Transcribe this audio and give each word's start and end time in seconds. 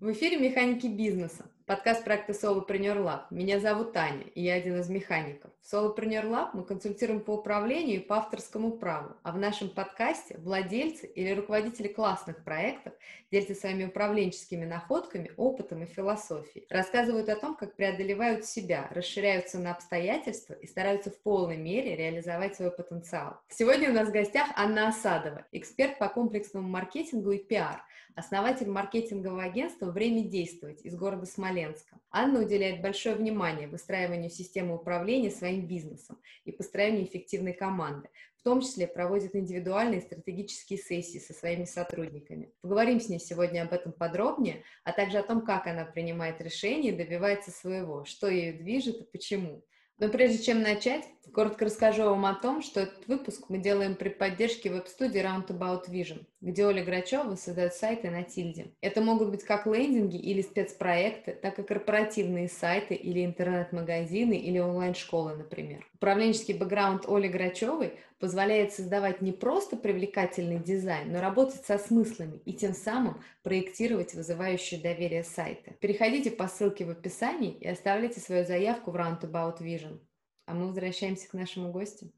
В 0.00 0.10
эфире 0.10 0.38
«Механики 0.38 0.88
бизнеса», 0.88 1.46
подкаст 1.66 2.02
проекта 2.02 2.32
Solopreneur 2.32 2.96
Lab. 2.96 3.20
Меня 3.30 3.60
зовут 3.60 3.92
Таня, 3.92 4.24
и 4.34 4.42
я 4.42 4.54
один 4.54 4.80
из 4.80 4.88
механиков. 4.88 5.52
В 5.62 5.72
Solopreneur 5.72 6.28
Lab 6.28 6.48
мы 6.52 6.64
консультируем 6.64 7.20
по 7.20 7.34
управлению 7.34 7.96
и 7.96 8.04
по 8.04 8.16
авторскому 8.16 8.72
праву, 8.72 9.14
а 9.22 9.30
в 9.30 9.38
нашем 9.38 9.70
подкасте 9.70 10.36
владельцы 10.38 11.06
или 11.06 11.30
руководители 11.30 11.86
классных 11.86 12.42
проектов 12.42 12.92
делятся 13.30 13.54
своими 13.54 13.84
управленческими 13.84 14.64
находками, 14.64 15.30
опытом 15.36 15.84
и 15.84 15.86
философией, 15.86 16.66
рассказывают 16.70 17.28
о 17.28 17.36
том, 17.36 17.54
как 17.54 17.76
преодолевают 17.76 18.44
себя, 18.44 18.88
расширяются 18.90 19.60
на 19.60 19.70
обстоятельства 19.70 20.54
и 20.54 20.66
стараются 20.66 21.12
в 21.12 21.18
полной 21.20 21.56
мере 21.56 21.94
реализовать 21.94 22.56
свой 22.56 22.72
потенциал. 22.72 23.38
Сегодня 23.48 23.90
у 23.90 23.94
нас 23.94 24.08
в 24.08 24.12
гостях 24.12 24.48
Анна 24.56 24.88
Осадова, 24.88 25.46
эксперт 25.52 25.98
по 25.98 26.08
комплексному 26.08 26.68
маркетингу 26.68 27.30
и 27.30 27.38
пиар, 27.38 27.80
основатель 28.14 28.68
маркетингового 28.68 29.42
агентства 29.42 29.90
«Время 29.90 30.22
действовать» 30.22 30.82
из 30.82 30.94
города 30.94 31.26
Смоленска. 31.26 31.98
Анна 32.10 32.40
уделяет 32.40 32.80
большое 32.80 33.16
внимание 33.16 33.66
выстраиванию 33.66 34.30
системы 34.30 34.76
управления 34.76 35.30
своим 35.30 35.66
бизнесом 35.66 36.18
и 36.44 36.52
построению 36.52 37.04
эффективной 37.04 37.52
команды, 37.52 38.08
в 38.36 38.42
том 38.42 38.60
числе 38.60 38.86
проводит 38.86 39.34
индивидуальные 39.34 40.00
стратегические 40.00 40.78
сессии 40.78 41.18
со 41.18 41.32
своими 41.32 41.64
сотрудниками. 41.64 42.52
Поговорим 42.60 43.00
с 43.00 43.08
ней 43.08 43.18
сегодня 43.18 43.62
об 43.62 43.72
этом 43.72 43.92
подробнее, 43.92 44.62
а 44.84 44.92
также 44.92 45.18
о 45.18 45.22
том, 45.22 45.44
как 45.44 45.66
она 45.66 45.84
принимает 45.84 46.40
решения 46.40 46.90
и 46.90 46.96
добивается 46.96 47.50
своего, 47.50 48.04
что 48.04 48.28
ею 48.28 48.58
движет 48.58 49.00
и 49.00 49.04
почему. 49.04 49.64
Но 49.98 50.08
прежде 50.08 50.42
чем 50.42 50.60
начать, 50.62 51.04
коротко 51.32 51.66
расскажу 51.66 52.04
вам 52.04 52.26
о 52.26 52.34
том, 52.34 52.62
что 52.62 52.80
этот 52.80 53.06
выпуск 53.06 53.44
мы 53.48 53.58
делаем 53.58 53.94
при 53.94 54.08
поддержке 54.08 54.70
веб-студии 54.70 55.20
Roundabout 55.20 55.88
Vision, 55.88 56.24
где 56.40 56.66
Оля 56.66 56.84
Грачева 56.84 57.34
создает 57.36 57.74
сайты 57.74 58.10
на 58.10 58.22
тильде. 58.22 58.72
Это 58.80 59.00
могут 59.00 59.30
быть 59.30 59.44
как 59.44 59.66
лендинги 59.66 60.16
или 60.16 60.42
спецпроекты, 60.42 61.32
так 61.32 61.58
и 61.58 61.62
корпоративные 61.62 62.48
сайты 62.48 62.94
или 62.94 63.24
интернет-магазины 63.24 64.34
или 64.34 64.58
онлайн-школы, 64.58 65.36
например. 65.36 65.86
Управленческий 65.94 66.54
бэкграунд 66.54 67.08
Оли 67.08 67.28
Грачевой 67.28 67.94
позволяет 68.24 68.72
создавать 68.72 69.20
не 69.20 69.32
просто 69.32 69.76
привлекательный 69.76 70.58
дизайн, 70.58 71.12
но 71.12 71.20
работать 71.20 71.62
со 71.66 71.76
смыслами 71.76 72.40
и 72.46 72.54
тем 72.54 72.72
самым 72.72 73.22
проектировать 73.42 74.14
вызывающие 74.14 74.80
доверие 74.80 75.24
сайты. 75.24 75.76
Переходите 75.78 76.30
по 76.30 76.48
ссылке 76.48 76.86
в 76.86 76.90
описании 76.90 77.52
и 77.52 77.68
оставляйте 77.68 78.20
свою 78.20 78.46
заявку 78.46 78.92
в 78.92 78.96
Roundabout 78.96 79.60
Vision. 79.60 80.00
А 80.46 80.54
мы 80.54 80.68
возвращаемся 80.68 81.28
к 81.28 81.34
нашему 81.34 81.70
гостю. 81.70 82.10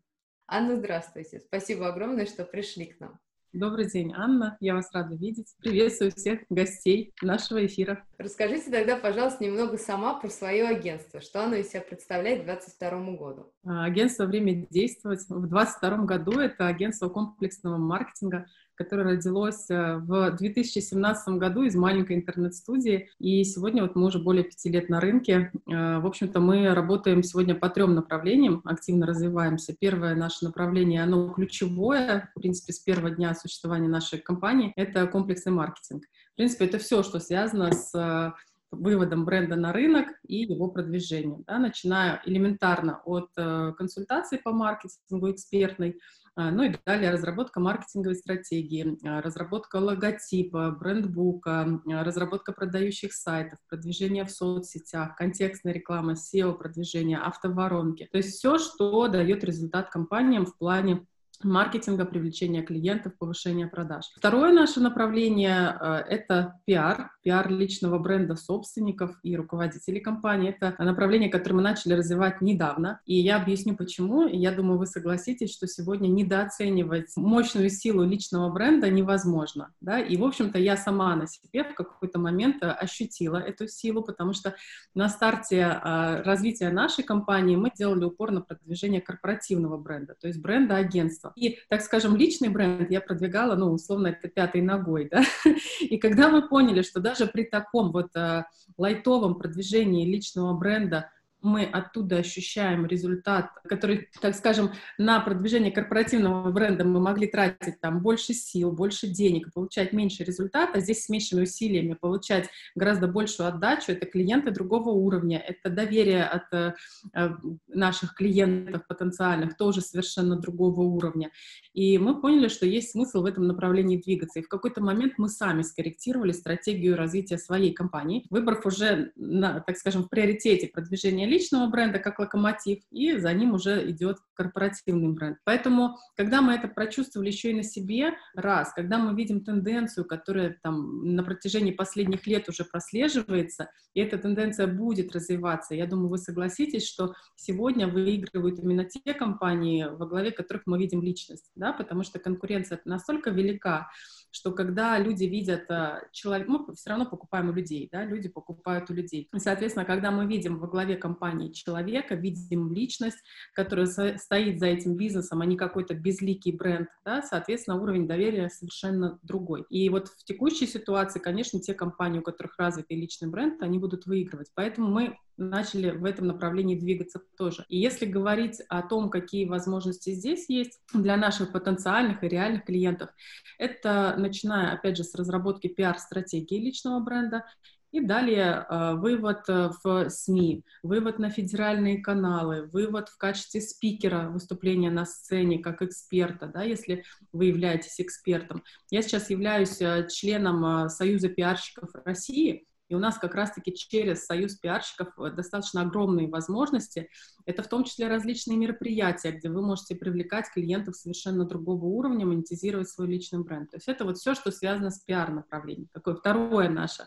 Анна, 0.47 0.77
здравствуйте. 0.77 1.41
Спасибо 1.41 1.89
огромное, 1.89 2.27
что 2.27 2.45
пришли 2.45 2.87
к 2.87 3.01
нам. 3.01 3.19
Добрый 3.57 3.89
день, 3.91 4.13
Анна. 4.15 4.59
Я 4.61 4.75
вас 4.75 4.91
рада 4.93 5.15
видеть. 5.15 5.55
Приветствую 5.63 6.13
всех 6.13 6.41
гостей 6.51 7.15
нашего 7.23 7.65
эфира. 7.65 8.05
Расскажите 8.19 8.71
тогда, 8.71 8.99
пожалуйста, 8.99 9.43
немного 9.43 9.79
сама 9.79 10.21
про 10.21 10.29
свое 10.29 10.69
агентство. 10.69 11.23
Что 11.23 11.43
оно 11.43 11.55
из 11.55 11.71
себя 11.71 11.81
представляет 11.81 12.43
к 12.43 12.45
2022 12.45 13.17
году? 13.17 13.51
А, 13.65 13.87
агентство 13.87 14.27
«Время 14.27 14.67
действовать» 14.69 15.21
в 15.21 15.49
2022 15.49 16.05
году— 16.05 16.33
это 16.39 16.67
агентство 16.67 17.09
комплексного 17.09 17.79
маркетинга, 17.79 18.45
которое 18.77 19.15
родилось 19.15 19.69
э, 19.71 19.97
в 19.97 20.31
2017 20.33 21.29
году 21.35 21.63
из 21.63 21.75
маленькой 21.75 22.17
интернет-студии. 22.17 23.09
И 23.19 23.43
сегодня 23.45 23.83
вот 23.83 23.97
мы 23.97 24.07
уже 24.07 24.19
более 24.19 24.45
пяти 24.45 24.69
лет 24.69 24.89
на 24.89 25.01
рынке. 25.01 25.51
Э, 25.69 25.99
в 25.99 26.07
общем-то, 26.07 26.41
мы 26.41 26.75
работаем 26.75 27.23
сегодня 27.23 27.55
по 27.55 27.69
трем 27.69 27.95
направлениям, 27.95 28.61
активно 28.65 29.07
развиваемся. 29.07 29.75
Первое 29.79 30.15
наше 30.15 30.45
направление, 30.45 31.03
оно 31.03 31.29
ключевое, 31.31 32.31
в 32.35 32.41
принципе, 32.41 32.73
с 32.73 32.79
первого 32.79 33.11
дня 33.11 33.35
существования 33.35 33.89
нашей 33.89 34.19
компании, 34.19 34.73
это 34.77 35.07
комплексный 35.07 35.53
маркетинг. 35.53 36.05
В 36.33 36.37
принципе, 36.37 36.67
это 36.67 36.79
все, 36.79 37.03
что 37.03 37.19
связано 37.19 37.73
с 37.73 37.95
э, 37.95 38.33
выводом 38.71 39.25
бренда 39.25 39.57
на 39.57 39.73
рынок 39.73 40.09
и 40.27 40.43
его 40.43 40.69
продвижением, 40.69 41.45
да, 41.47 41.59
начиная 41.59 42.21
элементарно 42.25 43.01
от 43.05 43.31
э, 43.37 43.73
консультации 43.77 44.39
по 44.39 44.53
маркетингу 44.53 45.31
экспертной, 45.31 45.99
ну 46.37 46.65
и 46.65 46.75
далее 46.85 47.11
разработка 47.11 47.61
маркетинговой 47.61 48.17
стратегии, 48.17 48.99
а, 49.07 49.23
разработка 49.23 49.77
логотипа, 49.77 50.71
брендбука, 50.71 51.81
а, 51.87 52.05
разработка 52.05 52.53
продающих 52.53 53.15
сайтов, 53.15 53.59
продвижение 53.69 54.25
в 54.25 54.31
соцсетях, 54.31 55.17
контекстная 55.17 55.73
реклама, 55.73 56.13
SEO 56.13 56.53
продвижение, 56.53 57.19
автоворонки. 57.19 58.07
То 58.13 58.19
есть 58.19 58.37
все, 58.37 58.59
что 58.59 59.09
дает 59.09 59.45
результат 59.45 59.89
компаниям 59.89 60.45
в 60.45 60.57
плане 60.59 61.07
маркетинга, 61.43 62.05
привлечения 62.05 62.63
клиентов, 62.63 63.17
повышения 63.19 63.67
продаж. 63.67 64.07
Второе 64.17 64.53
наше 64.53 64.81
направление 64.81 65.77
э,— 65.81 65.95
это 66.09 66.61
пиар, 66.65 67.11
пиар 67.23 67.51
личного 67.51 67.99
бренда 67.99 68.37
собственников 68.37 69.19
и 69.23 69.37
руководителей 69.37 70.01
компании. 70.01 70.51
Это 70.51 70.75
направление, 70.83 71.29
которое 71.29 71.57
мы 71.57 71.63
начали 71.63 71.95
развивать 71.95 72.41
недавно, 72.41 73.01
и 73.05 73.17
я 73.17 73.37
объясню 73.37 73.77
почему. 73.77 74.27
И 74.27 74.37
я 74.37 74.53
думаю, 74.53 74.79
вы 74.79 74.87
согласитесь, 74.87 75.53
что 75.53 75.67
сегодня 75.67 76.09
недооценивать 76.09 77.17
мощную 77.17 77.71
силу 77.71 78.05
личного 78.05 78.51
бренда 78.51 78.91
невозможно. 78.91 79.73
Да? 79.81 79.99
И, 79.99 80.17
в 80.17 80.25
общем-то, 80.25 80.59
я 80.59 80.77
сама 80.77 81.17
на 81.17 81.27
себе 81.27 81.65
в 81.65 81.75
какой-то 81.75 82.19
момент 82.19 82.63
э, 82.63 82.71
ощутила 82.71 83.39
эту 83.39 83.69
силу, 83.69 84.03
потому 84.03 84.33
что 84.33 84.55
на 84.95 85.09
старте 85.09 85.57
э, 85.59 86.23
развития 86.23 86.71
нашей 86.71 87.05
компании 87.05 87.57
мы 87.57 87.71
делали 87.75 88.05
упор 88.05 88.31
на 88.31 88.41
продвижение 88.41 89.01
корпоративного 89.01 89.77
бренда, 89.77 90.15
то 90.21 90.29
есть 90.29 90.41
бренда 90.41 90.77
агентства 90.77 91.26
агентства. 91.29 91.33
И, 91.37 91.59
так 91.69 91.83
скажем, 91.83 92.17
личный 92.17 92.49
бренд 92.49 92.91
я 92.91 93.01
продвигала, 93.01 93.55
ну, 93.55 93.73
условно, 93.73 94.09
это 94.09 94.29
пятой 94.29 94.63
ногой, 94.63 95.09
да. 95.11 95.23
И 95.81 95.99
когда 95.99 96.29
мы 96.29 96.49
поняли, 96.49 96.83
что 96.83 97.01
даже 97.01 97.27
при 97.27 97.45
таком 97.45 97.93
вот 97.93 98.15
э, 98.15 98.45
лайтовом 98.77 99.37
продвижении 99.37 100.07
личного 100.07 100.53
бренда 100.55 101.11
мы 101.47 101.65
оттуда 101.65 102.17
ощущаем 102.17 102.87
результат, 102.87 103.51
который, 103.65 104.09
так 104.21 104.35
скажем, 104.35 104.73
на 104.99 105.21
продвижение 105.21 105.71
корпоративного 105.71 106.51
бренда 106.51 106.85
мы 106.85 107.01
могли 107.01 107.29
тратить 107.29 107.81
там 107.81 108.01
больше 108.01 108.35
сил, 108.35 108.73
больше 108.73 109.07
денег, 109.07 109.53
получать 109.53 109.93
меньше 109.93 110.25
результата, 110.25 110.81
здесь 110.81 111.05
с 111.05 111.09
меньшими 111.09 111.43
усилиями 111.43 111.95
получать 111.95 112.49
гораздо 112.75 113.07
большую 113.07 113.49
отдачу, 113.49 113.93
это 113.93 114.07
клиенты 114.07 114.51
другого 114.51 114.91
уровня, 114.91 115.39
это 115.39 115.71
доверие 115.71 116.25
от 116.25 116.53
э, 116.53 116.75
э 117.15 117.31
наших 117.69 118.15
клиентов 118.15 118.87
потенциальных 118.87 119.57
тоже 119.57 119.81
совершенно 119.81 120.37
другого 120.37 120.81
уровня. 120.81 121.31
И 121.77 121.99
мы 121.99 122.19
поняли, 122.19 122.49
что 122.49 122.65
есть 122.65 122.93
смысл 122.93 123.21
в 123.21 123.27
этом 123.27 123.47
направлении 123.47 123.99
двигаться. 123.99 124.41
И 124.41 124.43
в 124.43 124.49
какой-то 124.49 124.83
момент 124.83 125.15
мы 125.19 125.29
сами 125.29 125.61
скорректировали 125.61 126.33
стратегию 126.33 126.97
развития 126.97 127.37
своей 127.37 127.75
компании, 127.75 128.25
выбрав 128.31 128.65
уже, 128.65 129.13
на, 129.15 129.61
так 129.61 129.77
скажем, 129.77 130.05
в 130.05 130.09
приоритете 130.09 130.69
продвижения 130.69 131.27
личного 131.27 131.69
бренда 131.69 131.99
как 131.99 132.19
локомотив, 132.19 132.79
и 132.91 133.19
за 133.19 133.31
ним 133.35 133.53
уже 133.53 133.91
идет 133.91 134.17
корпоративный 134.33 135.13
бренд. 135.13 135.37
Поэтому, 135.45 135.99
когда 136.17 136.41
мы 136.41 136.55
это 136.55 136.67
прочувствовали 136.67 137.29
еще 137.29 137.51
и 137.51 137.55
на 137.55 137.63
себе, 137.63 138.15
раз, 138.35 138.73
когда 138.73 138.97
мы 138.97 139.15
видим 139.15 139.45
тенденцию, 139.45 140.07
которая 140.07 140.59
там 140.63 141.15
на 141.15 141.23
протяжении 141.23 141.73
последних 141.73 142.27
лет 142.27 142.49
уже 142.49 142.65
прослеживается, 142.65 143.69
и 143.93 144.01
эта 144.01 144.17
тенденция 144.17 144.67
будет 144.67 145.15
развиваться, 145.15 145.75
я 145.75 145.87
думаю, 145.87 146.09
вы 146.09 146.19
согласитесь, 146.19 146.87
что 146.87 147.15
сегодня 147.35 147.87
выигрывают 147.87 148.59
именно 148.61 148.85
те 148.85 149.13
компании, 149.13 149.87
во 149.91 150.07
главе 150.07 150.31
которых 150.31 150.63
мы 150.67 150.79
видим 150.79 151.03
личность. 151.03 151.51
Да? 151.55 151.66
Да, 151.67 151.73
потому 151.73 152.05
что 152.05 152.21
конкуренция 152.21 152.81
настолько 152.85 153.31
велика, 153.31 153.91
что 154.31 154.53
когда 154.53 154.99
люди 154.99 155.25
видят 155.25 155.69
а, 155.69 156.03
человека, 156.13 156.51
мы 156.51 156.75
все 156.75 156.91
равно 156.91 157.07
покупаем 157.07 157.49
у 157.49 157.53
людей, 157.53 157.89
да, 157.91 158.05
люди 158.05 158.29
покупают 158.29 158.89
у 158.91 158.95
людей. 158.95 159.29
Соответственно, 159.37 159.85
когда 159.85 160.13
мы 160.13 160.27
видим 160.27 160.59
во 160.59 160.69
главе 160.69 160.97
компании 160.97 161.51
человека, 161.53 162.15
видим 162.15 162.73
личность, 162.73 163.19
которая 163.53 163.87
стоит 163.87 164.61
за 164.61 164.67
этим 164.67 164.97
бизнесом, 164.97 165.41
а 165.41 165.47
не 165.47 165.57
какой-то 165.57 165.95
безликий 165.95 166.53
бренд, 166.53 166.89
да, 167.05 167.23
соответственно, 167.23 167.83
уровень 167.83 168.07
доверия 168.07 168.49
совершенно 168.49 169.19
другой. 169.23 169.65
И 169.69 169.89
вот 169.89 170.07
в 170.09 170.25
текущей 170.25 170.69
ситуации, 170.69 171.19
конечно, 171.19 171.59
те 171.61 171.75
компании, 171.75 172.21
у 172.21 172.23
которых 172.23 172.59
развитый 172.59 173.01
личный 173.01 173.29
бренд, 173.29 173.61
они 173.61 173.81
будут 173.81 174.07
выигрывать. 174.07 174.53
Поэтому 174.55 174.89
мы 174.89 175.17
начали 175.37 175.91
в 175.91 176.05
этом 176.05 176.27
направлении 176.27 176.79
двигаться 176.79 177.21
тоже. 177.37 177.65
И 177.69 177.79
если 177.79 178.07
говорить 178.07 178.61
о 178.69 178.83
том, 178.83 179.11
какие 179.11 179.47
возможности 179.47 180.11
здесь 180.11 180.49
есть 180.49 180.81
для 180.93 181.17
наших 181.17 181.53
потенциальных 181.53 182.23
и 182.23 182.29
реальных 182.29 182.65
клиентов, 182.65 183.11
это 183.59 184.15
начиная, 184.19 184.73
опять 184.73 184.97
же, 184.97 185.05
с 185.05 185.15
разработки 185.15 185.69
пиар-стратегии 185.69 186.59
личного 186.59 187.01
бренда, 187.01 187.45
и 187.93 188.01
далее 188.01 188.67
э, 188.69 188.95
вывод 188.95 189.49
э, 189.49 189.71
в 189.83 190.11
СМИ, 190.11 190.65
вывод 190.83 191.19
на 191.19 191.31
федеральные 191.31 192.03
каналы, 192.03 192.69
вывод 192.73 193.09
в 193.09 193.17
качестве 193.17 193.61
спикера 193.61 194.29
выступления 194.29 194.91
на 194.91 195.07
сцене 195.07 195.61
как 195.61 195.83
эксперта, 195.83 196.47
да, 196.47 196.63
если 196.63 197.05
вы 197.33 197.47
являетесь 197.47 198.01
экспертом. 198.01 198.63
Я 198.91 199.03
сейчас 199.03 199.31
являюсь 199.31 199.81
э, 199.81 200.09
членом 200.11 200.91
Союза 200.91 201.29
пиарщиков 201.29 201.91
России, 202.05 202.67
И 202.89 202.95
у 202.95 202.99
нас 202.99 203.19
как 203.19 203.35
раз-таки 203.35 203.75
через 203.75 204.25
союз 204.25 204.57
пиарщиков 204.57 205.09
э, 205.19 205.31
достаточно 205.31 205.83
огромные 205.83 206.29
возможности. 206.29 207.09
Это 207.45 207.63
в 207.63 207.69
том 207.69 207.85
числе 207.85 208.09
различные 208.09 208.57
мероприятия, 208.57 209.33
где 209.33 209.49
вы 209.51 209.63
можете 209.63 209.97
привлекать 209.97 210.51
клиентов 210.53 210.97
совершенно 210.97 211.45
другого 211.45 211.85
уровня, 211.85 212.27
монетизировать 212.27 212.89
свой 212.89 213.09
личный 213.09 213.43
бренд. 213.43 213.71
То 213.71 213.77
есть 213.77 213.89
это 213.89 214.05
вот 214.05 214.19
все, 214.19 214.35
что 214.35 214.51
связано 214.51 214.91
с 214.91 215.01
пиар-направлением. 215.01 215.89
Такое 215.93 216.15
второе 216.15 216.69
наше 216.69 217.07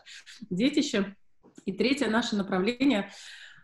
детище. 0.50 1.16
И 1.64 1.72
третье 1.72 2.08
наше 2.08 2.36
направление 2.36 3.10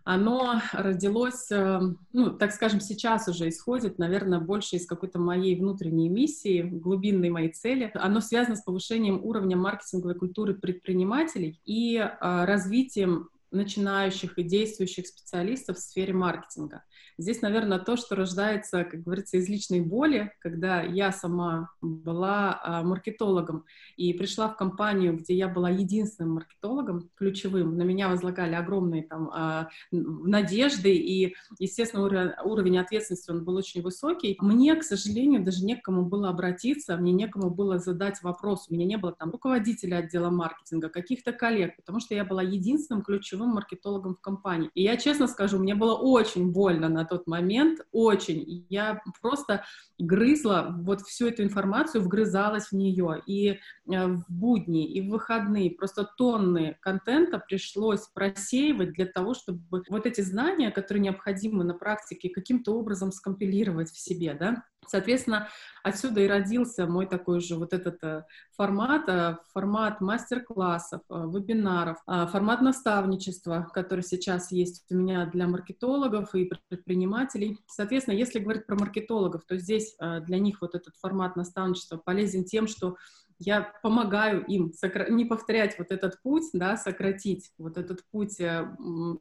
оно 0.06 0.62
родилось, 0.72 1.50
э, 1.50 1.80
ну, 2.12 2.30
так 2.30 2.52
скажем, 2.52 2.80
сейчас 2.80 3.26
уже 3.26 3.48
исходит, 3.48 3.98
наверное, 3.98 4.38
больше 4.38 4.76
из 4.76 4.86
какой-то 4.86 5.18
моей 5.18 5.58
внутренней 5.58 6.08
миссии, 6.08 6.62
глубинной 6.62 7.28
моей 7.28 7.52
цели. 7.52 7.90
Оно 7.92 8.20
связано 8.20 8.54
с 8.54 8.62
повышением 8.62 9.18
уровня 9.24 9.56
маркетинговой 9.56 10.14
культуры 10.14 10.54
предпринимателей 10.54 11.60
и 11.64 11.96
э, 11.96 12.44
развитием 12.44 13.30
начинающих 13.50 14.38
и 14.38 14.44
действующих 14.44 15.08
специалистов 15.08 15.78
в 15.78 15.80
сфере 15.80 16.12
маркетинга. 16.12 16.84
Здесь, 17.18 17.40
наверное, 17.40 17.78
то, 17.78 17.96
что 17.96 18.14
рождается, 18.14 18.84
как 18.84 19.02
говорится, 19.02 19.38
из 19.38 19.48
личной 19.48 19.80
боли, 19.80 20.32
когда 20.40 20.82
я 20.82 21.12
сама 21.12 21.70
была 21.80 22.60
а, 22.62 22.82
маркетологом 22.82 23.64
и 23.96 24.12
пришла 24.12 24.48
в 24.48 24.56
компанию, 24.56 25.16
где 25.16 25.34
я 25.34 25.48
была 25.48 25.70
единственным 25.70 26.34
маркетологом, 26.34 27.08
ключевым, 27.14 27.78
на 27.78 27.84
меня 27.84 28.08
возлагали 28.08 28.54
огромные 28.54 29.02
там 29.02 29.30
а, 29.32 29.68
надежды, 29.90 30.94
и, 30.94 31.34
естественно, 31.58 32.04
уровень, 32.04 32.32
уровень 32.44 32.78
ответственности 32.78 33.30
он 33.30 33.44
был 33.44 33.56
очень 33.56 33.80
высокий. 33.80 34.36
Мне, 34.40 34.74
к 34.76 34.82
сожалению, 34.82 35.42
даже 35.42 35.64
некому 35.64 36.04
было 36.04 36.28
обратиться, 36.28 36.98
мне 36.98 37.12
некому 37.12 37.48
было 37.48 37.78
задать 37.78 38.22
вопрос. 38.22 38.66
У 38.68 38.74
меня 38.74 38.84
не 38.84 38.98
было 38.98 39.12
там 39.12 39.30
руководителя 39.30 39.98
отдела 39.98 40.28
маркетинга, 40.28 40.90
каких-то 40.90 41.32
коллег, 41.32 41.76
потому 41.76 41.98
что 41.98 42.14
я 42.14 42.26
была 42.26 42.42
единственным 42.42 43.02
ключевым 43.02 43.50
маркетологом 43.50 44.16
в 44.16 44.20
компании. 44.20 44.70
И 44.74 44.82
я 44.82 44.98
честно 44.98 45.28
скажу, 45.28 45.58
мне 45.58 45.74
было 45.74 45.94
очень 45.94 46.52
больно 46.52 46.90
на 46.90 47.05
тот 47.06 47.26
момент, 47.26 47.80
очень. 47.92 48.66
Я 48.68 49.00
просто 49.22 49.64
грызла 49.98 50.74
вот 50.80 51.00
всю 51.02 51.28
эту 51.28 51.42
информацию, 51.42 52.02
вгрызалась 52.02 52.68
в 52.68 52.72
нее. 52.72 53.22
И 53.26 53.58
в 53.86 54.24
будни, 54.28 54.86
и 54.86 55.00
в 55.00 55.10
выходные 55.10 55.70
просто 55.70 56.04
тонны 56.04 56.76
контента 56.80 57.38
пришлось 57.38 58.06
просеивать 58.08 58.92
для 58.92 59.06
того, 59.06 59.34
чтобы 59.34 59.60
вот 59.88 60.06
эти 60.06 60.20
знания, 60.20 60.70
которые 60.70 61.02
необходимы 61.02 61.64
на 61.64 61.74
практике, 61.74 62.28
каким-то 62.28 62.72
образом 62.72 63.12
скомпилировать 63.12 63.90
в 63.90 63.98
себе, 63.98 64.34
да. 64.34 64.64
Соответственно, 64.88 65.48
отсюда 65.82 66.20
и 66.20 66.28
родился 66.28 66.86
мой 66.86 67.06
такой 67.06 67.40
же 67.40 67.56
вот 67.56 67.72
этот 67.72 68.02
э, 68.04 68.24
формат, 68.56 69.08
э, 69.08 69.36
формат 69.52 70.00
мастер-классов, 70.00 71.02
вебинаров, 71.08 71.98
формат 72.06 72.60
наставничества, 72.62 73.68
который 73.74 74.02
сейчас 74.02 74.52
есть 74.52 74.84
у 74.90 74.94
меня 74.94 75.26
для 75.26 75.48
маркетологов 75.48 76.34
и 76.34 76.50
предпринимателей. 76.68 77.58
Соответственно, 77.66 78.14
если 78.14 78.38
говорить 78.38 78.66
про 78.66 78.76
маркетологов, 78.76 79.44
то 79.44 79.56
здесь 79.58 79.96
э, 79.98 80.20
для 80.20 80.38
них 80.38 80.60
вот 80.60 80.74
этот 80.74 80.94
формат 80.96 81.36
наставничества 81.36 81.96
полезен 81.96 82.44
тем, 82.44 82.66
что 82.66 82.96
я 83.38 83.72
помогаю 83.82 84.44
им 84.44 84.72
сокра... 84.72 85.10
не 85.10 85.24
повторять 85.24 85.78
вот 85.78 85.90
этот 85.90 86.20
путь, 86.22 86.44
да, 86.52 86.76
сократить 86.76 87.50
вот 87.58 87.76
этот 87.76 88.02
путь 88.10 88.40
э, 88.40 88.66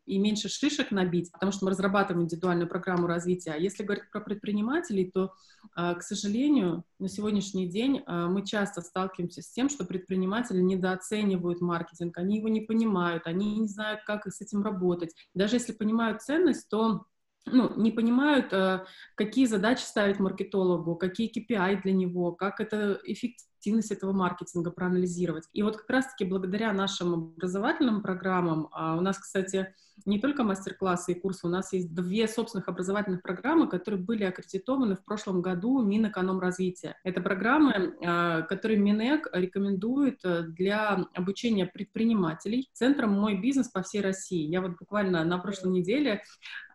и 0.06 0.18
меньше 0.18 0.50
шишек 0.50 0.92
набить, 0.92 1.32
потому 1.32 1.52
что 1.52 1.66
мы 1.66 1.72
разрабатываем 1.72 2.26
индивидуальную 2.26 2.68
программу 2.68 3.08
развития. 3.08 3.52
А 3.52 3.58
если 3.58 3.84
говорить 3.84 4.10
про 4.12 4.22
предпринимателей, 4.22 5.12
то, 5.14 5.34
э, 5.76 5.96
к 5.96 6.02
сожалению, 6.02 6.84
на 7.00 7.10
сегодняшний 7.10 7.68
день 7.68 8.04
мы 8.08 8.46
часто 8.46 8.82
сталкиваемся 8.82 9.42
с 9.42 9.52
тем, 9.52 9.70
что 9.70 9.86
предприниматели 9.86 10.62
недооценивают 10.62 11.62
маркетинг, 11.62 12.18
они 12.18 12.38
его 12.38 12.48
не 12.48 12.62
понимают, 12.62 13.28
они 13.28 13.58
не 13.60 13.68
знают, 13.68 14.02
как 14.06 14.28
с 14.28 14.42
этим 14.42 14.64
работать. 14.64 15.14
Даже 15.34 15.58
если 15.58 15.74
понимают 15.74 16.22
ценность, 16.22 16.70
то 16.70 17.06
ну, 17.46 17.72
не 17.76 17.92
понимают, 17.92 18.52
э, 18.54 18.86
какие 19.16 19.46
задачи 19.46 19.82
ставить 19.82 20.20
маркетологу, 20.20 20.96
какие 20.96 21.32
KPI 21.32 21.82
для 21.84 21.94
него, 21.94 22.32
как 22.32 22.60
это 22.60 23.00
эффективность 23.66 23.92
этого 23.92 24.14
маркетинга 24.14 24.70
проанализировать. 24.72 25.46
И 25.54 25.64
вот 25.64 25.78
как 25.78 25.90
раз-таки 25.90 26.26
благодаря 26.26 26.72
нашим 26.72 27.14
образовательным 27.14 28.02
программам, 28.02 28.70
а 28.72 28.96
у 28.96 29.02
нас, 29.02 29.18
кстати, 29.18 29.74
не 30.06 30.20
только 30.20 30.44
мастер-классы 30.44 31.14
и 31.14 31.20
курсы, 31.20 31.48
у 31.48 31.50
нас 31.50 31.72
есть 31.74 31.94
две 31.94 32.28
собственных 32.28 32.68
образовательных 32.68 33.22
программы, 33.22 33.68
которые 33.68 34.02
были 34.02 34.24
аккредитованы 34.24 34.96
в 34.96 35.04
прошлом 35.04 35.42
году 35.42 35.82
Минэкономразвития. 35.82 36.98
Это 37.04 37.22
программы, 37.22 37.96
а, 38.06 38.42
которые 38.42 38.78
Минэк 38.80 39.30
рекомендует 39.32 40.20
э, 40.24 40.44
для 40.44 41.08
обучения 41.14 41.66
предпринимателей 41.66 42.70
Центром 42.74 43.14
«Мой 43.14 43.40
бизнес» 43.40 43.70
по 43.70 43.82
всей 43.82 44.02
России. 44.02 44.48
Я 44.48 44.62
вот 44.62 44.78
буквально 44.78 45.24
на 45.24 45.38
прошлой 45.38 45.72
неделе 45.72 46.22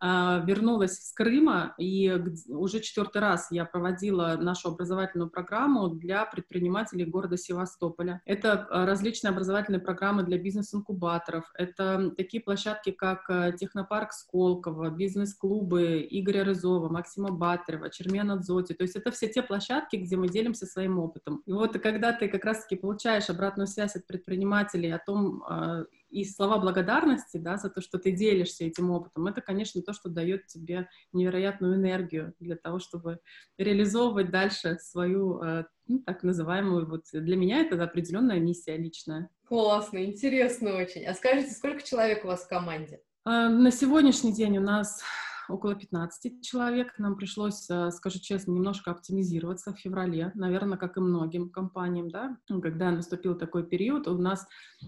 а, 0.00 0.42
вернулась 0.46 0.94
с 0.94 1.12
Крыма, 1.12 1.74
и 1.78 2.10
уже 2.48 2.80
четвертый 2.80 3.20
раз 3.20 3.48
я 3.50 3.64
проводила 3.64 4.36
нашу 4.40 4.70
образовательную 4.70 5.28
программу 5.28 5.88
для 5.88 6.24
предпринимателей 6.24 6.70
города 7.06 7.36
Севастополя. 7.36 8.22
Это 8.24 8.66
а, 8.70 8.86
различные 8.86 9.30
образовательные 9.30 9.80
программы 9.80 10.22
для 10.22 10.38
бизнес-инкубаторов, 10.38 11.44
это 11.54 12.10
такие 12.16 12.42
площадки, 12.42 12.90
как 12.90 13.28
э, 13.28 13.52
Технопарк 13.58 14.12
Сколково, 14.12 14.90
бизнес-клубы 14.90 16.06
Игоря 16.10 16.44
Рызова, 16.44 16.88
Максима 16.88 17.30
Батарева, 17.30 17.90
Чермена 17.90 18.36
Дзоти. 18.38 18.72
То 18.72 18.82
есть 18.82 18.96
это 18.96 19.10
все 19.10 19.28
те 19.28 19.42
площадки, 19.42 19.96
где 19.96 20.16
мы 20.16 20.28
делимся 20.28 20.66
своим 20.66 20.98
опытом. 20.98 21.42
И 21.46 21.52
вот 21.52 21.78
когда 21.78 22.12
ты 22.12 22.28
как 22.28 22.44
раз-таки 22.44 22.76
получаешь 22.76 23.30
обратную 23.30 23.66
связь 23.66 23.96
от 23.96 24.06
предпринимателей 24.06 24.90
о 24.90 24.98
том, 24.98 25.42
э, 25.48 25.84
и 26.10 26.24
слова 26.24 26.58
благодарности 26.58 27.38
да, 27.38 27.56
за 27.56 27.70
то, 27.70 27.80
что 27.80 27.98
ты 27.98 28.12
делишься 28.12 28.64
этим 28.64 28.90
опытом, 28.90 29.26
это, 29.26 29.40
конечно, 29.40 29.82
то, 29.82 29.92
что 29.92 30.08
дает 30.08 30.46
тебе 30.46 30.88
невероятную 31.12 31.76
энергию 31.76 32.34
для 32.40 32.56
того, 32.56 32.78
чтобы 32.78 33.20
реализовывать 33.58 34.30
дальше 34.30 34.78
свою 34.80 35.40
э, 35.42 35.64
ну, 35.86 36.00
так 36.00 36.22
называемую, 36.22 36.88
вот 36.88 37.04
для 37.12 37.36
меня 37.36 37.60
это 37.60 37.82
определенная 37.82 38.40
миссия 38.40 38.76
личная. 38.76 39.28
Классно, 39.46 40.04
интересно 40.04 40.76
очень. 40.76 41.04
А 41.04 41.14
скажите, 41.14 41.50
сколько 41.50 41.82
человек 41.82 42.24
у 42.24 42.28
вас 42.28 42.44
в 42.44 42.48
команде? 42.48 43.00
А, 43.24 43.48
на 43.48 43.70
сегодняшний 43.70 44.32
день 44.32 44.58
у 44.58 44.62
нас 44.62 45.02
около 45.50 45.74
15 45.74 46.42
человек. 46.42 46.98
Нам 46.98 47.16
пришлось, 47.16 47.68
э, 47.68 47.90
скажу 47.90 48.18
честно, 48.20 48.52
немножко 48.52 48.90
оптимизироваться 48.90 49.72
в 49.72 49.78
феврале, 49.78 50.32
наверное, 50.34 50.78
как 50.78 50.96
и 50.96 51.00
многим 51.00 51.50
компаниям, 51.50 52.10
да, 52.10 52.36
когда 52.62 52.90
наступил 52.90 53.36
такой 53.36 53.66
период, 53.66 54.08
у 54.08 54.18
нас 54.18 54.46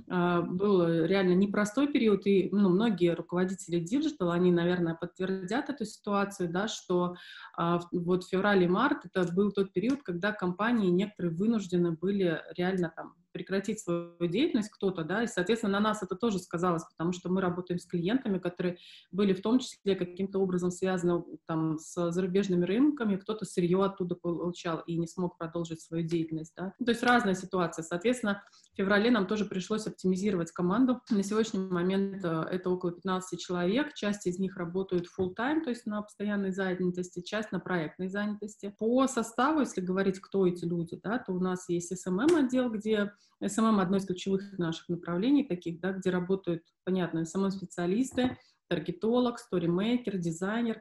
э, 0.08 0.42
был 0.42 0.86
реально 1.04 1.34
непростой 1.34 1.88
период, 1.88 2.26
и 2.26 2.48
ну, 2.52 2.68
многие 2.68 3.14
руководители 3.14 3.78
digital, 3.78 4.30
они, 4.30 4.50
наверное, 4.50 4.94
подтвердят 4.94 5.70
эту 5.70 5.84
ситуацию, 5.84 6.50
да, 6.50 6.68
что 6.68 7.16
э, 7.58 7.78
вот 7.92 8.26
февраль 8.26 8.62
и 8.62 8.68
март 8.68 9.04
это 9.04 9.30
был 9.32 9.52
тот 9.52 9.72
период, 9.72 10.02
когда 10.02 10.32
компании 10.32 10.90
некоторые 10.90 11.34
вынуждены 11.34 11.92
были 11.92 12.40
реально 12.56 12.92
там 12.94 13.14
прекратить 13.32 13.80
свою 13.80 14.16
деятельность 14.20 14.70
кто-то, 14.70 15.04
да, 15.04 15.22
и, 15.22 15.26
соответственно, 15.26 15.74
на 15.74 15.80
нас 15.80 16.02
это 16.02 16.14
тоже 16.16 16.38
сказалось, 16.38 16.84
потому 16.84 17.12
что 17.12 17.30
мы 17.30 17.40
работаем 17.40 17.78
с 17.78 17.86
клиентами, 17.86 18.38
которые 18.38 18.78
были 19.10 19.32
в 19.32 19.42
том 19.42 19.58
числе 19.58 19.96
каким-то 19.96 20.38
образом 20.38 20.70
связаны 20.70 21.24
там 21.46 21.78
с 21.78 22.10
зарубежными 22.10 22.64
рынками, 22.64 23.16
кто-то 23.16 23.44
сырье 23.44 23.84
оттуда 23.84 24.14
получал 24.14 24.80
и 24.80 24.96
не 24.96 25.06
смог 25.06 25.38
продолжить 25.38 25.80
свою 25.80 26.06
деятельность, 26.06 26.52
да. 26.56 26.74
Ну, 26.78 26.86
то 26.86 26.92
есть 26.92 27.02
разная 27.02 27.34
ситуация. 27.34 27.82
Соответственно, 27.82 28.42
феврале 28.76 29.10
нам 29.10 29.26
тоже 29.26 29.44
пришлось 29.44 29.86
оптимизировать 29.86 30.50
команду. 30.52 31.00
На 31.10 31.22
сегодняшний 31.22 31.60
момент 31.60 32.24
э, 32.24 32.46
это 32.50 32.70
около 32.70 32.92
15 32.92 33.38
человек, 33.38 33.94
часть 33.94 34.26
из 34.26 34.38
них 34.38 34.56
работают 34.56 35.06
full-time, 35.06 35.62
то 35.62 35.70
есть 35.70 35.86
на 35.86 36.02
постоянной 36.02 36.52
занятости, 36.52 37.20
часть 37.20 37.52
на 37.52 37.60
проектной 37.60 38.08
занятости. 38.08 38.74
По 38.78 39.06
составу, 39.06 39.60
если 39.60 39.80
говорить, 39.80 40.20
кто 40.20 40.46
эти 40.46 40.64
люди, 40.64 40.98
да, 41.02 41.18
то 41.18 41.32
у 41.32 41.40
нас 41.40 41.68
есть 41.68 41.92
SMM-отдел, 41.92 42.70
где 42.70 43.12
SMM 43.42 43.80
одно 43.80 43.98
из 43.98 44.06
ключевых 44.06 44.58
наших 44.58 44.88
направлений 44.88 45.44
таких, 45.44 45.80
да, 45.80 45.92
где 45.92 46.10
работают, 46.10 46.62
понятно, 46.84 47.20
SMM-специалисты, 47.20 48.38
таргетолог, 48.68 49.38
сторимейкер, 49.38 50.16
дизайнер. 50.16 50.80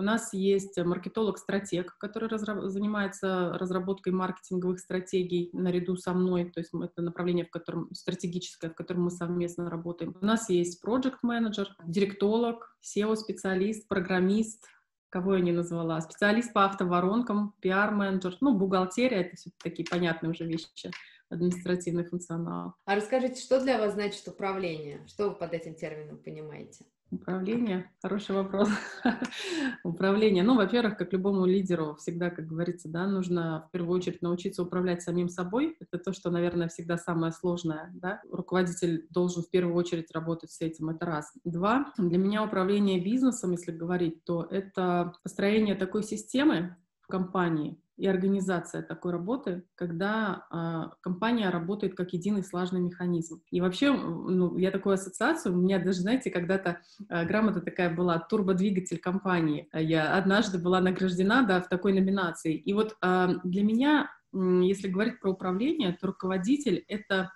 У 0.00 0.02
нас 0.02 0.32
есть 0.32 0.78
маркетолог-стратег, 0.78 1.98
который 1.98 2.30
разра- 2.30 2.68
занимается 2.68 3.52
разработкой 3.58 4.14
маркетинговых 4.14 4.80
стратегий 4.80 5.50
наряду 5.52 5.94
со 5.94 6.14
мной, 6.14 6.46
то 6.46 6.60
есть 6.60 6.70
это 6.72 7.02
направление, 7.02 7.44
в 7.44 7.50
котором 7.50 7.94
стратегическое, 7.94 8.70
в 8.70 8.74
котором 8.74 9.02
мы 9.02 9.10
совместно 9.10 9.68
работаем. 9.68 10.16
У 10.18 10.24
нас 10.24 10.48
есть 10.48 10.80
проект-менеджер, 10.80 11.76
директолог, 11.84 12.74
SEO-специалист, 12.82 13.86
программист, 13.88 14.66
кого 15.10 15.34
я 15.34 15.42
не 15.42 15.52
назвала, 15.52 16.00
специалист 16.00 16.50
по 16.54 16.64
автоворонкам, 16.64 17.54
пиар-менеджер, 17.60 18.38
ну, 18.40 18.56
бухгалтерия, 18.56 19.18
это 19.18 19.36
все 19.36 19.50
такие 19.62 19.86
понятные 19.86 20.30
уже 20.30 20.46
вещи 20.46 20.90
административный 21.28 22.04
функционал. 22.04 22.72
А 22.86 22.96
расскажите, 22.96 23.38
что 23.38 23.60
для 23.60 23.78
вас 23.78 23.92
значит 23.92 24.26
управление? 24.26 25.06
Что 25.08 25.28
вы 25.28 25.34
под 25.34 25.52
этим 25.52 25.74
термином 25.74 26.16
понимаете? 26.16 26.86
Управление, 27.10 27.90
хороший 28.00 28.36
вопрос. 28.36 28.68
Управление. 29.84 30.44
Ну, 30.44 30.54
во-первых, 30.54 30.96
как 30.96 31.12
любому 31.12 31.44
лидеру, 31.44 31.96
всегда, 31.96 32.30
как 32.30 32.46
говорится, 32.46 32.88
да, 32.88 33.08
нужно 33.08 33.66
в 33.68 33.72
первую 33.72 33.96
очередь 33.98 34.22
научиться 34.22 34.62
управлять 34.62 35.02
самим 35.02 35.28
собой. 35.28 35.76
Это 35.80 35.98
то, 35.98 36.12
что, 36.12 36.30
наверное, 36.30 36.68
всегда 36.68 36.96
самое 36.96 37.32
сложное, 37.32 37.90
да. 37.94 38.22
Руководитель 38.30 39.08
должен 39.10 39.42
в 39.42 39.50
первую 39.50 39.74
очередь 39.74 40.12
работать 40.12 40.52
с 40.52 40.60
этим, 40.60 40.90
это 40.90 41.04
раз. 41.04 41.32
Два, 41.42 41.92
для 41.98 42.18
меня 42.18 42.44
управление 42.44 43.00
бизнесом, 43.02 43.50
если 43.52 43.72
говорить, 43.72 44.24
то 44.24 44.46
это 44.48 45.12
построение 45.24 45.74
такой 45.74 46.04
системы 46.04 46.76
в 47.00 47.08
компании, 47.08 47.82
и 48.00 48.06
организация 48.06 48.82
такой 48.82 49.12
работы, 49.12 49.62
когда 49.74 50.46
э, 50.50 50.96
компания 51.02 51.50
работает 51.50 51.94
как 51.94 52.14
единый 52.14 52.42
слаженный 52.42 52.80
механизм. 52.80 53.42
И 53.50 53.60
вообще, 53.60 53.92
ну, 53.92 54.56
я 54.56 54.70
такую 54.70 54.94
ассоциацию, 54.94 55.54
у 55.54 55.58
меня 55.58 55.78
даже, 55.78 56.00
знаете, 56.00 56.30
когда-то 56.30 56.80
э, 57.08 57.26
грамота 57.26 57.60
такая 57.60 57.94
была 57.94 58.18
«Турбодвигатель 58.18 58.98
компании». 58.98 59.68
Я 59.74 60.16
однажды 60.16 60.58
была 60.58 60.80
награждена, 60.80 61.44
да, 61.46 61.60
в 61.60 61.68
такой 61.68 61.92
номинации. 61.92 62.54
И 62.54 62.72
вот 62.72 62.96
э, 63.02 63.28
для 63.44 63.62
меня, 63.62 64.10
если 64.32 64.88
говорить 64.88 65.20
про 65.20 65.32
управление, 65.32 65.96
то 66.00 66.06
руководитель— 66.06 66.82
это 66.88 67.30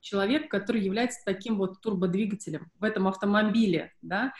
человек, 0.00 0.50
который 0.50 0.80
является 0.80 1.20
таким 1.24 1.56
вот 1.56 1.80
турбодвигателем 1.80 2.70
в 2.78 2.84
этом 2.84 3.06
автомобиле, 3.08 3.92
да, 4.02 4.32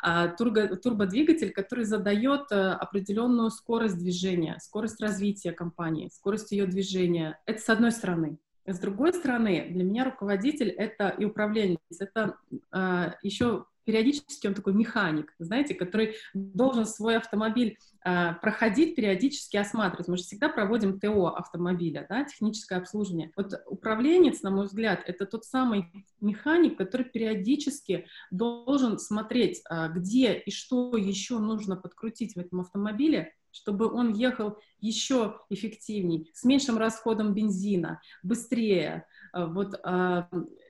а, 0.00 0.28
турбо, 0.28 0.76
турбодвигатель, 0.76 1.52
который 1.52 1.84
задает 1.84 2.50
э, 2.50 2.70
определенную 2.72 3.50
скорость 3.50 3.98
движения, 3.98 4.58
скорость 4.60 5.00
развития 5.00 5.52
компании, 5.52 6.10
скорость 6.12 6.52
ее 6.52 6.66
движения. 6.66 7.38
Это 7.46 7.60
с 7.60 7.68
одной 7.68 7.92
стороны. 7.92 8.38
С 8.66 8.78
другой 8.78 9.14
стороны, 9.14 9.68
для 9.70 9.82
меня 9.82 10.04
руководитель 10.04 10.68
это 10.68 11.08
и 11.08 11.24
управленец, 11.24 11.78
это 11.98 12.36
э, 12.72 13.12
еще 13.22 13.64
периодически 13.88 14.46
он 14.46 14.52
такой 14.52 14.74
механик, 14.74 15.34
знаете, 15.38 15.74
который 15.74 16.16
должен 16.34 16.84
свой 16.84 17.16
автомобиль 17.16 17.78
э, 18.04 18.34
проходить, 18.34 18.94
периодически 18.94 19.56
осматривать. 19.56 20.08
Мы 20.08 20.18
же 20.18 20.24
всегда 20.24 20.50
проводим 20.50 21.00
ТО 21.00 21.28
автомобиля, 21.28 22.04
да, 22.06 22.24
техническое 22.24 22.76
обслуживание. 22.76 23.32
Вот 23.34 23.54
управленец, 23.64 24.42
на 24.42 24.50
мой 24.50 24.66
взгляд, 24.66 25.00
это 25.06 25.24
тот 25.24 25.46
самый 25.46 25.90
механик, 26.20 26.76
который 26.76 27.06
периодически 27.06 28.06
должен 28.30 28.98
смотреть, 28.98 29.62
э, 29.70 29.88
где 29.94 30.34
и 30.34 30.50
что 30.50 30.94
еще 30.94 31.38
нужно 31.38 31.74
подкрутить 31.74 32.34
в 32.34 32.38
этом 32.38 32.60
автомобиле, 32.60 33.32
чтобы 33.52 33.90
он 33.90 34.12
ехал 34.12 34.58
еще 34.80 35.40
эффективней, 35.48 36.30
с 36.34 36.44
меньшим 36.44 36.76
расходом 36.76 37.32
бензина, 37.32 38.02
быстрее, 38.22 39.06
э, 39.32 39.46
вот 39.46 39.80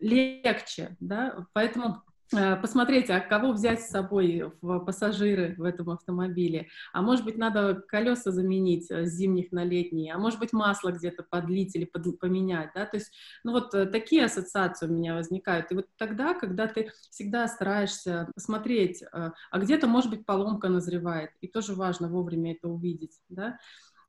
легче, 0.00 0.96
да, 1.00 1.48
поэтому 1.52 2.04
посмотреть, 2.30 3.10
а 3.10 3.20
кого 3.20 3.52
взять 3.52 3.82
с 3.82 3.90
собой 3.90 4.52
в 4.60 4.80
пассажиры 4.80 5.54
в 5.56 5.62
этом 5.62 5.90
автомобиле. 5.90 6.68
А 6.92 7.02
может 7.02 7.24
быть, 7.24 7.38
надо 7.38 7.82
колеса 7.88 8.30
заменить 8.30 8.90
э, 8.90 9.06
с 9.06 9.14
зимних 9.14 9.52
на 9.52 9.64
летние, 9.64 10.12
а 10.12 10.18
может 10.18 10.38
быть, 10.38 10.52
масло 10.52 10.90
где-то 10.92 11.22
подлить 11.22 11.74
или 11.74 11.84
под, 11.84 12.18
поменять, 12.18 12.70
да, 12.74 12.86
то 12.86 12.96
есть, 12.96 13.12
ну 13.44 13.52
вот 13.52 13.74
э, 13.74 13.86
такие 13.86 14.24
ассоциации 14.24 14.86
у 14.86 14.92
меня 14.92 15.14
возникают. 15.14 15.70
И 15.72 15.74
вот 15.74 15.86
тогда, 15.96 16.34
когда 16.34 16.66
ты 16.66 16.90
всегда 17.10 17.48
стараешься 17.48 18.28
посмотреть, 18.34 19.02
а 19.12 19.58
где-то, 19.58 19.86
может 19.86 20.10
быть, 20.10 20.26
поломка 20.26 20.68
назревает, 20.68 21.30
и 21.40 21.48
тоже 21.48 21.74
важно 21.74 22.08
вовремя 22.08 22.52
это 22.52 22.68
увидеть, 22.68 23.18
да, 23.28 23.58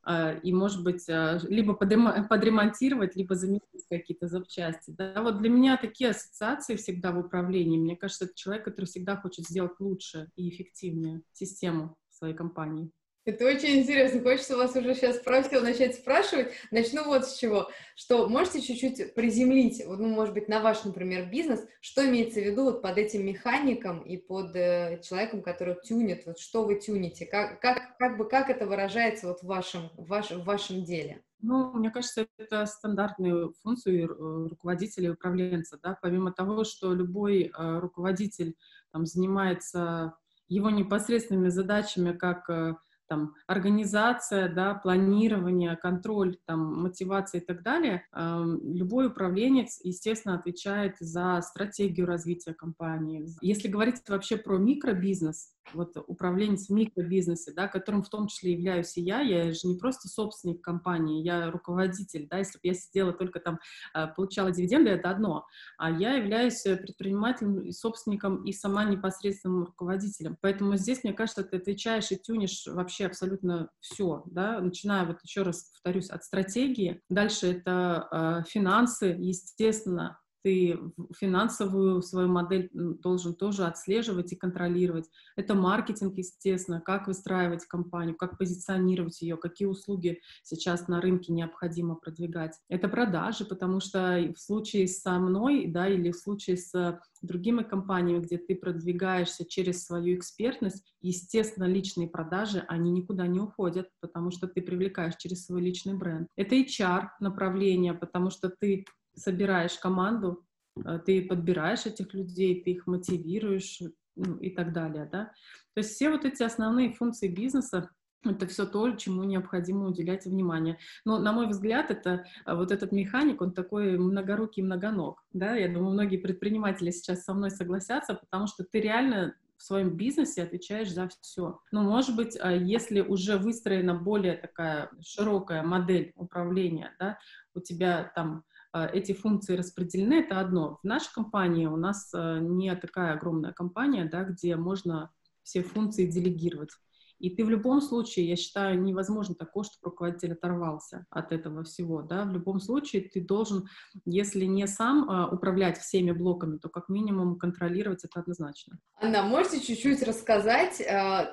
и, 0.08 0.54
может 0.54 0.84
быть, 0.84 1.08
а, 1.10 1.40
либо 1.48 1.74
подремонтировать, 1.74 3.16
либо 3.16 3.36
заменить 3.36 3.64
какие-то 3.90 4.28
запчасти. 4.28 4.92
Да? 4.92 5.22
Вот 5.22 5.40
для 5.40 5.50
меня 5.50 5.78
такие 5.78 6.12
ассоциации 6.12 6.76
всегда 6.76 7.12
в 7.12 7.20
управлении. 7.20 7.78
Мне 7.78 7.96
кажется, 7.96 8.26
это 8.26 8.34
человек, 8.36 8.66
который 8.66 8.86
всегда 8.86 9.18
хочет 9.18 9.46
сделать 9.46 9.80
лучше 9.80 10.30
и 10.36 10.50
эффективнее 10.50 11.22
систему 11.34 11.96
своей 12.10 12.34
компании. 12.34 12.92
Это 13.30 13.46
очень 13.46 13.82
интересно. 13.82 14.22
Хочется 14.22 14.58
вас 14.58 14.76
уже 14.76 14.96
сейчас 14.96 15.18
спросил, 15.18 15.62
начать 15.62 15.96
спрашивать. 15.96 16.52
Начну 16.72 17.04
вот 17.04 17.28
с 17.28 17.38
чего. 17.38 17.70
Что 17.96 18.28
можете 18.28 18.60
чуть-чуть 18.60 19.14
приземлить, 19.14 19.84
ну, 19.86 20.08
может 20.08 20.34
быть, 20.34 20.48
на 20.50 20.62
ваш, 20.62 20.84
например, 20.84 21.30
бизнес, 21.30 21.64
что 21.80 22.04
имеется 22.10 22.40
в 22.40 22.44
виду 22.44 22.64
вот 22.64 22.82
под 22.82 22.98
этим 22.98 23.24
механиком 23.26 24.00
и 24.00 24.18
под 24.18 24.56
э, 24.56 25.00
человеком, 25.04 25.44
который 25.44 25.76
тюнит, 25.84 26.26
вот 26.26 26.40
что 26.40 26.64
вы 26.64 26.80
тюните, 26.80 27.28
как, 27.28 27.62
как, 27.62 27.98
как 28.00 28.18
бы, 28.18 28.28
как 28.28 28.50
это 28.50 28.66
выражается 28.66 29.28
вот 29.28 29.42
в 29.42 29.46
вашем, 29.46 29.92
в, 29.96 30.08
ваш, 30.08 30.32
в 30.32 30.44
вашем 30.44 30.84
деле? 30.84 31.22
Ну, 31.42 31.72
мне 31.74 31.92
кажется, 31.92 32.26
это 32.38 32.66
стандартные 32.66 33.52
функции 33.62 34.06
руководителя 34.06 35.10
и 35.10 35.12
управленца, 35.12 35.78
да, 35.84 35.98
помимо 36.02 36.32
того, 36.32 36.64
что 36.64 36.94
любой 36.94 37.44
э, 37.44 37.80
руководитель 37.80 38.56
там 38.92 39.06
занимается 39.06 40.16
его 40.48 40.72
непосредственными 40.72 41.50
задачами, 41.50 42.12
как 42.18 42.50
э, 42.50 42.74
там, 43.10 43.34
организация, 43.48 44.48
да, 44.48 44.76
планирование, 44.76 45.76
контроль, 45.76 46.38
там, 46.46 46.84
мотивация 46.84 47.42
и 47.42 47.46
так 47.46 47.64
далее, 47.64 48.06
любой 48.14 49.08
управленец, 49.08 49.80
естественно, 49.84 50.36
отвечает 50.36 50.96
за 51.00 51.42
стратегию 51.42 52.06
развития 52.06 52.54
компании. 52.54 53.28
Если 53.42 53.68
говорить 53.68 53.96
вообще 54.08 54.38
про 54.38 54.58
микробизнес, 54.58 55.50
вот 55.74 55.94
управленец 56.08 56.68
в 56.68 56.74
микробизнесе, 56.74 57.54
да, 57.54 57.68
которым 57.68 58.04
в 58.04 58.10
том 58.10 58.28
числе 58.28 58.54
являюсь 58.54 58.98
и 58.98 59.02
я, 59.02 59.22
я 59.22 59.54
же 59.54 59.68
не 59.68 59.78
просто 59.78 60.08
собственник 60.08 60.62
компании, 60.62 61.24
я 61.24 61.50
руководитель, 61.52 62.28
да, 62.30 62.38
если 62.38 62.58
бы 62.58 62.62
я 62.64 62.74
сидела 62.74 63.14
только 63.14 63.40
там, 63.40 63.60
э, 63.94 64.08
получала 64.16 64.52
дивиденды, 64.52 64.92
это 64.92 65.10
одно, 65.10 65.46
а 65.78 65.90
я 65.90 66.16
являюсь 66.16 66.62
предпринимателем 66.62 67.60
и 67.62 67.72
собственником 67.72 68.44
и 68.44 68.52
сама 68.52 68.84
непосредственным 68.84 69.66
руководителем. 69.66 70.38
Поэтому 70.42 70.76
здесь, 70.76 71.04
мне 71.04 71.14
кажется, 71.14 71.44
ты 71.44 71.58
отвечаешь 71.58 72.12
и 72.12 72.18
тюнишь 72.18 72.68
вообще 72.68 72.90
вообще 73.08 73.70
все, 73.80 74.24
да, 74.26 74.60
начиная, 74.60 75.06
вот 75.06 75.18
еще 75.24 75.44
раз 75.44 75.72
повторюсь, 75.74 76.10
от 76.10 76.24
стратегии, 76.24 77.02
дальше 77.10 77.48
это 77.48 78.08
э, 78.12 78.50
финансы, 78.50 79.16
естественно, 79.20 80.20
ты 80.44 80.80
финансовую 81.18 82.02
свою 82.02 82.30
модель 82.30 82.70
должен 82.74 83.36
тоже 83.36 83.66
отслеживать 83.66 84.32
и 84.32 84.36
контролировать. 84.36 85.10
Это 85.36 85.56
маркетинг, 85.56 86.18
естественно, 86.18 86.82
как 86.82 87.08
выстраивать 87.08 87.66
компанию, 87.66 88.16
как 88.16 88.38
позиционировать 88.38 89.22
ее, 89.22 89.38
какие 89.38 89.68
услуги 89.68 90.20
сейчас 90.44 90.88
на 90.88 91.02
рынке 91.02 91.34
необходимо 91.34 91.96
продвигать. 91.96 92.58
Это 92.70 92.88
продажи, 92.88 93.46
потому 93.46 93.80
что 93.80 94.34
в 94.36 94.40
случае 94.40 94.88
со 94.88 95.20
мной, 95.20 95.68
да, 95.68 95.88
или 95.88 96.12
в 96.12 96.18
случае 96.18 96.58
с 96.58 97.00
другими 97.22 97.64
компаниями, 97.64 98.24
где 98.24 98.38
ты 98.38 98.56
продвигаешься 98.56 99.46
через 99.46 99.86
свою 99.86 100.16
экспертность, 100.16 100.84
естественно, 101.02 101.66
личные 101.66 102.08
продажи, 102.08 102.64
они 102.68 102.92
никуда 102.92 103.28
не 103.28 103.40
уходят, 103.40 103.90
потому 104.00 104.32
что 104.32 104.48
ты 104.48 104.62
привлекаешь 104.62 105.16
через 105.18 105.46
свой 105.46 105.62
личный 105.62 105.96
бренд. 105.96 106.28
Это 106.36 106.56
HR 106.56 107.10
направление, 107.20 107.94
потому 107.94 108.30
что 108.30 108.50
ты 108.50 108.86
собираешь 109.20 109.78
команду, 109.78 110.46
э, 110.84 111.00
ты 111.06 111.22
подбираешь 111.28 111.86
этих 111.86 112.14
людей, 112.14 112.64
ты 112.64 112.72
их 112.72 112.88
мотивируешь 112.88 113.82
ну, 114.16 114.38
и 114.38 114.50
так 114.50 114.74
далее, 114.74 115.08
да. 115.12 115.26
То 115.74 115.82
есть 115.82 115.92
все 115.92 116.10
вот 116.10 116.26
эти 116.26 116.44
основные 116.44 116.94
функции 116.94 117.28
бизнеса, 117.28 117.90
это 118.26 118.48
все 118.48 118.66
то, 118.66 118.92
чему 118.92 119.24
необходимо 119.24 119.88
уделять 119.88 120.26
внимание. 120.26 120.78
Но, 121.06 121.20
на 121.20 121.32
мой 121.32 121.48
взгляд, 121.48 121.90
это 121.90 122.26
э, 122.46 122.56
вот 122.56 122.72
этот 122.72 122.92
механик, 122.92 123.42
он 123.42 123.54
такой 123.54 123.98
многорукий, 123.98 124.64
многоног, 124.64 125.24
да, 125.32 125.56
я 125.56 125.68
думаю, 125.68 125.94
многие 125.94 126.18
предприниматели 126.18 126.92
сейчас 126.92 127.24
со 127.24 127.34
мной 127.34 127.52
согласятся, 127.52 128.16
потому 128.16 128.48
что 128.48 128.64
ты 128.64 128.82
реально 128.82 129.36
в 129.60 129.64
своем 129.64 129.98
бизнесе 129.98 130.44
отвечаешь 130.44 130.92
за 130.92 131.10
все. 131.22 131.60
Но, 131.72 131.84
может 131.84 132.16
быть, 132.16 132.38
э, 132.40 132.58
если 132.62 133.02
уже 133.02 133.38
выстроена 133.38 133.94
более 133.94 134.36
такая 134.36 134.90
широкая 135.02 135.64
модель 135.64 136.14
управления, 136.16 136.96
да, 137.00 137.20
у 137.54 137.60
тебя 137.60 138.12
там 138.16 138.38
а, 138.38 138.49
эти 138.74 139.14
функции 139.14 139.56
распределены, 139.56 140.16
это 140.16 140.40
одно. 140.40 140.80
В 140.84 140.88
нашей 140.88 141.14
компании 141.14 141.66
у 141.66 141.78
нас 141.78 142.12
а, 142.14 142.40
не 142.40 142.76
такая 142.76 143.14
огромная 143.14 143.52
компания, 143.52 144.06
да, 144.06 144.24
где 144.24 144.56
можно 144.56 145.12
все 145.44 145.64
функции 145.64 146.06
делегировать. 146.06 146.70
И 147.18 147.30
ты 147.30 147.44
в 147.44 147.50
любом 147.50 147.82
случае, 147.82 148.30
я 148.30 148.38
считаю, 148.38 148.82
невозможно 148.82 149.36
такое, 149.36 149.66
чтобы 149.66 149.92
руководитель 149.92 150.34
оторвался 150.34 151.06
от 151.10 151.34
этого 151.34 151.64
всего. 151.64 152.02
Да? 152.02 152.24
В 152.24 152.32
любом 152.32 152.62
случае 152.62 153.02
ты 153.02 153.20
должен, 153.20 153.68
если 154.06 154.46
не 154.46 154.66
сам 154.68 155.10
э, 155.10 155.28
управлять 155.30 155.78
всеми 155.78 156.12
блоками, 156.12 156.58
то 156.58 156.70
как 156.70 156.88
минимум 156.88 157.38
контролировать 157.38 158.06
это 158.06 158.22
однозначно. 158.22 158.80
Анна, 159.02 159.24
можете 159.24 159.60
чуть-чуть 159.60 160.02
рассказать, 160.04 160.82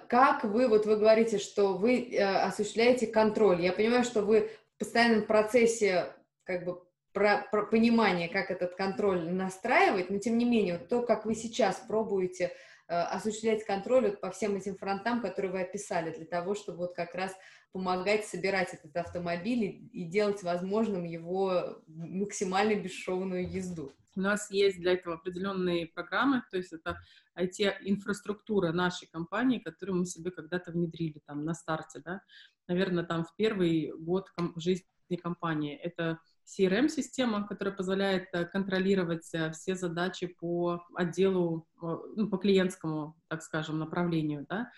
как 0.09 0.43
вы, 0.43 0.67
вот 0.67 0.87
вы 0.87 0.97
говорите, 0.97 1.39
что 1.39 1.77
вы 1.79 2.01
э, 2.01 2.21
осуществляете 2.21 3.07
контроль. 3.07 3.63
Я 3.63 3.73
понимаю, 3.73 4.03
что 4.03 4.23
вы 4.23 4.51
в 4.75 4.79
постоянном 4.81 5.25
процессе 5.25 6.13
как 6.43 6.65
бы 6.65 6.81
про, 7.17 7.49
про 7.51 7.65
понимание, 7.65 8.29
как 8.29 8.51
этот 8.51 8.75
контроль 8.75 9.33
настраивать, 9.33 10.11
но 10.11 10.19
тем 10.19 10.37
не 10.37 10.45
менее, 10.45 10.77
то, 10.77 11.01
как 11.01 11.25
вы 11.25 11.35
сейчас 11.35 11.83
пробуете 11.89 12.53
э, 12.89 12.95
осуществлять 12.95 13.65
контроль 13.65 14.11
вот 14.11 14.21
по 14.21 14.31
всем 14.31 14.55
этим 14.55 14.77
фронтам, 14.77 15.23
которые 15.23 15.51
вы 15.51 15.63
описали, 15.63 16.15
для 16.15 16.27
того, 16.27 16.55
чтобы 16.55 16.81
вот 16.81 16.95
как 16.95 17.15
раз 17.15 17.35
помогать 17.73 18.27
собирать 18.27 18.75
этот 18.75 18.95
автомобиль 18.95 19.65
и, 19.65 20.03
и 20.03 20.05
делать 20.05 20.43
возможным 20.43 21.05
его 21.05 21.83
максимально 21.87 22.79
бесшовную 22.79 23.51
езду. 23.51 23.95
У 24.15 24.21
нас 24.21 24.51
есть 24.51 24.79
для 24.79 24.93
этого 24.93 25.15
определенные 25.15 25.87
программы, 25.87 26.43
то 26.51 26.59
есть 26.59 26.75
это 26.75 26.99
IT-инфраструктура 27.35 28.73
нашей 28.73 29.09
компании, 29.09 29.59
которую 29.59 30.01
мы 30.01 30.05
себе 30.05 30.31
когда-то 30.31 30.71
внедрили 30.71 31.23
там 31.25 31.47
на 31.47 31.55
старте, 31.55 32.03
да, 32.05 32.21
наверное, 32.69 33.05
там 33.05 33.25
в 33.25 33.35
первый 33.37 33.91
год 33.99 34.31
жизни 34.57 34.85
компании. 35.23 35.75
Это 35.77 36.19
CRM-система, 36.47 37.47
которая 37.47 37.75
позволяет 37.75 38.29
э, 38.33 38.45
контролировать 38.45 39.29
э, 39.35 39.51
все 39.51 39.75
задачи 39.75 40.29
по 40.29 40.85
отделу, 40.95 41.67
э, 41.83 41.87
ну, 42.15 42.29
по 42.29 42.39
клиентскому, 42.39 43.17
так 43.29 43.43
скажем, 43.43 43.79
направлению, 43.79 44.47
да, 44.49 44.71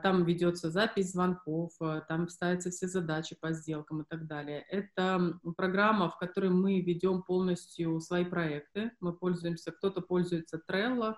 там 0.00 0.24
ведется 0.24 0.70
запись 0.70 1.10
звонков, 1.10 1.72
там 2.08 2.28
ставятся 2.28 2.70
все 2.70 2.86
задачи 2.86 3.36
по 3.40 3.52
сделкам 3.52 4.02
и 4.02 4.04
так 4.08 4.28
далее. 4.28 4.64
Это 4.68 5.40
программа, 5.56 6.08
в 6.08 6.18
которой 6.18 6.50
мы 6.50 6.80
ведем 6.82 7.24
полностью 7.24 7.98
свои 7.98 8.24
проекты. 8.24 8.92
Мы 9.00 9.12
пользуемся, 9.12 9.72
кто-то 9.72 10.00
пользуется 10.00 10.62
Trello, 10.70 11.16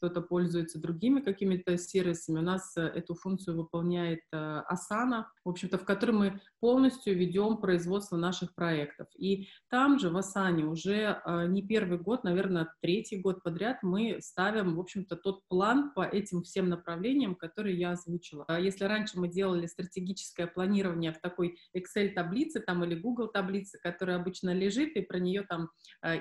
кто-то 0.00 0.22
пользуется 0.22 0.80
другими 0.80 1.20
какими-то 1.20 1.76
сервисами. 1.76 2.38
У 2.38 2.42
нас 2.42 2.74
э, 2.76 2.80
эту 2.80 3.14
функцию 3.14 3.58
выполняет 3.58 4.20
э, 4.32 4.62
Asana, 4.70 5.24
в 5.44 5.50
общем-то, 5.50 5.76
в 5.76 5.84
которой 5.84 6.12
мы 6.12 6.40
полностью 6.58 7.14
ведем 7.14 7.58
производство 7.58 8.16
наших 8.16 8.54
проектов. 8.54 9.08
И 9.18 9.48
там 9.68 9.98
же, 9.98 10.08
в 10.08 10.16
Asana, 10.16 10.62
уже 10.62 11.20
э, 11.22 11.46
не 11.48 11.62
первый 11.62 11.98
год, 11.98 12.24
наверное, 12.24 12.72
третий 12.80 13.20
год 13.20 13.42
подряд 13.42 13.82
мы 13.82 14.20
ставим, 14.22 14.76
в 14.76 14.80
общем-то, 14.80 15.16
тот 15.16 15.46
план 15.48 15.92
по 15.94 16.00
этим 16.00 16.44
всем 16.44 16.70
направлениям, 16.70 17.34
которые 17.34 17.78
я 17.78 17.90
озвучила. 17.90 18.46
А 18.48 18.58
если 18.58 18.84
раньше 18.84 19.18
мы 19.18 19.28
делали 19.28 19.66
стратегическое 19.66 20.46
планирование 20.46 21.12
в 21.12 21.20
такой 21.20 21.58
Excel-таблице 21.76 22.60
там 22.60 22.84
или 22.84 22.94
Google-таблице, 22.94 23.78
которая 23.82 24.16
обычно 24.16 24.54
лежит, 24.54 24.96
и 24.96 25.02
про 25.02 25.18
нее 25.18 25.42
там 25.42 25.68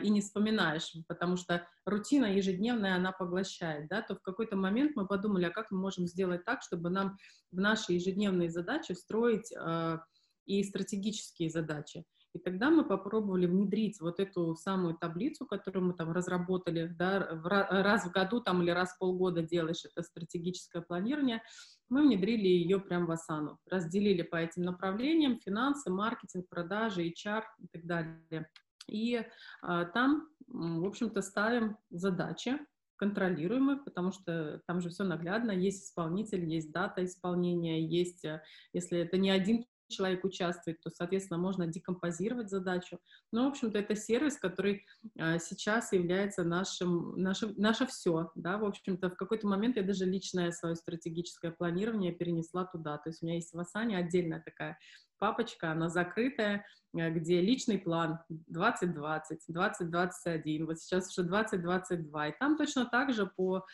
и 0.03 0.09
не 0.09 0.19
вспоминаешь, 0.19 0.93
потому 1.07 1.37
что 1.37 1.65
рутина 1.85 2.25
ежедневная, 2.25 2.95
она 2.95 3.11
поглощает, 3.11 3.68
да, 3.89 4.01
то 4.01 4.15
в 4.15 4.21
какой-то 4.21 4.55
момент 4.55 4.95
мы 4.95 5.07
подумали, 5.07 5.45
а 5.45 5.49
как 5.51 5.71
мы 5.71 5.79
можем 5.79 6.07
сделать 6.07 6.45
так, 6.45 6.61
чтобы 6.61 6.89
нам 6.89 7.17
в 7.51 7.59
наши 7.59 7.93
ежедневные 7.93 8.49
задачи 8.49 8.93
встроить 8.93 9.51
э, 9.51 9.97
и 10.45 10.63
стратегические 10.63 11.49
задачи. 11.49 12.05
И 12.33 12.39
тогда 12.39 12.69
мы 12.69 12.85
попробовали 12.85 13.47
внедрить 13.47 13.99
вот 14.01 14.19
эту 14.19 14.55
самую 14.55 14.95
таблицу, 14.95 15.47
которую 15.47 15.85
мы 15.85 15.93
там 15.93 16.11
разработали, 16.11 16.87
да, 16.87 17.19
раз 17.19 18.05
в 18.05 18.11
году 18.11 18.39
там 18.39 18.61
или 18.61 18.69
раз 18.69 18.93
в 18.93 18.99
полгода 18.99 19.41
делаешь 19.41 19.85
это 19.85 20.03
стратегическое 20.03 20.81
планирование, 20.81 21.41
мы 21.89 22.03
внедрили 22.03 22.47
ее 22.47 22.79
прямо 22.79 23.07
в 23.07 23.11
Асану, 23.11 23.57
разделили 23.65 24.21
по 24.21 24.35
этим 24.35 24.61
направлениям, 24.61 25.39
финансы, 25.39 25.89
маркетинг, 25.89 26.47
продажи, 26.49 27.07
HR 27.07 27.43
и 27.59 27.67
так 27.67 27.85
далее. 27.85 28.47
И 28.87 29.23
а, 29.61 29.85
там, 29.85 30.29
в 30.47 30.85
общем-то, 30.85 31.21
ставим 31.21 31.77
задачи, 31.89 32.59
контролируемые, 32.99 33.77
потому 33.77 34.11
что 34.11 34.61
там 34.67 34.81
же 34.81 34.89
все 34.89 35.03
наглядно, 35.03 35.51
есть 35.51 35.85
исполнитель, 35.85 36.45
есть 36.45 36.71
дата 36.71 37.03
исполнения, 37.05 37.87
есть, 37.87 38.25
э, 38.25 38.41
если 38.73 38.99
это 38.99 39.17
не 39.17 39.31
один 39.31 39.65
человек 39.89 40.23
участвует, 40.23 40.79
то, 40.81 40.89
соответственно, 40.89 41.39
можно 41.39 41.65
декомпозировать 41.65 42.49
задачу. 42.49 42.99
Но, 43.31 43.45
в 43.45 43.47
общем-то, 43.49 43.79
это 43.79 43.95
сервис, 43.95 44.37
который 44.37 44.85
а, 45.17 45.39
сейчас 45.39 45.91
является 45.91 46.43
нашим, 46.43 47.19
нашим, 47.19 47.53
наше 47.57 47.87
все, 47.87 48.31
да, 48.35 48.57
в 48.57 48.65
общем-то, 48.65 49.09
в 49.09 49.15
какой-то 49.15 49.47
момент 49.47 49.77
я 49.77 49.83
даже 49.83 50.05
личное 50.05 50.51
свое 50.51 50.75
стратегическое 50.75 51.51
планирование 51.51 52.11
перенесла 52.11 52.65
туда, 52.65 52.97
то 52.99 53.09
есть 53.09 53.23
у 53.23 53.25
меня 53.25 53.35
есть 53.35 53.53
в 53.53 53.59
Асане 53.59 53.97
отдельная 53.97 54.43
такая 54.45 54.77
папочка, 55.19 55.71
она 55.71 55.89
закрытая, 55.89 56.65
э, 56.97 57.09
где 57.11 57.41
личный 57.41 57.77
план 57.77 58.19
2020, 58.29 59.45
2021, 59.47 60.65
вот 60.65 60.79
сейчас 60.79 61.17
уже 61.17 61.27
2022, 61.27 62.27
и 62.27 62.39
там 62.39 62.57
точно 62.57 62.85
так 62.85 63.13
же 63.13 63.27
по 63.27 63.65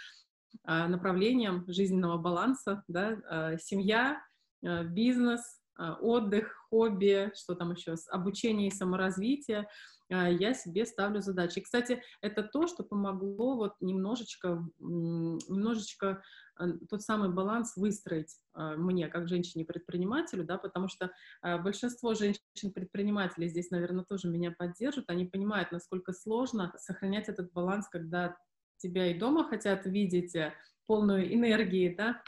а, 0.63 0.87
направлениям 0.87 1.65
жизненного 1.67 2.17
баланса, 2.17 2.83
да, 2.87 3.17
а, 3.29 3.57
семья, 3.57 4.21
бизнес, 4.61 5.61
отдых, 5.77 6.55
хобби, 6.69 7.31
что 7.35 7.53
там 7.53 7.73
еще, 7.73 7.95
обучение 8.09 8.69
и 8.69 8.71
саморазвитие, 8.71 9.67
я 10.09 10.53
себе 10.53 10.85
ставлю 10.85 11.21
задачи. 11.21 11.59
И, 11.59 11.61
кстати, 11.61 12.01
это 12.21 12.43
то, 12.43 12.67
что 12.67 12.83
помогло 12.83 13.55
вот 13.55 13.73
немножечко, 13.81 14.63
немножечко 14.79 16.21
Э, 16.59 16.65
тот 16.89 17.01
самый 17.01 17.29
баланс 17.29 17.75
выстроить 17.75 18.33
э, 18.55 18.75
мне, 18.77 19.07
как 19.07 19.27
женщине-предпринимателю, 19.27 20.45
да, 20.45 20.57
потому 20.57 20.87
что 20.87 21.11
э, 21.43 21.57
большинство 21.57 22.13
женщин-предпринимателей 22.13 23.49
здесь, 23.49 23.71
наверное, 23.71 24.05
тоже 24.05 24.29
меня 24.29 24.51
поддержат, 24.51 25.09
они 25.09 25.25
понимают, 25.25 25.71
насколько 25.71 26.13
сложно 26.13 26.73
сохранять 26.77 27.29
этот 27.29 27.51
баланс, 27.51 27.87
когда 27.89 28.37
тебя 28.77 29.07
и 29.07 29.17
дома 29.17 29.47
хотят 29.47 29.85
видеть 29.85 30.35
полную 30.85 31.33
энергии, 31.33 31.95
да, 31.95 32.21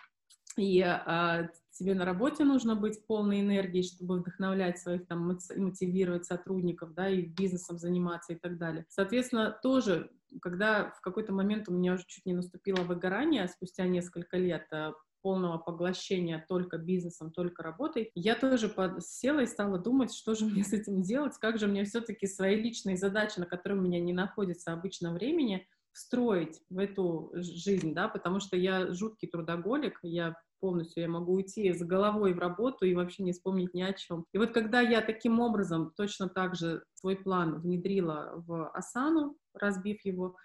и 0.58 0.82
а, 0.82 1.50
тебе 1.72 1.94
на 1.94 2.06
работе 2.06 2.44
нужно 2.44 2.76
быть 2.76 3.06
полной 3.06 3.42
энергией, 3.42 3.84
чтобы 3.84 4.20
вдохновлять 4.20 4.80
своих, 4.80 5.08
там, 5.08 5.28
мотивировать 5.56 6.26
сотрудников, 6.26 6.94
да, 6.94 7.10
и 7.10 7.22
бизнесом 7.22 7.78
заниматься 7.78 8.34
и 8.34 8.36
так 8.36 8.58
далее. 8.58 8.86
Соответственно, 8.90 9.58
тоже 9.62 10.12
когда 10.42 10.92
в 10.92 11.02
какой-то 11.02 11.34
момент 11.34 11.70
у 11.70 11.74
меня 11.74 11.94
уже 11.94 12.04
чуть 12.06 12.26
не 12.26 12.34
наступило 12.34 12.82
выгорание 12.82 13.48
спустя 13.48 13.86
несколько 13.88 14.38
лет 14.38 14.68
э, 14.72 14.92
полного 15.22 15.58
поглощения 15.58 16.46
только 16.48 16.78
бизнесом, 16.78 17.32
только 17.32 17.64
работой, 17.64 18.12
я 18.14 18.36
тоже 18.36 18.74
села 19.00 19.42
и 19.42 19.48
стала 19.48 19.78
думать, 19.78 20.14
что 20.14 20.36
же 20.36 20.46
мне 20.46 20.64
с 20.64 20.74
этим 20.74 21.02
делать, 21.02 21.38
как 21.40 21.60
же 21.60 21.68
мне 21.68 21.86
все-таки 21.86 22.28
свои 22.28 22.56
личные 22.56 22.98
задачи, 22.98 23.40
на 23.40 23.46
которые 23.46 23.80
у 23.80 23.84
меня 23.84 24.00
не 24.00 24.14
находится 24.14 24.74
обычно 24.74 25.14
времени, 25.14 25.68
встроить 25.92 26.62
в 26.70 26.78
эту 26.78 27.32
жизнь, 27.34 27.94
да, 27.94 28.08
потому 28.08 28.40
что 28.40 28.56
я 28.56 28.94
жуткий 28.94 29.28
трудоголик, 29.28 30.00
я 30.04 30.36
полностью, 30.60 31.04
я 31.04 31.10
могу 31.10 31.34
уйти 31.34 31.74
с 31.74 31.82
головой 31.82 32.34
в 32.34 32.40
работу 32.40 32.86
и 32.86 32.96
вообще 32.96 33.24
не 33.24 33.32
вспомнить 33.32 33.74
ни 33.74 33.82
о 33.82 33.94
чем. 33.94 34.26
И 34.34 34.38
вот 34.38 34.52
когда 34.52 34.82
я 34.82 35.02
таким 35.02 35.40
образом 35.40 35.92
точно 35.96 36.30
так 36.30 36.56
же 36.56 36.84
свой 36.94 37.16
план 37.16 37.60
внедрила 37.60 38.34
в 38.48 38.70
Асану, 38.72 39.38
разбив 39.54 40.04
его, 40.04 40.36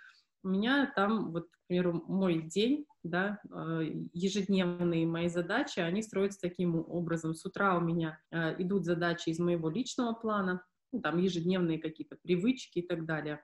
у 0.45 0.49
меня 0.49 0.93
там, 0.97 1.33
вот, 1.33 1.45
к 1.45 1.67
примеру, 1.69 2.03
мой 2.07 2.43
день, 2.43 2.85
да, 3.05 3.39
э, 3.45 3.83
ежедневные 4.13 5.07
мои 5.07 5.29
задачи, 5.29 5.79
они 5.79 6.03
строятся 6.03 6.41
таким 6.41 6.77
образом. 6.77 7.35
С 7.35 7.45
утра 7.45 7.77
у 7.77 7.81
меня 7.81 8.19
э, 8.31 8.61
идут 8.61 8.85
задачи 8.85 9.29
из 9.29 9.39
моего 9.39 9.71
личного 9.71 10.15
плана, 10.15 10.65
ну, 10.93 11.01
там 11.01 11.19
ежедневные 11.19 11.79
какие-то 11.79 12.17
привычки 12.23 12.81
и 12.81 12.87
так 12.87 13.07
далее 13.07 13.43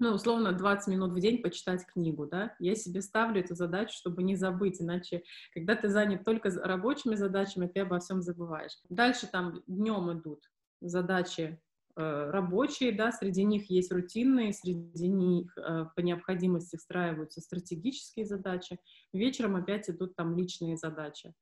ну, 0.00 0.14
условно, 0.14 0.52
20 0.52 0.88
минут 0.88 1.12
в 1.12 1.20
день 1.20 1.42
почитать 1.42 1.84
книгу, 1.86 2.26
да, 2.26 2.54
я 2.60 2.76
себе 2.76 3.02
ставлю 3.02 3.40
эту 3.40 3.54
задачу, 3.54 3.96
чтобы 3.96 4.22
не 4.22 4.36
забыть, 4.36 4.80
иначе, 4.80 5.24
когда 5.52 5.74
ты 5.74 5.88
занят 5.88 6.24
только 6.24 6.50
рабочими 6.50 7.16
задачами, 7.16 7.66
ты 7.66 7.80
обо 7.80 7.98
всем 7.98 8.22
забываешь. 8.22 8.78
Дальше 8.88 9.26
там 9.26 9.62
днем 9.66 10.12
идут 10.12 10.50
задачи 10.80 11.60
э, 11.96 12.30
рабочие, 12.30 12.92
да, 12.92 13.10
среди 13.10 13.42
них 13.42 13.70
есть 13.70 13.90
рутинные, 13.90 14.52
среди 14.52 15.08
них 15.08 15.56
э, 15.58 15.86
по 15.96 16.00
необходимости 16.00 16.76
встраиваются 16.76 17.40
стратегические 17.40 18.24
задачи, 18.24 18.78
вечером 19.12 19.56
опять 19.56 19.90
идут 19.90 20.14
там 20.14 20.36
личные 20.36 20.76
задачи. 20.76 21.34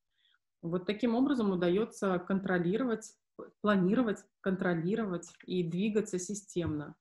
Вот 0.62 0.86
таким 0.86 1.14
образом 1.14 1.50
удается 1.50 2.18
контролировать, 2.18 3.12
планировать, 3.60 4.24
контролировать 4.40 5.28
и 5.44 5.62
двигаться 5.62 6.18
системно 6.18 6.96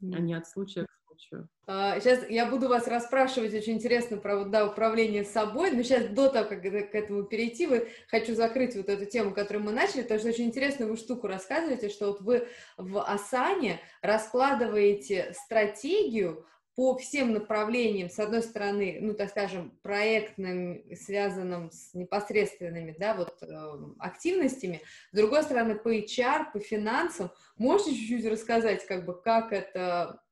а 0.00 0.18
не 0.18 0.34
от 0.34 0.46
случая 0.46 0.86
к 0.86 0.98
случаю. 1.18 1.48
Сейчас 1.66 2.22
а, 2.22 2.26
я 2.28 2.46
буду 2.46 2.68
вас 2.68 2.86
расспрашивать 2.86 3.52
очень 3.54 3.74
интересно 3.74 4.16
про 4.16 4.38
вот, 4.38 4.50
да, 4.50 4.66
управление 4.66 5.24
собой, 5.24 5.70
но 5.72 5.82
сейчас 5.82 6.06
до 6.06 6.28
того, 6.28 6.48
как 6.48 6.62
к 6.62 6.94
этому 6.94 7.24
перейти, 7.24 7.66
вы, 7.66 7.88
хочу 8.08 8.34
закрыть 8.34 8.76
вот 8.76 8.88
эту 8.88 9.04
тему, 9.04 9.34
которую 9.34 9.64
мы 9.64 9.72
начали, 9.72 10.02
потому 10.02 10.20
что 10.20 10.28
очень 10.30 10.46
интересную 10.46 10.90
вы 10.90 10.96
штуку 10.96 11.26
рассказываете, 11.26 11.88
что 11.88 12.08
вот 12.08 12.20
вы 12.20 12.48
в 12.76 13.02
Асане 13.02 13.80
раскладываете 14.00 15.34
стратегию 15.44 16.46
по 16.78 16.96
всем 16.96 17.32
направлениям, 17.32 18.08
с 18.08 18.20
одной 18.20 18.40
стороны, 18.40 18.98
ну, 19.00 19.12
так 19.12 19.30
скажем, 19.30 19.76
проектным, 19.82 20.80
связанным 20.94 21.72
с 21.72 21.92
непосредственными, 21.92 22.94
да, 22.96 23.16
вот, 23.16 23.42
э, 23.42 23.94
активностями, 23.98 24.80
с 25.10 25.16
другой 25.16 25.42
стороны, 25.42 25.74
по 25.74 25.92
HR, 25.92 26.52
по 26.52 26.60
финансам. 26.60 27.32
Можете 27.56 27.96
чуть-чуть 27.96 28.30
рассказать, 28.30 28.86
как 28.86 29.06
бы, 29.06 29.20
как 29.20 29.52
это 29.52 30.22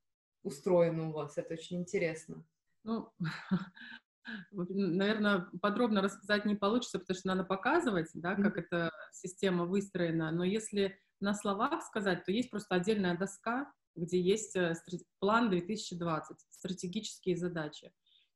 устроено 0.45 1.09
у 1.09 1.13
вас? 1.15 1.37
Это 1.37 1.55
очень 1.55 1.81
интересно. 1.81 2.45
Ну, 2.85 3.13
наверное, 4.53 5.49
подробно 5.61 6.01
рассказать 6.01 6.45
не 6.45 6.55
получится, 6.55 7.01
потому 7.01 7.19
что 7.19 7.27
надо 7.27 7.43
показывать, 7.43 8.11
да, 8.15 8.37
как 8.37 8.57
mm-hmm. 8.57 8.67
эта 8.71 8.93
система 9.11 9.65
выстроена. 9.65 10.31
Но 10.31 10.45
если 10.45 10.97
на 11.19 11.35
словах 11.35 11.83
сказать, 11.83 12.25
то 12.25 12.31
есть 12.31 12.53
просто 12.53 12.77
отдельная 12.77 13.19
доска, 13.19 13.73
где 13.97 14.21
есть 14.21 14.55
э, 14.57 14.75
план 15.19 15.51
2020, 15.51 16.37
стратегические 16.51 17.37
задачи. 17.37 17.93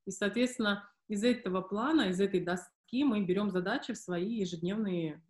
И, 0.06 0.10
соответственно, 0.10 0.88
из 1.08 1.24
этого 1.24 1.60
плана, 1.60 2.08
из 2.08 2.20
этой 2.20 2.40
доски 2.40 3.04
мы 3.04 3.24
берем 3.24 3.50
задачи 3.50 3.92
в 3.92 3.98
свои 3.98 4.38
ежедневные, 4.38 5.22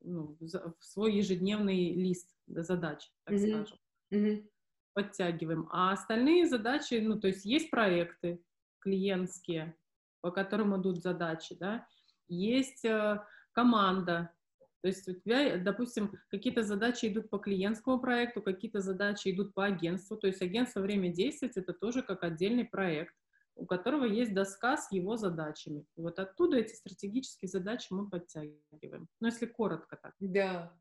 ну, 0.00 0.36
в 0.40 0.84
свой 0.84 1.14
ежедневный 1.14 1.94
лист 1.94 2.34
задач, 2.46 3.10
так 3.24 3.34
mm-hmm. 3.34 3.48
скажем. 3.48 3.78
Mm-hmm. 4.12 4.48
подтягиваем. 4.94 5.68
А 5.70 5.92
остальные 5.92 6.46
задачи, 6.46 6.94
ну, 6.94 7.20
то 7.20 7.28
есть 7.28 7.44
есть 7.44 7.70
проекты 7.70 8.42
клиентские, 8.80 9.76
по 10.20 10.30
которым 10.30 10.80
идут 10.80 11.02
задачи, 11.02 11.54
да, 11.54 11.86
есть 12.26 12.84
э, 12.84 13.20
команда, 13.52 14.32
то 14.80 14.88
есть 14.88 15.08
у 15.08 15.14
тебя, 15.14 15.56
допустим, 15.58 16.12
какие-то 16.30 16.62
задачи 16.62 17.06
идут 17.06 17.30
по 17.30 17.38
клиентскому 17.38 17.98
проекту, 17.98 18.42
какие-то 18.42 18.80
задачи 18.80 19.28
идут 19.28 19.54
по 19.54 19.64
агентству, 19.64 20.16
то 20.16 20.26
есть 20.26 20.40
агентство 20.42 20.80
«Время 20.80 21.12
действовать»— 21.12 21.56
это 21.56 21.72
тоже 21.72 22.02
как 22.02 22.22
отдельный 22.22 22.64
проект, 22.64 23.14
у 23.56 23.66
которого 23.66 24.04
есть 24.04 24.32
доска 24.32 24.76
с 24.76 24.92
его 24.92 25.16
задачами. 25.16 25.84
И 25.96 26.00
вот 26.00 26.18
оттуда 26.18 26.58
эти 26.58 26.74
стратегические 26.74 27.48
задачи 27.48 27.88
мы 27.90 28.08
подтягиваем. 28.08 29.08
Ну, 29.20 29.26
если 29.26 29.46
коротко 29.46 29.96
так. 29.96 30.14
Да. 30.20 30.72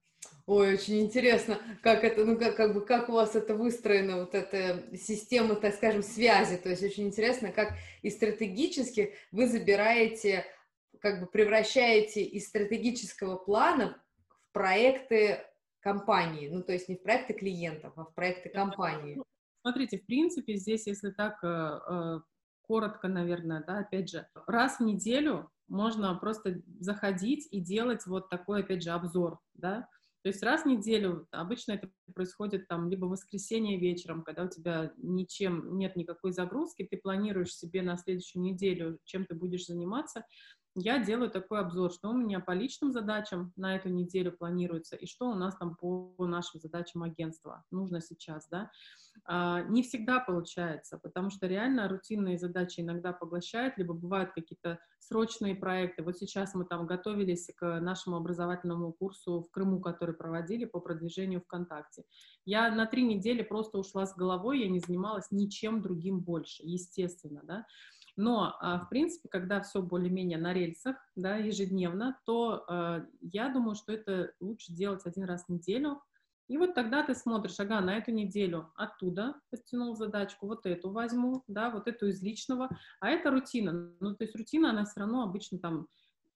Ой, 0.46 0.76
очень 0.76 1.02
интересно, 1.02 1.60
как 1.82 2.04
это, 2.04 2.24
ну, 2.24 2.38
как, 2.38 2.56
как 2.56 2.74
бы, 2.74 2.86
как 2.86 3.10
у 3.10 3.14
вас 3.14 3.36
это 3.36 3.54
выстроена, 3.54 4.18
вот 4.18 4.34
эта 4.34 4.84
система, 4.96 5.56
так 5.56 5.76
скажем, 5.76 6.02
связи, 6.04 6.58
то 6.58 6.70
есть 6.70 6.84
очень 6.84 7.08
интересно, 7.08 7.52
как 7.52 7.74
и 8.02 8.10
стратегически 8.10 9.14
вы 9.32 9.48
забираете, 9.48 10.46
как 11.00 11.22
бы 11.22 11.28
превращаете 11.28 12.24
из 12.24 12.48
стратегического 12.48 13.38
плана 13.38 14.02
в 14.28 14.54
проекты 14.54 15.44
компании, 15.80 16.50
ну, 16.50 16.64
то 16.64 16.74
есть 16.74 16.90
не 16.90 16.96
в 16.96 17.04
проекты 17.04 17.34
клиентов, 17.34 17.94
а 17.96 18.06
в 18.06 18.14
проекты 18.14 18.50
компании. 18.50 19.16
Ну, 19.16 19.24
смотрите, 19.62 20.00
в 20.00 20.06
принципе, 20.06 20.56
здесь, 20.56 20.88
если 20.88 21.12
так 21.12 21.44
э, 21.44 21.48
э, 21.48 22.20
коротко, 22.62 23.08
наверное, 23.08 23.64
да, 23.66 23.80
опять 23.80 24.10
же, 24.10 24.28
раз 24.48 24.80
в 24.80 24.84
неделю 24.84 25.50
можно 25.68 26.14
просто 26.16 26.62
заходить 26.80 27.48
и 27.52 27.60
делать 27.60 28.06
вот 28.06 28.30
такой, 28.30 28.62
опять 28.62 28.84
же, 28.84 28.92
обзор, 28.92 29.40
да, 29.54 29.88
то 30.28 30.30
есть 30.30 30.44
раз 30.44 30.64
в 30.64 30.66
неделю, 30.66 31.26
обычно 31.32 31.72
это 31.72 31.90
происходит 32.14 32.68
там 32.68 32.90
либо 32.90 33.06
в 33.06 33.12
воскресенье 33.12 33.80
вечером, 33.80 34.24
когда 34.24 34.44
у 34.44 34.50
тебя 34.50 34.92
ничем 34.98 35.78
нет 35.78 35.96
никакой 35.96 36.34
загрузки, 36.34 36.86
ты 36.90 36.98
планируешь 36.98 37.56
себе 37.56 37.82
на 37.82 37.96
следующую 37.96 38.42
неделю, 38.42 39.00
чем 39.06 39.26
ты 39.26 39.36
будешь 39.36 39.68
заниматься, 39.68 40.26
я 40.80 41.04
делаю 41.04 41.32
такой 41.32 41.60
обзор, 41.60 41.92
что 41.92 42.10
у 42.10 42.13
меня 42.13 42.40
по 42.40 42.52
личным 42.52 42.92
задачам 42.92 43.52
на 43.56 43.76
эту 43.76 43.90
неделю 43.90 44.32
планируется 44.32 44.96
и 44.96 45.08
что 45.08 45.30
у 45.30 45.34
нас 45.34 45.56
там 45.58 45.76
по 45.76 46.13
нашим 46.20 46.60
задачам 46.60 47.02
агентства 47.02 47.63
нужно 47.72 48.00
сейчас, 48.00 48.48
да. 48.48 48.70
А, 49.26 49.63
не 49.63 49.82
всегда 49.82 50.20
получается, 50.20 51.00
потому 51.00 51.32
что 51.32 51.48
реально 51.48 51.90
рутинные 51.90 52.38
задачи 52.38 52.82
иногда 52.82 53.12
поглощают, 53.12 53.78
либо 53.78 53.96
бывают 53.96 54.32
какие-то 54.34 54.80
срочные 55.00 55.56
проекты. 55.56 56.04
Вот 56.04 56.18
сейчас 56.18 56.54
мы 56.54 56.63
там 56.63 56.86
готовились 56.86 57.50
к 57.56 57.80
нашему 57.80 58.18
образовательному 58.18 58.94
курсу 58.94 59.42
в 59.42 59.50
Крыму, 59.50 59.82
который 59.82 60.13
проводили 60.13 60.66
по 60.66 60.80
продвижению 60.80 61.42
ВКонтакте. 61.42 62.04
Я 62.46 62.70
на 62.70 62.86
три 62.86 63.04
недели 63.04 63.42
просто 63.42 63.80
ушла 63.80 64.06
с 64.06 64.16
головой, 64.16 64.60
я 64.60 64.70
не 64.70 64.80
занималась 64.80 65.32
ничем 65.32 65.82
другим 65.82 66.20
больше, 66.20 66.62
естественно, 66.63 67.42
да. 67.44 67.66
Но, 68.18 68.58
а, 68.60 68.80
в 68.80 68.90
принципе, 68.90 69.30
когда 69.30 69.62
все 69.62 69.80
более-менее 69.80 70.40
на 70.40 70.52
рельсах, 70.52 70.98
да, 71.16 71.36
ежедневно, 71.36 72.20
то 72.26 72.66
э, 72.68 73.06
я 73.22 73.50
думаю, 73.50 73.76
что 73.76 73.94
это 73.94 74.34
лучше 74.40 74.74
делать 74.74 75.06
один 75.06 75.26
раз 75.26 75.46
в 75.46 75.50
неделю. 75.50 76.02
И 76.48 76.58
вот 76.58 76.74
тогда 76.74 77.04
ты 77.04 77.14
смотришь, 77.14 77.60
ага, 77.60 77.80
на 77.80 77.96
эту 77.96 78.12
неделю 78.12 78.72
оттуда 78.76 79.36
подтянул 79.52 79.96
задачку, 79.96 80.48
вот 80.48 80.66
эту 80.66 80.90
возьму, 80.90 81.44
да, 81.48 81.70
вот 81.70 81.88
эту 81.88 82.08
из 82.08 82.24
личного, 82.24 82.70
а 83.00 83.10
это 83.10 83.30
рутина. 83.30 83.94
Ну, 84.00 84.16
то 84.16 84.24
есть 84.24 84.36
рутина, 84.36 84.72
она 84.72 84.86
все 84.86 85.02
равно 85.02 85.22
обычно 85.22 85.60
там 85.60 85.88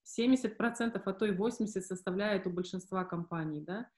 70%, 0.06 1.02
а 1.04 1.14
то 1.14 1.26
и 1.26 1.32
80% 1.32 1.82
составляет 1.82 2.46
у 2.46 2.52
большинства 2.52 3.06
компаний, 3.06 3.62
да. 3.62 3.90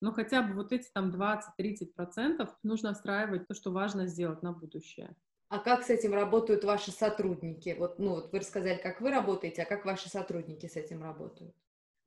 Но 0.00 0.12
хотя 0.12 0.42
бы 0.42 0.54
вот 0.54 0.72
эти 0.72 0.88
там 0.92 1.10
20-30% 1.10 2.48
нужно 2.62 2.94
встраивать 2.94 3.48
то, 3.48 3.54
что 3.54 3.72
важно 3.72 4.06
сделать 4.06 4.42
на 4.42 4.52
будущее. 4.52 5.16
А 5.52 5.58
как 5.58 5.82
с 5.82 5.90
этим 5.90 6.14
работают 6.14 6.64
ваши 6.64 6.90
сотрудники? 6.90 7.76
Вот, 7.78 7.98
ну, 7.98 8.14
вот 8.14 8.32
вы 8.32 8.38
рассказали, 8.38 8.80
как 8.82 9.02
вы 9.02 9.10
работаете, 9.10 9.64
а 9.64 9.66
как 9.66 9.84
ваши 9.84 10.08
сотрудники 10.08 10.64
с 10.64 10.76
этим 10.76 11.02
работают? 11.02 11.54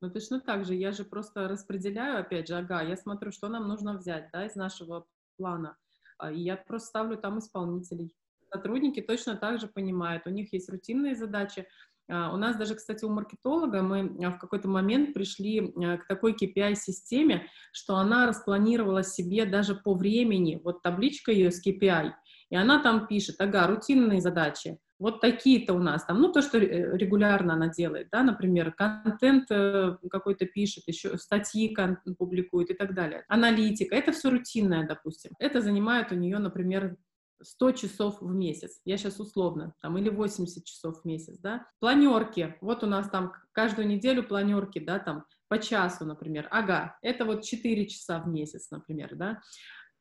Ну, 0.01 0.09
точно 0.09 0.41
так 0.41 0.65
же. 0.65 0.73
Я 0.73 0.91
же 0.91 1.03
просто 1.03 1.47
распределяю, 1.47 2.19
опять 2.19 2.47
же, 2.47 2.55
ага, 2.55 2.81
я 2.81 2.97
смотрю, 2.97 3.31
что 3.31 3.47
нам 3.47 3.67
нужно 3.67 3.99
взять, 3.99 4.29
да, 4.33 4.47
из 4.47 4.55
нашего 4.55 5.05
плана. 5.37 5.77
А, 6.17 6.31
и 6.31 6.39
я 6.39 6.57
просто 6.57 6.87
ставлю 6.87 7.17
там 7.17 7.37
исполнителей. 7.37 8.15
Сотрудники 8.51 8.99
точно 8.99 9.35
так 9.35 9.59
же 9.59 9.67
понимают, 9.67 10.25
у 10.25 10.31
них 10.31 10.51
есть 10.51 10.67
рутинные 10.67 11.15
задачи. 11.15 11.67
А, 12.09 12.33
у 12.33 12.37
нас 12.37 12.57
даже, 12.57 12.73
кстати, 12.73 13.05
у 13.05 13.09
маркетолога 13.09 13.83
мы 13.83 14.25
а, 14.25 14.31
в 14.31 14.39
какой-то 14.39 14.67
момент 14.67 15.13
пришли 15.13 15.71
к 15.71 16.07
такой 16.07 16.33
KPI-системе, 16.33 17.45
что 17.71 17.97
она 17.97 18.25
распланировала 18.25 19.03
себе 19.03 19.45
даже 19.45 19.75
по 19.75 19.93
времени, 19.93 20.59
вот 20.63 20.81
табличка 20.81 21.31
ее 21.31 21.51
с 21.51 21.63
KPI— 21.63 22.11
и 22.49 22.55
она 22.55 22.81
там 22.81 23.07
пишет, 23.07 23.35
ага, 23.39 23.67
рутинные 23.67 24.21
задачи, 24.21 24.77
вот 24.97 25.19
такие-то 25.19 25.73
у 25.73 25.79
нас 25.79 26.05
там, 26.05 26.21
ну, 26.21 26.31
то, 26.31 26.41
что 26.41 26.57
э, 26.57 26.97
регулярно 26.97 27.53
она 27.53 27.67
делает, 27.67 28.07
да, 28.11 28.23
например, 28.23 28.71
контент 28.71 29.45
э, 29.49 29.97
какой-то 30.09 30.45
пишет, 30.45 30.83
еще 30.87 31.17
статьи 31.17 31.75
публикует 32.17 32.69
и 32.69 32.73
так 32.73 32.93
далее. 32.93 33.25
Аналитика, 33.27 33.95
это 33.95 34.13
все 34.13 34.29
рутинное, 34.29 34.87
допустим. 34.87 35.31
Это 35.39 35.61
занимает 35.61 36.11
у 36.11 36.15
нее, 36.15 36.37
например, 36.37 36.95
100 37.41 37.71
часов 37.73 38.21
в 38.21 38.33
месяц, 38.33 38.79
я 38.85 38.97
сейчас 38.97 39.19
условно, 39.19 39.73
там, 39.81 39.97
или 39.97 40.09
80 40.09 40.63
часов 40.63 41.01
в 41.01 41.05
месяц, 41.05 41.37
да. 41.39 41.67
Планерки, 41.79 42.55
вот 42.61 42.83
у 42.83 42.87
нас 42.87 43.09
там 43.09 43.33
каждую 43.51 43.87
неделю 43.87 44.23
планерки, 44.23 44.79
да, 44.79 44.99
там, 44.99 45.25
по 45.47 45.59
часу, 45.59 46.05
например, 46.05 46.47
ага, 46.51 46.97
это 47.01 47.25
вот 47.25 47.43
4 47.43 47.87
часа 47.87 48.19
в 48.19 48.27
месяц, 48.27 48.71
например, 48.71 49.15
да. 49.15 49.41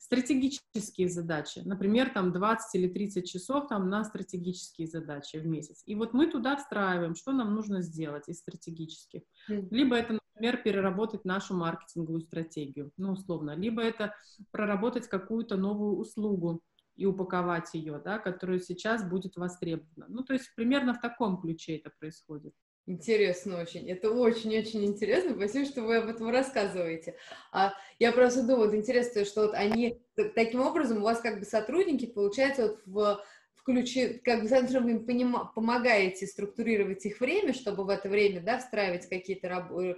Стратегические 0.05 1.09
задачи, 1.09 1.63
например, 1.65 2.11
там 2.11 2.31
20 2.31 2.75
или 2.75 2.89
30 2.89 3.27
часов 3.27 3.69
там 3.69 3.89
на 3.89 4.05
стратегические 4.05 4.87
задачи 4.87 5.39
в 5.39 5.47
месяц. 5.47 5.83
И 5.87 5.95
вот 5.95 6.13
мы 6.13 6.31
туда 6.31 6.57
встраиваем, 6.57 7.15
что 7.15 7.33
нам 7.33 7.55
нужно 7.55 7.81
сделать 7.81 8.29
из 8.29 8.41
стратегических. 8.41 9.23
Либо 9.49 9.97
это, 9.97 10.19
например, 10.35 10.63
переработать 10.63 11.25
нашу 11.25 11.55
маркетинговую 11.55 12.21
стратегию, 12.21 12.93
ну, 12.99 13.13
условно, 13.13 13.57
либо 13.57 13.81
это 13.81 14.15
проработать 14.51 15.09
какую-то 15.09 15.57
новую 15.57 15.97
услугу 15.97 16.61
и 16.97 17.07
упаковать 17.07 17.73
ее, 17.73 17.99
да, 18.05 18.19
которая 18.19 18.59
сейчас 18.59 19.09
будет 19.09 19.37
востребована. 19.37 20.05
Ну, 20.09 20.23
то 20.23 20.35
есть 20.35 20.55
примерно 20.55 20.93
в 20.93 21.01
таком 21.01 21.41
ключе 21.41 21.79
это 21.79 21.91
происходит. 21.99 22.53
Интересно 22.87 23.61
очень. 23.61 23.91
Это 23.91 24.11
очень-очень 24.11 24.85
интересно. 24.85 25.35
Спасибо, 25.35 25.65
что 25.65 25.83
вы 25.83 25.97
об 25.97 26.09
этом 26.09 26.29
рассказываете. 26.29 27.17
А 27.51 27.73
я 27.99 28.13
просто 28.13 28.43
думаю, 28.43 28.67
вот 28.67 28.75
интересно, 28.75 29.25
что 29.25 29.47
вот 29.47 29.55
они 29.55 30.03
таким 30.35 30.61
образом 30.61 30.99
у 30.99 31.05
вас 31.05 31.21
как 31.21 31.39
бы 31.39 31.47
сотрудники, 31.47 32.05
получается, 32.07 32.69
вот 32.69 32.83
в 32.87 33.25
включи, 33.65 34.21
как 34.23 34.43
бы, 34.43 34.49
стороны, 34.49 34.99
вы 34.99 35.49
помогаете 35.55 36.27
структурировать 36.27 37.07
их 37.07 37.19
время, 37.19 37.55
чтобы 37.55 37.85
в 37.85 37.89
это 37.89 38.11
время, 38.11 38.43
да, 38.43 38.59
встраивать 38.59 39.09
какие-то, 39.09 39.49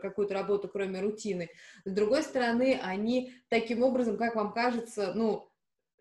какую-то 0.01 0.35
работу, 0.35 0.68
кроме 0.68 1.01
рутины. 1.01 1.51
С 1.85 1.90
другой 1.90 2.22
стороны, 2.22 2.79
они 2.81 3.33
таким 3.49 3.83
образом, 3.83 4.18
как 4.18 4.37
вам 4.37 4.53
кажется, 4.53 5.12
ну, 5.16 5.51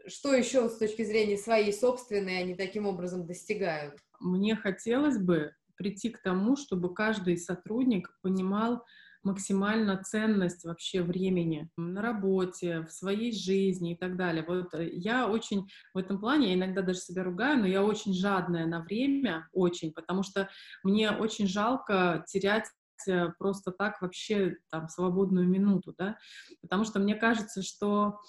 что 0.06 0.36
еще 0.36 0.70
с 0.70 0.78
точки 0.78 1.04
зрения 1.04 1.40
своей 1.40 1.74
собственной 1.74 2.38
они 2.38 2.54
таким 2.54 2.86
образом 2.86 3.26
достигают? 3.26 3.96
Мне 4.20 4.56
хотелось 4.56 5.18
бы, 5.18 5.56
прийти 5.78 6.10
к 6.10 6.22
тому, 6.22 6.56
чтобы 6.56 6.94
каждый 6.94 7.38
сотрудник 7.38 8.10
понимал 8.22 8.84
максимально 9.26 10.02
ценность 10.04 10.64
вообще 10.66 11.02
времени 11.02 11.70
на 11.76 12.02
работе, 12.02 12.82
в 12.82 12.92
своей 12.92 13.32
жизни 13.34 13.94
и 13.94 13.98
так 13.98 14.16
далее. 14.16 14.46
Вот 14.48 14.74
э, 14.76 14.88
я 14.94 15.28
очень 15.28 15.68
в 15.94 15.98
этом 15.98 16.20
плане, 16.20 16.50
я 16.50 16.54
иногда 16.54 16.84
даже 16.84 17.00
себя 17.00 17.24
ругаю, 17.24 17.60
но 17.60 17.66
я 17.68 17.84
очень 17.84 18.14
жадная 18.14 18.68
на 18.68 18.82
время, 18.82 19.50
очень, 19.52 19.92
потому 19.92 20.22
что 20.22 20.48
мне 20.84 21.10
очень 21.10 21.48
жалко 21.48 22.24
терять 22.28 22.66
э, 23.08 23.30
просто 23.40 23.72
так 23.72 24.00
вообще 24.02 24.58
там 24.70 24.88
свободную 24.90 25.48
минуту, 25.48 25.96
да, 25.98 26.18
потому 26.62 26.86
что 26.86 27.00
мне 27.00 27.16
кажется, 27.16 27.64
что 27.64 28.20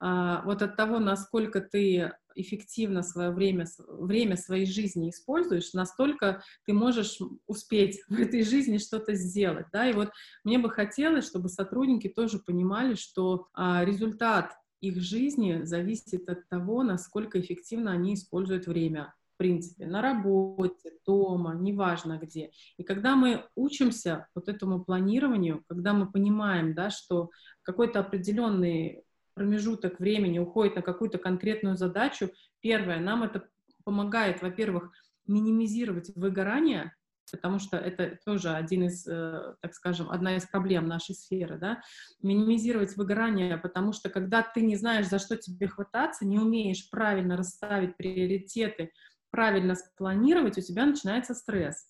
вот 0.00 0.62
от 0.62 0.76
того, 0.76 0.98
насколько 0.98 1.60
ты 1.60 2.12
эффективно 2.36 3.02
свое 3.02 3.30
время, 3.30 3.66
время 3.88 4.36
своей 4.36 4.66
жизни 4.66 5.10
используешь, 5.10 5.72
настолько 5.72 6.42
ты 6.66 6.72
можешь 6.72 7.18
успеть 7.46 8.00
в 8.08 8.18
этой 8.18 8.42
жизни 8.42 8.78
что-то 8.78 9.14
сделать, 9.14 9.66
да, 9.72 9.88
и 9.88 9.94
вот 9.94 10.10
мне 10.44 10.58
бы 10.58 10.70
хотелось, 10.70 11.26
чтобы 11.26 11.48
сотрудники 11.48 12.08
тоже 12.08 12.38
понимали, 12.38 12.94
что 12.94 13.48
а, 13.54 13.84
результат 13.84 14.52
их 14.80 15.00
жизни 15.00 15.62
зависит 15.64 16.28
от 16.28 16.48
того, 16.48 16.82
насколько 16.82 17.40
эффективно 17.40 17.92
они 17.92 18.14
используют 18.14 18.66
время, 18.66 19.14
в 19.34 19.38
принципе, 19.38 19.86
на 19.86 20.02
работе, 20.02 20.92
дома, 21.06 21.54
неважно 21.54 22.18
где. 22.22 22.50
И 22.76 22.82
когда 22.82 23.16
мы 23.16 23.44
учимся 23.54 24.28
вот 24.34 24.48
этому 24.48 24.84
планированию, 24.84 25.64
когда 25.68 25.92
мы 25.92 26.10
понимаем, 26.10 26.74
да, 26.74 26.90
что 26.90 27.30
какой-то 27.62 28.00
определенный 28.00 29.02
промежуток 29.36 30.00
времени 30.00 30.38
уходит 30.38 30.76
на 30.76 30.82
какую-то 30.82 31.18
конкретную 31.18 31.76
задачу, 31.76 32.30
первое, 32.60 32.98
нам 32.98 33.22
это 33.22 33.46
помогает, 33.84 34.40
во-первых, 34.40 34.90
минимизировать 35.26 36.10
выгорание, 36.16 36.94
потому 37.30 37.58
что 37.58 37.76
это 37.76 38.18
тоже 38.24 38.50
один 38.50 38.84
из, 38.84 39.06
э, 39.06 39.56
так 39.60 39.74
скажем, 39.74 40.10
одна 40.10 40.36
из 40.36 40.46
проблем 40.46 40.88
нашей 40.88 41.14
сферы, 41.14 41.58
да, 41.58 41.82
минимизировать 42.22 42.96
выгорание, 42.96 43.58
потому 43.58 43.92
что 43.92 44.08
когда 44.08 44.42
ты 44.42 44.62
не 44.62 44.76
знаешь, 44.76 45.08
за 45.08 45.18
что 45.18 45.36
тебе 45.36 45.68
хвататься, 45.68 46.24
не 46.24 46.38
умеешь 46.38 46.88
правильно 46.88 47.36
расставить 47.36 47.96
приоритеты, 47.96 48.90
правильно 49.30 49.74
спланировать, 49.74 50.56
у 50.56 50.62
тебя 50.62 50.86
начинается 50.86 51.34
стресс. 51.34 51.86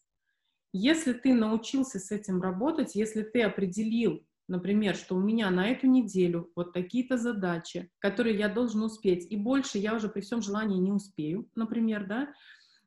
Если 0.72 1.12
ты 1.12 1.32
научился 1.32 2.00
с 2.00 2.10
этим 2.10 2.42
работать, 2.42 2.96
если 2.96 3.22
ты 3.22 3.42
определил, 3.42 4.25
например, 4.48 4.94
что 4.94 5.16
у 5.16 5.20
меня 5.20 5.50
на 5.50 5.68
эту 5.68 5.86
неделю 5.86 6.50
вот 6.54 6.72
такие-то 6.72 7.16
задачи, 7.16 7.90
которые 7.98 8.38
я 8.38 8.48
должен 8.48 8.82
успеть, 8.82 9.26
и 9.30 9.36
больше 9.36 9.78
я 9.78 9.94
уже 9.94 10.08
при 10.08 10.20
всем 10.20 10.42
желании 10.42 10.78
не 10.78 10.92
успею, 10.92 11.48
например, 11.54 12.06
да, 12.06 12.28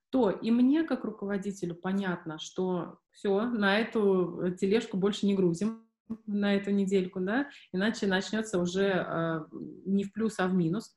то 0.09 0.31
и 0.31 0.49
мне, 0.51 0.83
как 0.83 1.03
руководителю, 1.03 1.75
понятно, 1.75 2.39
что 2.39 2.99
все, 3.11 3.43
на 3.43 3.79
эту 3.79 4.55
тележку 4.59 4.97
больше 4.97 5.25
не 5.25 5.35
грузим 5.35 5.85
на 6.25 6.55
эту 6.55 6.71
недельку, 6.71 7.19
да, 7.19 7.49
иначе 7.71 8.07
начнется 8.07 8.59
уже 8.59 8.85
э, 8.85 9.45
не 9.85 10.03
в 10.03 10.13
плюс, 10.13 10.39
а 10.39 10.47
в 10.47 10.53
минус. 10.53 10.95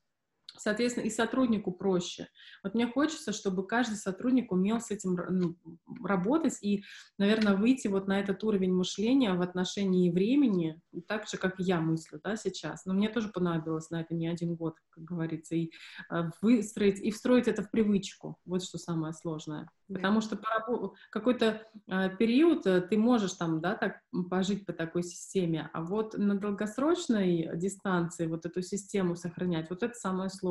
Соответственно, 0.55 1.05
и 1.05 1.09
сотруднику 1.09 1.71
проще. 1.71 2.27
Вот 2.63 2.75
мне 2.75 2.87
хочется, 2.87 3.33
чтобы 3.33 3.65
каждый 3.65 3.95
сотрудник 3.95 4.51
умел 4.51 4.79
с 4.79 4.91
этим 4.91 5.17
ну, 5.29 5.55
работать 6.03 6.59
и, 6.61 6.83
наверное, 7.17 7.55
выйти 7.55 7.87
вот 7.87 8.07
на 8.07 8.19
этот 8.19 8.43
уровень 8.43 8.71
мышления 8.71 9.33
в 9.33 9.41
отношении 9.41 10.11
времени, 10.11 10.79
так 11.07 11.27
же, 11.27 11.37
как 11.37 11.55
я 11.57 11.81
мыслю, 11.81 12.21
да, 12.23 12.35
сейчас. 12.35 12.85
Но 12.85 12.93
мне 12.93 13.09
тоже 13.09 13.29
понадобилось 13.29 13.89
на 13.89 14.01
это 14.01 14.13
не 14.13 14.27
один 14.27 14.55
год, 14.55 14.75
как 14.91 15.03
говорится, 15.03 15.55
и 15.55 15.71
э, 16.11 16.29
выстроить, 16.41 16.99
и 16.99 17.11
встроить 17.11 17.47
это 17.47 17.63
в 17.63 17.71
привычку. 17.71 18.37
Вот 18.45 18.63
что 18.63 18.77
самое 18.77 19.13
сложное. 19.13 19.69
Потому 19.87 20.21
что 20.21 20.37
по 20.37 20.93
какой-то 21.09 21.67
э, 21.87 22.15
период 22.17 22.65
э, 22.65 22.81
ты 22.81 22.97
можешь 22.97 23.33
там, 23.33 23.59
да, 23.59 23.75
так 23.75 23.99
пожить 24.29 24.65
по 24.65 24.73
такой 24.73 25.03
системе, 25.03 25.69
а 25.73 25.81
вот 25.81 26.17
на 26.17 26.35
долгосрочной 26.35 27.49
дистанции 27.57 28.27
вот 28.27 28.45
эту 28.45 28.61
систему 28.61 29.15
сохранять, 29.15 29.69
вот 29.69 29.83
это 29.83 29.93
самое 29.93 30.29
сложное. 30.29 30.42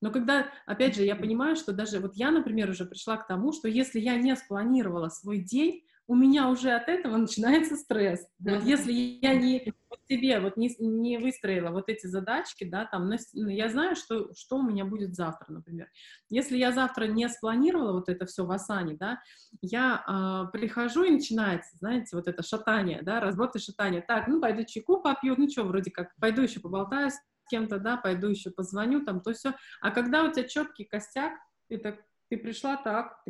Но 0.00 0.10
когда, 0.10 0.48
опять 0.66 0.94
же, 0.94 1.02
я 1.02 1.16
понимаю, 1.16 1.56
что 1.56 1.72
даже 1.72 1.98
вот 1.98 2.14
я, 2.14 2.30
например, 2.30 2.70
уже 2.70 2.84
пришла 2.84 3.16
к 3.16 3.26
тому, 3.26 3.52
что 3.52 3.68
если 3.68 3.98
я 4.00 4.16
не 4.16 4.34
спланировала 4.36 5.08
свой 5.08 5.38
день, 5.38 5.82
у 6.08 6.14
меня 6.14 6.48
уже 6.48 6.70
от 6.70 6.88
этого 6.88 7.16
начинается 7.16 7.76
стресс. 7.76 8.26
Вот 8.38 8.62
если 8.62 8.92
я 8.92 9.34
не 9.34 9.72
себе 10.08 10.40
вот 10.40 10.56
не, 10.56 10.74
не 10.78 11.18
выстроила 11.18 11.70
вот 11.70 11.88
эти 11.88 12.06
задачки, 12.06 12.64
да, 12.64 12.84
там, 12.84 13.10
ну, 13.32 13.48
я 13.48 13.68
знаю, 13.68 13.96
что, 13.96 14.32
что 14.34 14.58
у 14.58 14.62
меня 14.62 14.84
будет 14.84 15.14
завтра, 15.14 15.52
например. 15.52 15.88
Если 16.28 16.56
я 16.56 16.72
завтра 16.72 17.06
не 17.06 17.28
спланировала 17.28 17.92
вот 17.92 18.08
это 18.08 18.24
все 18.26 18.44
в 18.44 18.50
Асане, 18.52 18.96
да, 18.96 19.20
я 19.62 20.04
э, 20.06 20.56
прихожу 20.56 21.02
и 21.02 21.10
начинается, 21.10 21.76
знаете, 21.78 22.14
вот 22.14 22.28
это 22.28 22.42
шатание, 22.42 23.02
да, 23.02 23.20
разброд 23.20 23.56
и 23.56 23.58
шатание. 23.58 24.00
Так, 24.00 24.28
ну, 24.28 24.40
пойду 24.40 24.64
чайку 24.64 25.00
попью, 25.00 25.34
ну, 25.36 25.48
что, 25.48 25.64
вроде 25.64 25.90
как, 25.90 26.14
пойду 26.20 26.42
еще 26.42 26.60
поболтаю 26.60 27.10
кем-то, 27.46 27.78
да, 27.78 27.96
пойду 27.96 28.28
еще 28.28 28.50
позвоню, 28.50 29.04
там, 29.04 29.20
то 29.20 29.32
все. 29.32 29.54
А 29.80 29.90
когда 29.90 30.24
у 30.24 30.32
тебя 30.32 30.44
четкий 30.44 30.84
костяк, 30.84 31.34
ты 31.68 31.78
так 31.78 31.96
ты 32.28 32.38
пришла 32.38 32.76
так, 32.76 33.22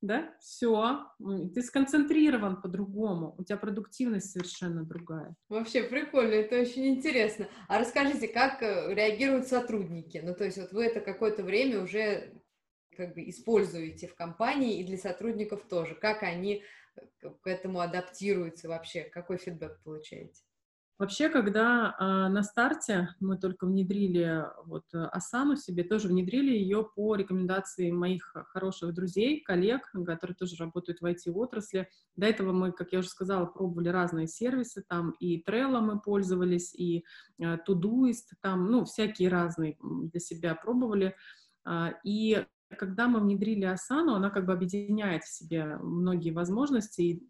да, 0.00 0.34
все, 0.40 1.06
ты 1.54 1.62
сконцентрирован 1.62 2.62
по-другому, 2.62 3.34
у 3.36 3.44
тебя 3.44 3.58
продуктивность 3.58 4.30
совершенно 4.30 4.84
другая. 4.84 5.34
Вообще 5.48 5.82
прикольно, 5.82 6.34
это 6.34 6.60
очень 6.60 6.86
интересно. 6.86 7.48
А 7.68 7.78
расскажите, 7.78 8.28
как 8.28 8.62
э, 8.62 8.94
реагируют 8.94 9.48
сотрудники? 9.48 10.20
Ну, 10.24 10.34
то 10.34 10.44
есть 10.44 10.56
вот 10.56 10.72
вы 10.72 10.84
это 10.84 11.00
какое-то 11.00 11.42
время 11.42 11.82
уже 11.82 12.32
как 12.96 13.14
бы 13.14 13.28
используете 13.28 14.08
в 14.08 14.14
компании 14.14 14.80
и 14.80 14.84
для 14.84 14.96
сотрудников 14.96 15.66
тоже. 15.68 15.94
Как 15.94 16.22
они 16.22 16.62
э, 16.96 17.30
к 17.42 17.46
этому 17.46 17.80
адаптируются 17.80 18.68
вообще? 18.68 19.02
Какой 19.02 19.36
фидбэк 19.36 19.82
получаете? 19.82 20.42
Вообще, 20.98 21.28
когда 21.28 21.94
э, 21.96 22.04
на 22.28 22.42
старте 22.42 23.14
мы 23.20 23.38
только 23.38 23.66
внедрили 23.66 24.44
вот 24.64 24.84
Асану 24.92 25.54
себе, 25.54 25.84
тоже 25.84 26.08
внедрили 26.08 26.50
ее 26.50 26.82
по 26.82 27.14
рекомендации 27.14 27.92
моих 27.92 28.34
хороших 28.48 28.94
друзей, 28.94 29.40
коллег, 29.40 29.92
которые 30.04 30.34
тоже 30.34 30.56
работают 30.56 31.00
в 31.00 31.06
IT-отрасли. 31.06 31.88
До 32.16 32.26
этого 32.26 32.50
мы, 32.50 32.72
как 32.72 32.92
я 32.92 32.98
уже 32.98 33.08
сказала, 33.08 33.46
пробовали 33.46 33.90
разные 33.90 34.26
сервисы, 34.26 34.84
там 34.88 35.12
и 35.20 35.40
Trello 35.40 35.80
мы 35.80 36.00
пользовались, 36.00 36.74
и 36.74 37.04
э, 37.38 37.58
Todoist, 37.68 38.34
там, 38.40 38.68
ну, 38.68 38.84
всякие 38.84 39.28
разные 39.28 39.76
для 39.80 40.18
себя 40.18 40.56
пробовали. 40.56 41.14
Э, 41.64 41.92
и 42.02 42.44
когда 42.76 43.08
мы 43.08 43.20
внедрили 43.20 43.64
Асану, 43.64 44.14
она 44.14 44.30
как 44.30 44.46
бы 44.46 44.52
объединяет 44.52 45.24
в 45.24 45.32
себе 45.32 45.78
многие 45.78 46.30
возможности 46.30 47.00
и 47.00 47.22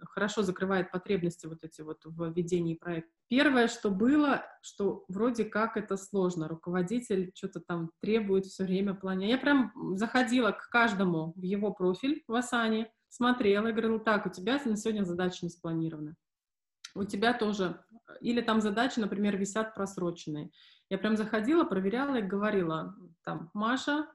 хорошо 0.00 0.42
закрывает 0.42 0.90
потребности 0.90 1.46
вот 1.46 1.62
эти 1.62 1.82
вот 1.82 2.04
в 2.04 2.32
ведении 2.32 2.74
проекта. 2.74 3.10
Первое, 3.28 3.68
что 3.68 3.90
было, 3.90 4.44
что 4.62 5.04
вроде 5.08 5.44
как 5.44 5.76
это 5.76 5.96
сложно. 5.96 6.48
Руководитель 6.48 7.32
что-то 7.34 7.60
там 7.60 7.90
требует 8.00 8.46
все 8.46 8.64
время 8.64 8.94
плане. 8.94 9.30
Я 9.30 9.38
прям 9.38 9.72
заходила 9.96 10.52
к 10.52 10.68
каждому 10.68 11.32
в 11.36 11.42
его 11.42 11.72
профиль 11.72 12.24
в 12.26 12.34
Асане, 12.34 12.90
смотрела 13.08 13.68
и 13.68 13.72
говорила, 13.72 13.98
так, 14.00 14.26
у 14.26 14.30
тебя 14.30 14.60
на 14.64 14.76
сегодня 14.76 15.04
задача 15.04 15.38
не 15.42 15.48
спланирована. 15.48 16.16
У 16.94 17.04
тебя 17.04 17.34
тоже. 17.34 17.80
Или 18.20 18.40
там 18.40 18.60
задачи, 18.60 18.98
например, 18.98 19.36
висят 19.36 19.74
просроченные. 19.74 20.50
Я 20.88 20.98
прям 20.98 21.16
заходила, 21.16 21.64
проверяла 21.64 22.16
и 22.16 22.22
говорила, 22.22 22.94
там, 23.22 23.50
Маша, 23.54 24.06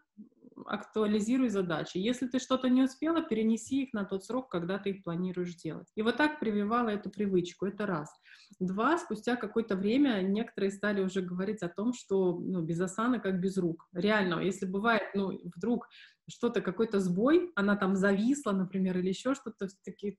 актуализируй 0.65 1.49
задачи. 1.49 1.97
Если 1.97 2.27
ты 2.27 2.39
что-то 2.39 2.69
не 2.69 2.83
успела, 2.83 3.21
перенеси 3.21 3.83
их 3.83 3.93
на 3.93 4.05
тот 4.05 4.25
срок, 4.25 4.49
когда 4.49 4.77
ты 4.77 4.91
их 4.91 5.03
планируешь 5.03 5.55
делать. 5.55 5.87
И 5.95 6.01
вот 6.01 6.17
так 6.17 6.39
прививала 6.39 6.89
эту 6.89 7.09
привычку. 7.09 7.65
Это 7.65 7.85
раз. 7.85 8.09
Два, 8.59 8.97
спустя 8.97 9.35
какое-то 9.35 9.75
время 9.75 10.21
некоторые 10.21 10.71
стали 10.71 11.01
уже 11.01 11.21
говорить 11.21 11.63
о 11.63 11.69
том, 11.69 11.93
что 11.93 12.37
ну, 12.37 12.61
без 12.61 12.79
осаны 12.79 13.19
как 13.19 13.39
без 13.39 13.57
рук. 13.57 13.87
Реально, 13.93 14.39
если 14.39 14.65
бывает, 14.65 15.03
ну, 15.13 15.39
вдруг 15.55 15.87
что-то, 16.29 16.61
какой-то 16.61 16.99
сбой, 16.99 17.51
она 17.55 17.75
там 17.75 17.95
зависла, 17.95 18.51
например, 18.51 18.97
или 18.99 19.09
еще 19.09 19.33
что-то, 19.35 19.67
такие, 19.83 20.17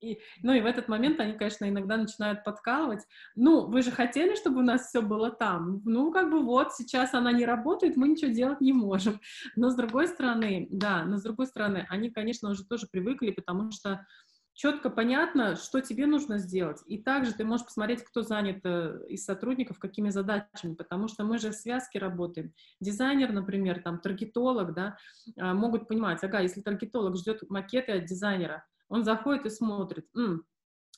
и, 0.00 0.20
ну 0.42 0.52
и 0.52 0.60
в 0.60 0.66
этот 0.66 0.88
момент 0.88 1.20
они, 1.20 1.34
конечно, 1.34 1.68
иногда 1.68 1.96
начинают 1.96 2.44
подкалывать. 2.44 3.04
Ну, 3.36 3.66
вы 3.66 3.82
же 3.82 3.90
хотели, 3.90 4.34
чтобы 4.34 4.60
у 4.60 4.64
нас 4.64 4.88
все 4.88 5.02
было 5.02 5.30
там. 5.30 5.82
Ну, 5.84 6.10
как 6.12 6.30
бы 6.30 6.40
вот, 6.40 6.72
сейчас 6.74 7.14
она 7.14 7.32
не 7.32 7.44
работает, 7.44 7.96
мы 7.96 8.08
ничего 8.08 8.30
делать 8.30 8.60
не 8.60 8.72
можем. 8.72 9.20
Но 9.56 9.70
с 9.70 9.74
другой 9.74 10.08
стороны, 10.08 10.68
да, 10.70 11.04
но 11.04 11.18
с 11.18 11.22
другой 11.22 11.46
стороны, 11.46 11.86
они, 11.88 12.10
конечно, 12.10 12.50
уже 12.50 12.64
тоже 12.64 12.86
привыкли, 12.90 13.30
потому 13.30 13.70
что 13.70 14.06
четко 14.54 14.90
понятно, 14.90 15.56
что 15.56 15.80
тебе 15.80 16.06
нужно 16.06 16.38
сделать. 16.38 16.82
И 16.86 16.98
также 16.98 17.32
ты 17.32 17.44
можешь 17.44 17.66
посмотреть, 17.66 18.02
кто 18.02 18.22
занят 18.22 18.60
э, 18.64 19.00
из 19.08 19.24
сотрудников, 19.24 19.78
какими 19.78 20.10
задачами, 20.10 20.74
потому 20.74 21.08
что 21.08 21.24
мы 21.24 21.38
же 21.38 21.50
в 21.50 21.54
связке 21.54 21.98
работаем. 21.98 22.52
Дизайнер, 22.80 23.32
например, 23.32 23.82
там, 23.82 24.00
таргетолог, 24.00 24.74
да, 24.74 24.98
а, 25.38 25.54
могут 25.54 25.88
понимать, 25.88 26.22
ага, 26.22 26.40
если 26.40 26.60
таргетолог 26.60 27.16
ждет 27.16 27.48
макеты 27.48 27.92
от 27.92 28.04
дизайнера, 28.04 28.64
он 28.90 29.04
заходит 29.04 29.46
и 29.46 29.50
смотрит, 29.50 30.06
М, 30.14 30.44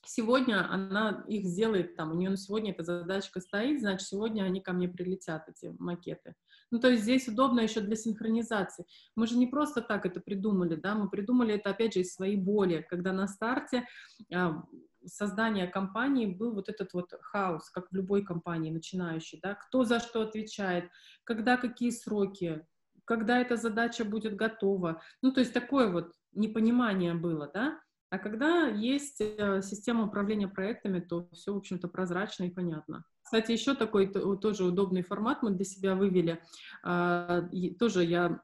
сегодня 0.05 0.69
она 0.69 1.25
их 1.29 1.47
сделает, 1.47 1.95
там, 1.95 2.11
у 2.11 2.15
нее 2.15 2.31
на 2.31 2.37
сегодня 2.37 2.73
эта 2.73 2.83
задачка 2.83 3.41
стоит, 3.41 3.81
значит, 3.81 4.09
сегодня 4.09 4.43
они 4.43 4.61
ко 4.61 4.73
мне 4.73 4.89
прилетят, 4.89 5.49
эти 5.49 5.75
макеты. 5.79 6.35
Ну, 6.71 6.81
то 6.81 6.89
есть 6.89 7.03
здесь 7.05 7.29
удобно 7.29 7.61
еще 7.61 7.81
для 7.81 7.97
синхронизации. 7.97 8.87
Мы 9.15 9.27
же 9.27 9.37
не 9.37 9.47
просто 9.47 9.83
так 9.83 10.07
это 10.07 10.21
придумали, 10.21 10.75
да, 10.75 10.95
мы 10.95 11.09
придумали 11.09 11.55
это, 11.55 11.71
опять 11.71 11.95
же, 11.95 12.01
из 12.01 12.15
своей 12.15 12.37
боли, 12.37 12.85
когда 12.89 13.13
на 13.13 13.29
старте 13.29 13.87
а, 14.35 14.65
создания 15.05 15.67
компании 15.67 16.27
был 16.27 16.55
вот 16.55 16.69
этот 16.69 16.93
вот 16.95 17.13
хаос, 17.21 17.71
как 17.71 17.91
в 17.91 17.95
любой 17.95 18.25
компании 18.25 18.71
начинающей, 18.71 19.39
да, 19.43 19.55
кто 19.55 19.85
за 19.85 20.01
что 20.01 20.23
отвечает, 20.23 20.91
когда 21.25 21.57
какие 21.57 21.91
сроки, 21.91 22.67
когда 23.13 23.39
эта 23.39 23.57
задача 23.57 24.07
будет 24.07 24.37
готова. 24.37 25.03
Ну, 25.21 25.33
то 25.33 25.41
есть 25.41 25.53
такое 25.53 25.93
вот 25.93 26.13
непонимание 26.33 27.13
было, 27.13 27.51
да, 27.53 27.79
а 28.09 28.19
когда 28.19 28.69
есть 28.69 29.21
э, 29.21 29.61
система 29.63 30.07
управления 30.07 30.49
проектами, 30.49 31.01
то 31.01 31.29
все, 31.33 31.53
в 31.53 31.59
общем-то, 31.59 31.89
прозрачно 31.89 32.45
и 32.45 32.51
понятно. 32.51 33.05
Кстати, 33.23 33.53
еще 33.53 33.75
такой 33.75 34.11
тоже 34.39 34.65
удобный 34.65 35.03
формат 35.03 35.43
мы 35.43 35.51
для 35.51 35.67
себя 35.67 35.95
вывели. 35.95 36.41
А, 36.83 37.43
тоже 37.79 38.05
я 38.05 38.41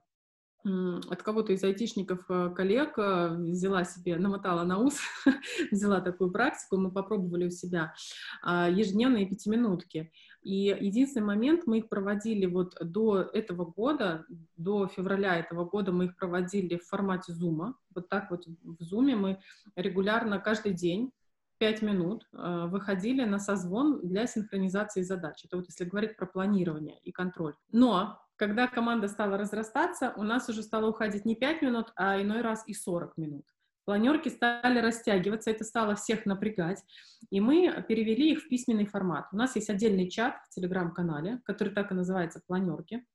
от 0.65 1.23
кого-то 1.23 1.53
из 1.53 1.63
айтишников 1.63 2.25
э, 2.29 2.51
коллег 2.55 2.99
э, 2.99 3.37
взяла 3.39 3.85
себе, 3.85 4.17
намотала 4.17 4.65
на 4.65 4.79
ус, 4.79 4.99
взяла 5.71 6.01
такую 6.01 6.31
практику, 6.31 6.77
мы 6.77 6.91
попробовали 6.91 7.47
у 7.47 7.51
себя 7.51 7.95
а, 8.43 8.69
ежедневные 8.69 9.27
пятиминутки. 9.27 10.13
И 10.43 10.77
единственный 10.81 11.27
момент, 11.27 11.67
мы 11.67 11.79
их 11.79 11.89
проводили 11.89 12.47
вот 12.47 12.77
до 12.81 13.21
этого 13.21 13.65
года, 13.65 14.25
до 14.57 14.87
февраля 14.87 15.37
этого 15.37 15.65
года 15.65 15.93
мы 15.93 16.07
их 16.07 16.17
проводили 16.17 16.77
в 16.77 16.87
формате 16.87 17.33
зума. 17.33 17.77
Вот 17.95 18.09
так 18.09 18.31
вот 18.31 18.47
в 18.47 18.83
зуме 18.83 19.17
мы 19.17 19.41
регулярно 19.77 20.39
каждый 20.39 20.73
день 20.73 21.13
пять 21.59 21.83
минут 21.83 22.27
э, 22.33 22.67
выходили 22.67 23.25
на 23.25 23.39
созвон 23.39 24.01
для 24.07 24.27
синхронизации 24.27 25.03
задач. 25.03 25.45
Это 25.45 25.57
вот 25.57 25.67
если 25.67 25.85
говорить 25.85 26.17
про 26.17 26.27
планирование 26.27 26.99
и 27.03 27.11
контроль. 27.11 27.55
Но 27.73 28.21
когда 28.37 28.69
команда 28.69 29.09
стала 29.09 29.37
разрастаться, 29.37 30.13
у 30.17 30.23
нас 30.23 30.49
уже 30.49 30.63
стало 30.63 30.89
уходить 30.89 31.25
не 31.25 31.35
5 31.35 31.63
минут, 31.63 31.93
а 31.97 32.23
иной 32.23 32.41
раз 32.41 32.63
и 32.69 32.75
40 32.75 33.17
минут. 33.17 33.45
Планерки 33.89 34.29
стали 34.29 34.81
растягиваться, 34.81 35.51
это 35.51 35.65
стало 35.65 35.95
всех 35.95 36.27
напрягать, 36.27 36.85
и 37.31 37.41
мы 37.41 37.83
перевели 37.89 38.33
их 38.33 38.41
в 38.43 38.49
письменный 38.51 38.85
формат. 38.85 39.29
У 39.33 39.37
нас 39.37 39.57
есть 39.57 39.71
отдельный 39.71 40.11
чат 40.11 40.35
в 40.45 40.55
телеграм-канале, 40.55 41.41
который 41.47 41.73
так 41.73 41.91
и 41.91 41.95
называется 41.95 42.43
«Планерки». 42.47 43.07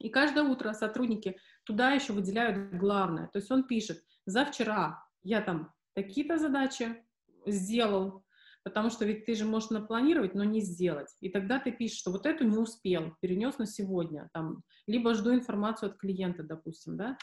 И 0.00 0.08
каждое 0.08 0.42
утро 0.42 0.72
сотрудники 0.72 1.38
туда 1.62 1.92
еще 1.92 2.12
выделяют 2.12 2.74
главное. 2.74 3.28
То 3.28 3.38
есть 3.38 3.48
он 3.52 3.62
пишет, 3.62 4.02
за 4.26 4.44
вчера 4.44 5.00
я 5.22 5.40
там 5.40 5.72
такие-то 5.94 6.36
задачи 6.36 7.00
сделал, 7.46 8.24
потому 8.64 8.90
что 8.90 9.04
ведь 9.04 9.24
ты 9.24 9.36
же 9.36 9.44
можешь 9.44 9.70
напланировать, 9.70 10.34
но 10.34 10.42
не 10.42 10.62
сделать. 10.62 11.14
И 11.20 11.28
тогда 11.28 11.60
ты 11.60 11.70
пишешь, 11.70 11.98
что 11.98 12.10
вот 12.10 12.26
эту 12.26 12.42
не 12.42 12.56
успел, 12.56 13.14
перенес 13.20 13.58
на 13.58 13.66
сегодня, 13.66 14.28
там, 14.32 14.64
либо 14.88 15.14
жду 15.14 15.32
информацию 15.32 15.92
от 15.92 15.96
клиента, 15.96 16.42
допустим, 16.42 16.96
да. 16.96 17.16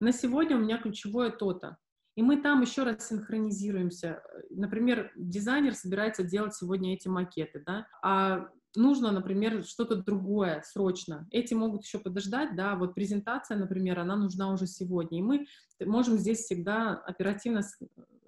На 0.00 0.10
сегодня 0.10 0.56
у 0.56 0.60
меня 0.60 0.78
ключевое 0.78 1.28
то-то. 1.28 1.76
И 2.20 2.22
мы 2.22 2.36
там 2.36 2.60
еще 2.60 2.82
раз 2.82 3.08
синхронизируемся. 3.08 4.22
Например, 4.50 5.10
дизайнер 5.16 5.74
собирается 5.74 6.22
делать 6.22 6.54
сегодня 6.54 6.92
эти 6.92 7.08
макеты, 7.08 7.62
да, 7.66 7.86
а 8.02 8.50
нужно, 8.76 9.10
например, 9.10 9.64
что-то 9.64 9.96
другое 9.96 10.62
срочно. 10.66 11.26
Эти 11.30 11.54
могут 11.54 11.82
еще 11.82 11.98
подождать, 11.98 12.54
да, 12.56 12.76
вот 12.76 12.94
презентация, 12.94 13.56
например, 13.56 14.00
она 14.00 14.16
нужна 14.16 14.52
уже 14.52 14.66
сегодня, 14.66 15.18
и 15.18 15.22
мы 15.22 15.46
можем 15.82 16.18
здесь 16.18 16.40
всегда 16.40 16.92
оперативно 16.92 17.62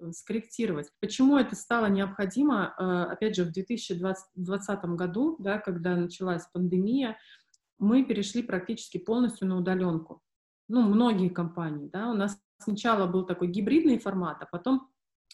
скорректировать. 0.09 0.89
Почему 0.99 1.37
это 1.37 1.55
стало 1.55 1.85
необходимо, 1.85 2.73
э, 2.75 3.11
опять 3.11 3.35
же, 3.35 3.43
в 3.43 3.51
2020 3.51 4.85
году, 4.95 5.35
да, 5.37 5.59
когда 5.59 5.95
началась 5.95 6.47
пандемия, 6.51 7.15
мы 7.77 8.03
перешли 8.03 8.41
практически 8.41 8.97
полностью 8.97 9.47
на 9.47 9.55
удаленку. 9.55 10.23
Ну, 10.67 10.81
многие 10.81 11.29
компании, 11.29 11.91
да, 11.93 12.09
у 12.09 12.15
нас 12.15 12.39
сначала 12.63 13.07
был 13.07 13.25
такой 13.25 13.47
гибридный 13.47 13.99
формат, 13.99 14.41
а 14.41 14.45
потом 14.45 14.89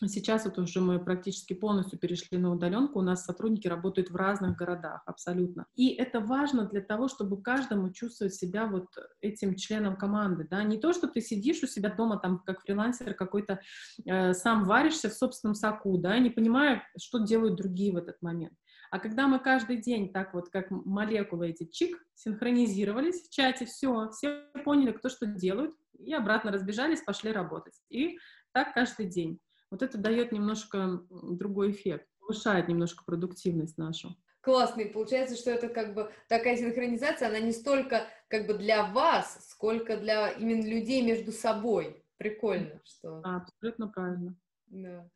Сейчас 0.08 0.46
вот 0.46 0.58
уже 0.58 0.80
мы 0.80 0.98
практически 0.98 1.54
полностью 1.54 2.00
перешли 2.00 2.38
на 2.38 2.54
удаленку, 2.54 3.00
у 3.00 3.02
нас 3.02 3.26
сотрудники 3.26 3.68
работают 3.68 4.10
в 4.10 4.16
разных 4.16 4.56
городах 4.56 5.02
абсолютно. 5.06 5.66
И 5.76 5.90
это 5.90 6.22
важно 6.22 6.66
для 6.66 6.82
того, 6.82 7.10
чтобы 7.10 7.42
каждому 7.42 7.92
чувствовать 7.92 8.34
себя 8.34 8.66
вот 8.66 8.88
этим 9.20 9.56
членом 9.56 9.98
команды, 9.98 10.48
да, 10.50 10.64
не 10.64 10.78
то, 10.78 10.94
что 10.94 11.08
ты 11.08 11.20
сидишь 11.20 11.62
у 11.64 11.68
себя 11.68 11.90
дома 11.90 12.18
там 12.18 12.40
как 12.46 12.62
фрилансер 12.62 13.14
какой-то, 13.14 13.60
э, 14.06 14.34
сам 14.34 14.64
варишься 14.64 15.10
в 15.10 15.14
собственном 15.14 15.56
соку, 15.56 15.98
да, 15.98 16.18
не 16.18 16.30
понимая, 16.30 16.84
что 16.98 17.20
делают 17.20 17.58
другие 17.58 17.92
в 17.92 17.98
этот 17.98 18.22
момент. 18.22 18.54
А 18.92 19.00
когда 19.00 19.28
мы 19.28 19.40
каждый 19.40 19.78
день 19.78 20.12
так 20.12 20.34
вот, 20.34 20.50
как 20.50 20.72
молекулы 20.72 21.50
эти 21.50 21.66
чик, 21.66 22.04
синхронизировались 22.16 23.22
в 23.22 23.30
чате, 23.30 23.66
все, 23.66 24.10
все 24.10 24.46
поняли, 24.64 24.92
кто 24.92 25.10
что 25.10 25.26
делает, 25.26 25.74
и 26.00 26.14
обратно 26.14 26.52
разбежались, 26.52 27.02
пошли 27.02 27.32
работать. 27.32 27.80
И 27.90 28.18
так 28.52 28.74
каждый 28.74 29.06
день. 29.06 29.40
Вот 29.70 29.84
это 29.84 29.98
дает 29.98 30.32
немножко 30.32 31.02
другой 31.10 31.72
эффект, 31.72 32.08
повышает 32.20 32.68
немножко 32.68 33.04
продуктивность 33.06 33.78
нашу. 33.78 34.16
Классный. 34.42 34.88
Получается, 34.88 35.36
что 35.36 35.52
это 35.52 35.68
как 35.68 35.94
бы 35.94 36.12
такая 36.28 36.58
синхронизация, 36.58 37.28
она 37.28 37.40
не 37.40 37.52
столько 37.52 38.08
как 38.30 38.48
бы 38.48 38.54
для 38.54 38.86
вас, 38.86 39.48
сколько 39.50 39.98
для 39.98 40.32
именно 40.32 40.66
людей 40.66 41.04
между 41.04 41.32
собой. 41.32 42.04
Прикольно, 42.18 42.82
что... 42.84 43.22
Абсолютно 43.24 43.88
правильно. 43.90 44.36
Да. 44.70 45.10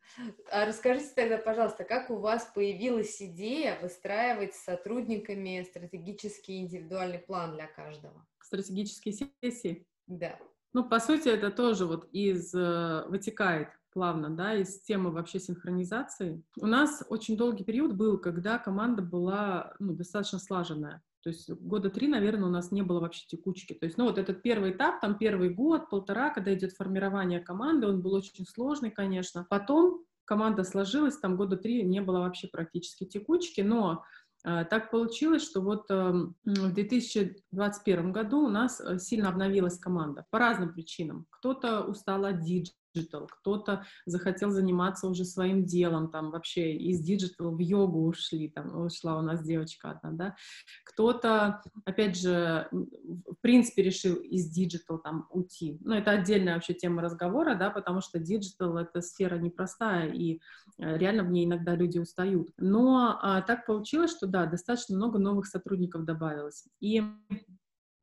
А 0.50 0.66
расскажите 0.66 1.10
тогда, 1.14 1.38
пожалуйста, 1.38 1.84
как 1.84 2.10
у 2.10 2.16
вас 2.16 2.50
появилась 2.54 3.20
идея 3.22 3.78
выстраивать 3.80 4.54
с 4.54 4.64
сотрудниками 4.64 5.64
стратегический 5.68 6.58
индивидуальный 6.58 7.20
план 7.20 7.54
для 7.54 7.66
каждого? 7.66 8.26
Стратегические 8.40 9.14
сессии? 9.40 9.86
Да. 10.06 10.38
Ну, 10.72 10.88
по 10.88 10.98
сути, 10.98 11.28
это 11.28 11.50
тоже 11.50 11.86
вот 11.86 12.08
из 12.10 12.52
э, 12.52 13.04
вытекает 13.06 13.68
плавно, 13.92 14.28
да, 14.28 14.54
из 14.56 14.80
темы 14.80 15.12
вообще 15.12 15.38
синхронизации. 15.38 16.42
У 16.60 16.66
нас 16.66 17.04
очень 17.08 17.36
долгий 17.36 17.62
период 17.62 17.94
был, 17.94 18.18
когда 18.18 18.58
команда 18.58 19.02
была 19.02 19.74
ну, 19.78 19.94
достаточно 19.94 20.40
слаженная. 20.40 21.00
То 21.24 21.30
есть 21.30 21.50
года 21.50 21.88
три, 21.88 22.06
наверное, 22.06 22.48
у 22.48 22.52
нас 22.52 22.70
не 22.70 22.82
было 22.82 23.00
вообще 23.00 23.24
текучки. 23.26 23.72
То 23.72 23.86
есть, 23.86 23.96
ну, 23.96 24.04
вот 24.04 24.18
этот 24.18 24.42
первый 24.42 24.72
этап, 24.72 25.00
там 25.00 25.16
первый 25.16 25.48
год, 25.48 25.88
полтора, 25.88 26.28
когда 26.28 26.52
идет 26.52 26.74
формирование 26.74 27.40
команды, 27.40 27.88
он 27.88 28.02
был 28.02 28.12
очень 28.12 28.46
сложный, 28.46 28.90
конечно. 28.90 29.46
Потом 29.48 30.04
команда 30.26 30.64
сложилась, 30.64 31.16
там 31.16 31.36
года 31.36 31.56
три 31.56 31.82
не 31.82 32.02
было 32.02 32.18
вообще 32.18 32.46
практически 32.46 33.06
текучки, 33.06 33.62
но 33.62 34.04
э, 34.44 34.66
так 34.68 34.90
получилось, 34.90 35.42
что 35.42 35.62
вот 35.62 35.86
э, 35.90 36.12
в 36.44 36.74
2021 36.74 38.12
году 38.12 38.40
у 38.40 38.48
нас 38.48 38.78
э, 38.80 38.98
сильно 38.98 39.30
обновилась 39.30 39.78
команда 39.78 40.26
по 40.28 40.38
разным 40.38 40.74
причинам. 40.74 41.26
Кто-то 41.30 41.84
устал 41.84 42.26
от 42.26 42.40
digi-, 42.40 42.74
digital, 42.94 43.26
кто-то 43.26 43.84
захотел 44.06 44.50
заниматься 44.50 45.08
уже 45.08 45.24
своим 45.24 45.64
делом, 45.64 46.10
там 46.10 46.30
вообще 46.30 46.74
из 46.74 47.00
digital 47.00 47.54
в 47.54 47.58
йогу 47.58 48.06
ушли, 48.06 48.48
там 48.48 48.84
ушла 48.84 49.18
у 49.18 49.22
нас 49.22 49.42
девочка 49.42 49.90
одна, 49.90 50.10
да, 50.12 50.36
кто-то, 50.84 51.62
опять 51.84 52.16
же, 52.16 52.68
в 52.70 53.36
принципе 53.40 53.82
решил 53.82 54.16
из 54.16 54.48
digital 54.48 54.98
там 54.98 55.26
уйти, 55.30 55.78
но 55.82 55.96
это 55.96 56.12
отдельная 56.12 56.54
вообще 56.54 56.74
тема 56.74 57.02
разговора, 57.02 57.54
да, 57.54 57.70
потому 57.70 58.00
что 58.00 58.18
digital 58.18 58.76
это 58.78 59.00
сфера 59.00 59.38
непростая, 59.38 60.10
и 60.12 60.40
э, 60.78 60.98
реально 60.98 61.24
в 61.24 61.30
ней 61.30 61.46
иногда 61.46 61.74
люди 61.74 61.98
устают, 61.98 62.50
но 62.58 63.18
а, 63.20 63.42
так 63.42 63.66
получилось, 63.66 64.12
что 64.12 64.26
да, 64.26 64.46
достаточно 64.46 64.96
много 64.96 65.18
новых 65.18 65.46
сотрудников 65.46 66.04
добавилось, 66.04 66.64
и 66.80 67.02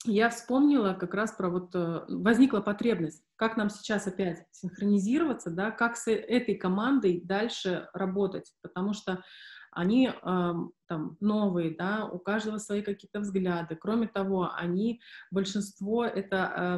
я 0.06 0.30
вспомнила 0.30 0.94
как 0.94 1.14
раз 1.14 1.32
про 1.32 1.50
вот 1.50 1.76
э, 1.76 2.06
возникла 2.08 2.62
потребность, 2.62 3.24
как 3.36 3.58
нам 3.58 3.70
сейчас 3.70 4.08
опять 4.08 4.46
синхронизироваться, 4.52 5.52
да, 5.52 5.72
как 5.72 5.96
с 5.96 6.10
этой 6.10 6.56
командой 6.56 7.22
дальше 7.24 7.90
работать, 7.94 8.52
потому 8.62 8.94
что 8.94 9.24
они 9.72 10.10
э, 10.10 10.54
там 10.88 11.18
новые, 11.22 11.76
да, 11.76 12.06
у 12.06 12.20
каждого 12.20 12.58
свои 12.58 12.82
какие-то 12.82 13.22
взгляды. 13.22 13.76
Кроме 13.76 14.08
того, 14.08 14.52
они, 14.54 15.02
большинство 15.32 16.04
это 16.04 16.36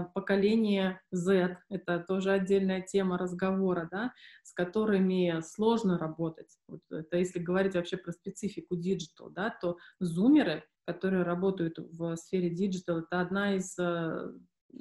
э, 0.07 0.13
поколение 0.13 1.01
Z, 1.11 1.57
это 1.69 1.99
тоже 1.99 2.31
отдельная 2.31 2.81
тема 2.81 3.17
разговора, 3.17 3.87
да, 3.91 4.13
с 4.43 4.53
которыми 4.53 5.41
сложно 5.41 5.97
работать. 5.97 6.55
Вот 6.67 6.81
это 6.91 7.17
если 7.17 7.39
говорить 7.39 7.73
вообще 7.73 7.97
про 7.97 8.11
специфику 8.11 8.75
digital, 8.75 9.31
да, 9.31 9.49
то 9.49 9.77
зумеры 9.99 10.63
которые 10.85 11.23
работают 11.23 11.77
в 11.77 12.15
сфере 12.15 12.49
digital, 12.49 12.99
это 12.99 13.21
одна 13.21 13.55
из 13.55 13.77
э, 13.79 14.33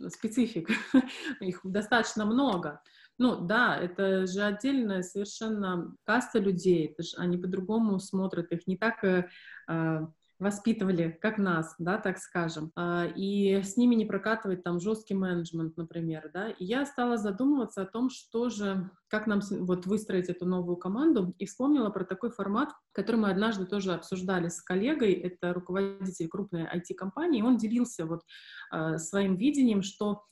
специфик. 0.08 0.68
Их 1.40 1.60
достаточно 1.64 2.24
много. 2.24 2.82
Ну 3.18 3.40
да, 3.40 3.76
это 3.76 4.26
же 4.26 4.42
отдельная 4.42 5.02
совершенно 5.02 5.94
каста 6.04 6.38
людей, 6.38 6.88
это 6.88 7.02
же, 7.02 7.16
они 7.18 7.36
по-другому 7.36 8.00
смотрят, 8.00 8.50
их 8.52 8.66
не 8.66 8.76
так 8.76 9.04
э, 9.04 9.28
э 9.68 10.06
воспитывали, 10.42 11.16
как 11.22 11.38
нас, 11.38 11.74
да, 11.78 11.98
так 11.98 12.18
скажем, 12.18 12.72
а, 12.76 13.06
и 13.06 13.62
с 13.62 13.76
ними 13.76 13.94
не 13.94 14.04
прокатывать 14.04 14.62
там 14.62 14.80
жесткий 14.80 15.14
менеджмент, 15.14 15.76
например, 15.76 16.30
да, 16.34 16.50
и 16.50 16.64
я 16.64 16.84
стала 16.84 17.16
задумываться 17.16 17.82
о 17.82 17.86
том, 17.86 18.10
что 18.10 18.50
же, 18.50 18.90
как 19.08 19.26
нам 19.26 19.40
вот 19.60 19.86
выстроить 19.86 20.28
эту 20.28 20.44
новую 20.44 20.76
команду, 20.76 21.34
и 21.38 21.46
вспомнила 21.46 21.90
про 21.90 22.04
такой 22.04 22.30
формат, 22.30 22.70
который 22.92 23.16
мы 23.16 23.30
однажды 23.30 23.64
тоже 23.66 23.92
обсуждали 23.92 24.48
с 24.48 24.60
коллегой, 24.60 25.12
это 25.12 25.54
руководитель 25.54 26.28
крупной 26.28 26.64
IT-компании, 26.64 27.42
он 27.42 27.56
делился 27.56 28.04
вот 28.04 28.22
а, 28.70 28.98
своим 28.98 29.36
видением, 29.36 29.82
что 29.82 30.24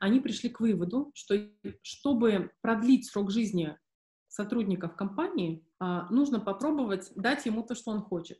они 0.00 0.20
пришли 0.20 0.48
к 0.48 0.60
выводу, 0.60 1.12
что 1.14 1.34
чтобы 1.82 2.52
продлить 2.62 3.06
срок 3.06 3.30
жизни 3.30 3.76
сотрудников 4.28 4.96
компании, 4.96 5.66
а, 5.78 6.08
нужно 6.10 6.40
попробовать 6.40 7.10
дать 7.16 7.44
ему 7.46 7.62
то, 7.62 7.74
что 7.74 7.90
он 7.90 8.00
хочет. 8.00 8.38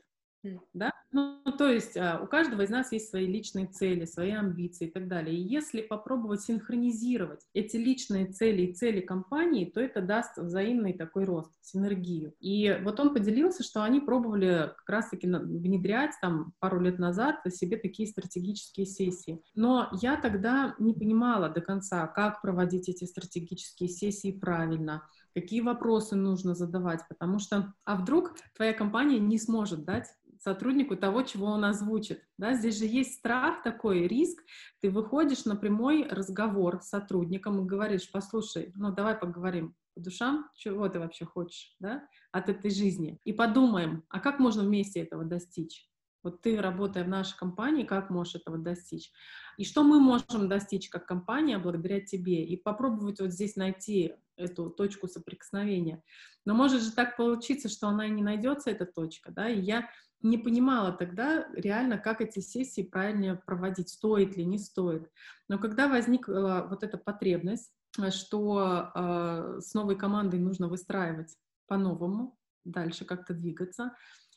Да? 0.73 0.93
Ну, 1.11 1.41
то 1.57 1.69
есть 1.69 1.97
а, 1.97 2.21
у 2.23 2.27
каждого 2.27 2.63
из 2.63 2.71
нас 2.71 2.93
есть 2.93 3.09
свои 3.09 3.27
личные 3.27 3.67
цели, 3.67 4.05
свои 4.05 4.31
амбиции 4.31 4.89
и 4.89 4.91
так 4.91 5.09
далее. 5.09 5.37
И 5.37 5.43
если 5.43 5.81
попробовать 5.81 6.43
синхронизировать 6.43 7.41
эти 7.55 7.77
личные 7.77 8.27
цели 8.27 8.63
и 8.63 8.75
цели 8.75 9.01
компании, 9.01 9.65
то 9.65 9.81
это 9.81 10.03
даст 10.03 10.37
взаимный 10.37 10.93
такой 10.93 11.25
рост, 11.25 11.51
синергию. 11.63 12.35
И 12.41 12.79
вот 12.85 13.01
он 13.01 13.15
поделился, 13.15 13.63
что 13.63 13.83
они 13.83 14.01
пробовали 14.01 14.71
как 14.77 14.89
раз-таки 14.89 15.27
внедрять 15.27 16.13
там 16.21 16.53
пару 16.61 16.81
лет 16.81 16.99
назад 16.99 17.37
себе 17.51 17.79
такие 17.79 18.09
стратегические 18.09 18.87
сессии. 18.87 19.43
Но 19.55 19.89
я 20.01 20.17
тогда 20.17 20.75
не 20.79 20.93
понимала 20.93 21.49
до 21.49 21.61
конца, 21.61 22.07
как 22.07 22.43
проводить 22.43 22.89
эти 22.89 23.05
стратегические 23.05 23.89
сессии 23.89 24.33
правильно, 24.33 25.03
какие 25.35 25.61
вопросы 25.61 26.17
нужно 26.17 26.55
задавать, 26.55 27.01
потому 27.09 27.39
что, 27.39 27.73
а 27.85 27.97
вдруг 27.97 28.35
твоя 28.55 28.73
компания 28.73 29.19
не 29.19 29.39
сможет 29.39 29.85
дать 29.85 30.07
сотруднику 30.41 30.97
того, 30.97 31.23
чего 31.23 31.47
он 31.47 31.65
озвучит. 31.65 32.23
Да? 32.39 32.55
Здесь 32.55 32.79
же 32.79 32.87
есть 32.87 33.15
страх 33.15 33.63
такой, 33.63 34.07
риск. 34.07 34.43
Ты 34.81 34.91
выходишь 34.91 35.45
на 35.45 35.57
прямой 35.57 36.07
разговор 36.09 36.81
с 36.83 36.89
сотрудником 36.89 37.61
и 37.61 37.67
говоришь, 37.67 38.11
послушай, 38.11 38.73
ну 38.75 38.93
давай 38.93 39.17
поговорим 39.17 39.75
по 39.95 40.01
душам, 40.01 40.49
чего 40.55 40.89
ты 40.89 40.99
вообще 40.99 41.25
хочешь 41.25 41.75
да? 41.81 42.07
от 42.33 42.49
этой 42.49 42.71
жизни. 42.71 43.19
И 43.25 43.33
подумаем, 43.33 44.05
а 44.09 44.21
как 44.21 44.39
можно 44.39 44.63
вместе 44.63 45.01
этого 45.01 45.25
достичь? 45.25 45.89
Вот 46.23 46.43
ты, 46.43 46.61
работая 46.61 47.05
в 47.05 47.09
нашей 47.09 47.37
компании, 47.37 47.85
как 47.85 48.11
можешь 48.11 48.35
этого 48.35 48.59
достичь? 48.59 49.13
И 49.57 49.65
что 49.65 49.83
мы 49.83 50.01
можем 50.01 50.49
достичь 50.49 50.89
как 50.89 51.07
компания 51.07 51.59
благодаря 51.59 52.01
тебе? 52.01 52.45
И 52.45 52.57
попробовать 52.57 53.21
вот 53.21 53.33
здесь 53.33 53.57
найти 53.57 54.15
эту 54.37 54.71
точку 54.71 55.09
соприкосновения. 55.09 56.03
Но 56.45 56.55
может 56.55 56.83
же 56.83 56.93
так 56.93 57.17
получиться, 57.17 57.69
что 57.69 57.89
она 57.89 58.07
и 58.07 58.11
не 58.11 58.23
найдется, 58.23 58.71
эта 58.71 58.87
точка, 58.87 59.33
да, 59.33 59.49
и 59.49 59.61
я 59.61 59.89
не 60.23 60.39
понимала 60.39 60.93
тогда 60.93 61.47
реально, 61.55 61.99
как 61.99 62.21
эти 62.21 62.41
сессии 62.41 62.83
правильно 62.83 63.37
проводить, 63.37 63.89
стоит 63.89 64.37
ли, 64.37 64.45
не 64.45 64.59
стоит. 64.59 65.11
Но 65.49 65.59
когда 65.59 65.89
возникла 65.89 66.67
вот 66.69 66.83
эта 66.83 66.99
потребность, 66.99 67.73
что 68.11 68.91
э, 68.95 69.61
с 69.61 69.75
новой 69.75 69.97
командой 69.97 70.41
нужно 70.41 70.69
выстраивать 70.69 71.37
по-новому, 71.67 72.37
дальше 72.65 73.05
как-то 73.05 73.35
двигаться, 73.35 73.95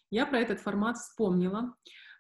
я 0.10 0.26
про 0.26 0.40
этот 0.40 0.60
формат 0.60 0.98
вспомнила, 0.98 1.76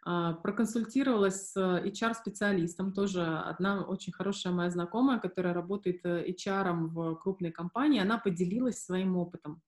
э, 0.07 0.34
проконсультировалась 0.41 1.51
с 1.51 1.57
HR-специалистом, 1.57 2.93
тоже 2.93 3.24
одна 3.24 3.84
очень 3.84 4.14
хорошая 4.14 4.53
моя 4.53 4.72
знакомая, 4.72 5.20
которая 5.20 5.53
работает 5.53 6.03
HR 6.05 6.88
в 6.88 7.16
крупной 7.16 7.51
компании, 7.51 8.01
она 8.01 8.18
поделилась 8.18 8.84
своим 8.84 9.18
опытом 9.18 9.62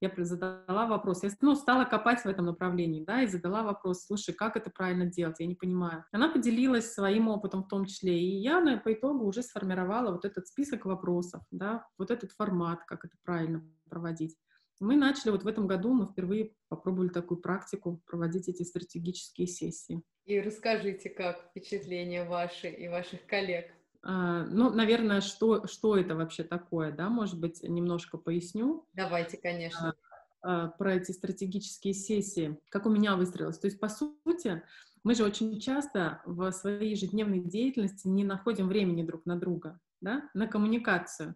я 0.00 0.12
задала 0.18 0.86
вопрос, 0.86 1.22
я 1.22 1.30
ну, 1.40 1.54
стала 1.54 1.84
копать 1.84 2.20
в 2.20 2.26
этом 2.26 2.46
направлении, 2.46 3.04
да, 3.04 3.22
и 3.22 3.26
задала 3.26 3.62
вопрос, 3.62 4.06
слушай, 4.06 4.34
как 4.34 4.56
это 4.56 4.70
правильно 4.70 5.06
делать, 5.06 5.36
я 5.40 5.46
не 5.46 5.54
понимаю. 5.54 6.04
Она 6.12 6.28
поделилась 6.30 6.92
своим 6.92 7.28
опытом 7.28 7.64
в 7.64 7.68
том 7.68 7.84
числе, 7.84 8.18
и 8.18 8.36
я 8.40 8.60
на, 8.60 8.78
по 8.78 8.92
итогу 8.92 9.24
уже 9.26 9.42
сформировала 9.42 10.12
вот 10.12 10.24
этот 10.24 10.46
список 10.46 10.84
вопросов, 10.84 11.42
да, 11.50 11.86
вот 11.98 12.10
этот 12.10 12.32
формат, 12.32 12.84
как 12.84 13.04
это 13.04 13.16
правильно 13.22 13.64
проводить. 13.88 14.36
Мы 14.80 14.96
начали 14.96 15.30
вот 15.30 15.42
в 15.42 15.46
этом 15.46 15.66
году, 15.66 15.92
мы 15.92 16.06
впервые 16.06 16.54
попробовали 16.68 17.08
такую 17.08 17.40
практику, 17.40 18.02
проводить 18.06 18.48
эти 18.48 18.62
стратегические 18.62 19.46
сессии. 19.46 20.02
И 20.24 20.40
расскажите, 20.40 21.10
как 21.10 21.50
впечатления 21.50 22.24
ваши 22.24 22.68
и 22.68 22.88
ваших 22.88 23.26
коллег? 23.26 23.70
А, 24.02 24.44
ну, 24.46 24.70
наверное, 24.70 25.20
что, 25.20 25.66
что 25.66 25.96
это 25.96 26.14
вообще 26.14 26.42
такое, 26.42 26.92
да, 26.92 27.08
может 27.08 27.38
быть, 27.38 27.62
немножко 27.62 28.18
поясню. 28.18 28.86
Давайте, 28.94 29.36
конечно. 29.36 29.94
А, 30.42 30.64
а, 30.64 30.68
про 30.68 30.94
эти 30.94 31.12
стратегические 31.12 31.94
сессии, 31.94 32.58
как 32.70 32.86
у 32.86 32.90
меня 32.90 33.16
выстроилось. 33.16 33.58
То 33.58 33.66
есть, 33.66 33.78
по 33.78 33.88
сути, 33.88 34.62
мы 35.04 35.14
же 35.14 35.24
очень 35.24 35.60
часто 35.60 36.22
в 36.24 36.50
своей 36.52 36.90
ежедневной 36.90 37.40
деятельности 37.40 38.08
не 38.08 38.24
находим 38.24 38.68
времени 38.68 39.02
друг 39.02 39.26
на 39.26 39.36
друга, 39.38 39.78
да, 40.00 40.28
на 40.34 40.46
коммуникацию. 40.46 41.34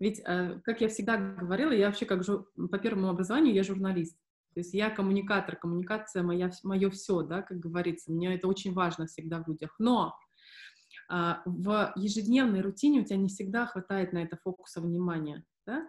Ведь, 0.00 0.22
как 0.22 0.80
я 0.80 0.88
всегда 0.88 1.16
говорила, 1.16 1.72
я 1.72 1.86
вообще 1.86 2.06
как 2.06 2.24
жур... 2.24 2.50
по 2.70 2.78
первому 2.78 3.08
образованию 3.08 3.54
я 3.54 3.62
журналист. 3.62 4.18
То 4.54 4.60
есть 4.60 4.74
я 4.74 4.90
коммуникатор, 4.90 5.56
коммуникация 5.56 6.22
моя, 6.22 6.50
мое 6.62 6.90
все, 6.90 7.22
да, 7.22 7.42
как 7.42 7.58
говорится. 7.58 8.12
Мне 8.12 8.34
это 8.34 8.48
очень 8.48 8.74
важно 8.74 9.06
всегда 9.06 9.42
в 9.42 9.48
людях. 9.48 9.74
Но 9.78 10.14
в 11.44 11.92
ежедневной 11.96 12.62
рутине 12.62 13.00
у 13.00 13.04
тебя 13.04 13.18
не 13.18 13.28
всегда 13.28 13.66
хватает 13.66 14.12
на 14.12 14.22
это 14.22 14.38
фокуса 14.42 14.80
внимания. 14.80 15.44
Да? 15.66 15.86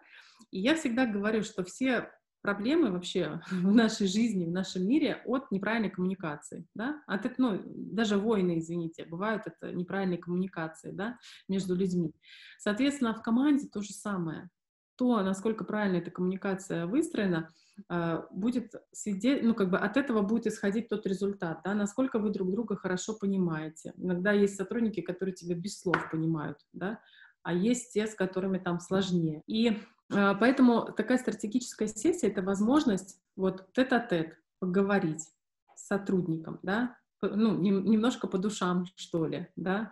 И 0.51 0.59
я 0.59 0.76
всегда 0.76 1.05
говорю, 1.05 1.43
что 1.43 1.63
все 1.63 2.11
проблемы 2.41 2.91
вообще 2.91 3.41
в 3.51 3.74
нашей 3.74 4.07
жизни, 4.07 4.45
в 4.45 4.51
нашем 4.51 4.86
мире 4.86 5.21
от 5.26 5.49
неправильной 5.49 5.89
коммуникации, 5.89 6.67
да, 6.76 7.01
от, 7.07 7.38
ну, 7.38 7.61
даже 7.65 8.17
войны, 8.17 8.59
извините, 8.59 9.05
бывают 9.05 9.43
это 9.45 9.71
неправильные 9.71 10.19
коммуникации, 10.19 10.91
да, 10.91 11.17
между 11.47 11.74
людьми. 11.74 12.13
Соответственно, 12.59 13.15
в 13.15 13.24
команде 13.24 13.67
то 13.67 13.82
же 13.82 13.93
самое. 13.93 14.49
То, 14.95 15.21
насколько 15.21 15.63
правильно 15.63 15.97
эта 15.97 16.11
коммуникация 16.11 16.85
выстроена, 16.85 17.51
а, 17.89 18.27
будет 18.31 18.73
свидеть, 18.91 19.43
ну, 19.43 19.55
как 19.55 19.69
бы 19.69 19.77
от 19.77 19.97
этого 19.97 20.21
будет 20.21 20.47
исходить 20.47 20.89
тот 20.89 21.05
результат, 21.07 21.61
да, 21.63 21.73
насколько 21.73 22.19
вы 22.19 22.29
друг 22.29 22.51
друга 22.51 22.75
хорошо 22.75 23.13
понимаете. 23.19 23.93
Иногда 23.97 24.31
есть 24.31 24.55
сотрудники, 24.55 25.01
которые 25.01 25.33
тебя 25.33 25.55
без 25.55 25.79
слов 25.79 25.97
понимают, 26.11 26.59
да, 26.73 26.99
а 27.41 27.53
есть 27.53 27.93
те, 27.93 28.07
с 28.07 28.15
которыми 28.15 28.57
там 28.57 28.79
сложнее. 28.79 29.41
И 29.47 29.69
э, 29.69 30.33
поэтому 30.39 30.93
такая 30.95 31.17
стратегическая 31.17 31.87
сессия— 31.87 32.27
это 32.29 32.41
возможность 32.41 33.19
вот 33.35 33.71
тет-а-тет 33.73 34.37
поговорить 34.59 35.27
с 35.75 35.87
сотрудником, 35.87 36.59
да, 36.63 36.95
ну, 37.30 37.57
немножко 37.59 38.28
по 38.28 38.38
душам, 38.38 38.86
что 38.95 39.26
ли, 39.26 39.47
да. 39.55 39.91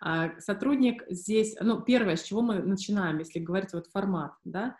А 0.00 0.38
сотрудник 0.40 1.04
здесь, 1.08 1.56
ну, 1.60 1.82
первое, 1.82 2.16
с 2.16 2.22
чего 2.22 2.42
мы 2.42 2.60
начинаем, 2.60 3.18
если 3.18 3.38
говорить 3.38 3.72
вот 3.72 3.86
формат, 3.88 4.32
да, 4.44 4.76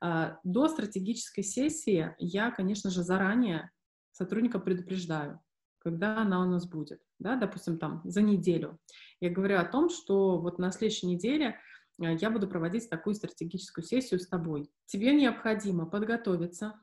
а, 0.00 0.38
до 0.44 0.68
стратегической 0.68 1.44
сессии 1.44 2.14
я, 2.18 2.50
конечно 2.50 2.90
же, 2.90 3.02
заранее 3.02 3.70
сотрудника 4.12 4.58
предупреждаю, 4.58 5.40
когда 5.78 6.18
она 6.18 6.42
у 6.42 6.46
нас 6.46 6.68
будет, 6.68 7.00
да, 7.18 7.36
допустим, 7.36 7.78
там, 7.78 8.02
за 8.04 8.20
неделю. 8.20 8.78
Я 9.20 9.30
говорю 9.30 9.58
о 9.58 9.64
том, 9.64 9.88
что 9.88 10.38
вот 10.38 10.58
на 10.58 10.70
следующей 10.72 11.06
неделе 11.06 11.58
а, 12.00 12.12
я 12.12 12.30
буду 12.30 12.48
проводить 12.48 12.90
такую 12.90 13.14
стратегическую 13.14 13.84
сессию 13.84 14.20
с 14.20 14.26
тобой. 14.26 14.70
Тебе 14.86 15.14
необходимо 15.14 15.86
подготовиться, 15.86 16.74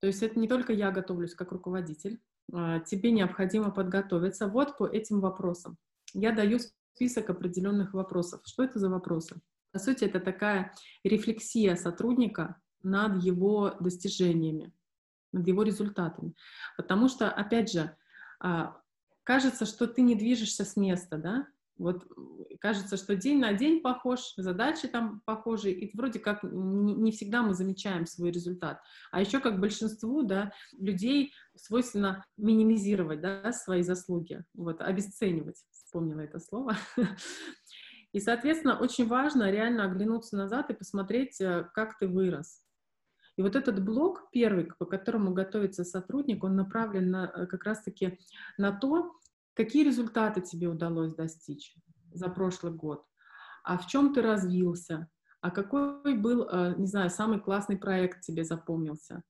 то 0.00 0.06
есть 0.06 0.22
это 0.22 0.38
не 0.38 0.48
только 0.48 0.72
я 0.72 0.90
готовлюсь 0.90 1.34
как 1.34 1.52
руководитель, 1.52 2.20
тебе 2.86 3.10
необходимо 3.12 3.70
подготовиться 3.70 4.46
вот 4.46 4.76
по 4.76 4.86
этим 4.86 5.20
вопросам. 5.20 5.76
Я 6.12 6.32
даю 6.32 6.58
список 6.94 7.30
определенных 7.30 7.94
вопросов. 7.94 8.40
Что 8.44 8.64
это 8.64 8.78
за 8.78 8.90
вопросы? 8.90 9.40
По 9.72 9.78
сути, 9.78 10.04
это 10.04 10.20
такая 10.20 10.74
рефлексия 11.04 11.76
сотрудника 11.76 12.60
над 12.82 13.22
его 13.22 13.76
достижениями, 13.80 14.72
над 15.32 15.46
его 15.46 15.62
результатами. 15.62 16.34
Потому 16.76 17.08
что, 17.08 17.30
опять 17.30 17.70
же, 17.70 17.96
а, 18.40 18.80
кажется, 19.22 19.66
что 19.66 19.86
ты 19.86 20.02
не 20.02 20.14
движешься 20.14 20.64
с 20.64 20.76
места, 20.76 21.18
да, 21.18 21.46
вот 21.80 22.06
кажется, 22.60 22.96
что 22.96 23.16
день 23.16 23.40
на 23.40 23.54
день 23.54 23.80
похож, 23.80 24.34
задачи 24.36 24.86
там 24.86 25.22
похожи, 25.24 25.70
и 25.70 25.96
вроде 25.96 26.18
как 26.18 26.42
не 26.42 27.10
всегда 27.10 27.42
мы 27.42 27.54
замечаем 27.54 28.06
свой 28.06 28.30
результат. 28.30 28.80
А 29.10 29.20
еще 29.20 29.40
как 29.40 29.58
большинству, 29.58 30.22
да, 30.22 30.52
людей 30.78 31.32
свойственно 31.56 32.24
минимизировать, 32.36 33.22
да, 33.22 33.52
свои 33.52 33.82
заслуги, 33.82 34.44
вот, 34.54 34.80
обесценивать, 34.82 35.56
вспомнила 35.70 36.20
это 36.20 36.38
слово. 36.38 36.76
И, 38.12 38.20
соответственно, 38.20 38.78
очень 38.78 39.06
важно 39.06 39.50
реально 39.50 39.84
оглянуться 39.84 40.36
назад 40.36 40.70
и 40.70 40.74
посмотреть, 40.74 41.40
э, 41.40 41.70
как 41.72 41.96
ты 41.96 42.08
вырос. 42.08 42.60
И 43.36 43.42
вот 43.42 43.54
этот 43.56 43.82
блок 43.82 44.28
первый, 44.32 44.66
по 44.78 44.84
которому 44.84 45.32
готовится 45.32 45.84
сотрудник, 45.84 46.42
он 46.42 46.56
направлен 46.56 47.10
на, 47.10 47.32
э, 47.32 47.46
как 47.46 47.64
раз-таки 47.64 48.18
на 48.58 48.72
то, 48.72 49.14
какие 49.54 49.84
результаты 49.84 50.40
тебе 50.40 50.68
удалось 50.68 51.14
достичь 51.14 51.74
за 52.12 52.28
прошлый 52.28 52.72
год, 52.72 53.04
а 53.64 53.78
в 53.78 53.86
чем 53.86 54.14
ты 54.14 54.22
развился, 54.22 55.08
а 55.40 55.50
какой 55.50 56.14
был, 56.16 56.48
э, 56.48 56.74
не 56.76 56.86
знаю, 56.86 57.10
самый 57.10 57.40
классный 57.40 57.78
проект 57.78 58.20
тебе 58.22 58.44
запомнился, 58.44 59.22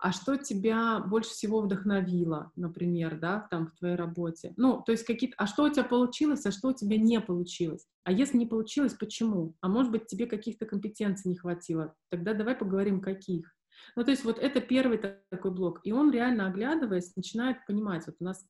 а 0.00 0.12
что 0.12 0.36
тебя 0.36 1.00
больше 1.00 1.30
всего 1.30 1.60
вдохновило, 1.60 2.52
например, 2.54 3.18
да, 3.18 3.48
там 3.50 3.66
в 3.66 3.72
твоей 3.72 3.96
работе. 3.96 4.54
Ну, 4.56 4.80
то 4.84 4.92
есть 4.92 5.04
какие-то, 5.04 5.34
а 5.38 5.46
что 5.46 5.64
у 5.64 5.68
тебя 5.68 5.84
получилось, 5.84 6.46
а 6.46 6.52
что 6.52 6.68
у 6.68 6.72
тебя 6.72 6.96
не 6.98 7.20
получилось. 7.20 7.84
А 8.04 8.12
если 8.12 8.38
не 8.38 8.46
получилось, 8.46 8.94
почему? 8.94 9.56
А 9.60 9.68
может 9.68 9.90
быть, 9.90 10.06
тебе 10.06 10.26
каких-то 10.26 10.66
компетенций 10.66 11.28
не 11.28 11.36
хватило. 11.36 11.94
Тогда 12.10 12.32
давай 12.32 12.54
поговорим, 12.54 13.00
каких. 13.00 13.52
Ну, 13.96 14.04
то 14.04 14.10
есть 14.12 14.24
вот 14.24 14.38
это 14.38 14.60
первый 14.60 14.98
такой 15.30 15.50
блок. 15.50 15.80
И 15.82 15.92
он 15.92 16.12
реально, 16.12 16.46
оглядываясь, 16.46 17.14
начинает 17.16 17.66
понимать. 17.66 18.06
Вот 18.06 18.16
у 18.20 18.24
нас 18.24 18.46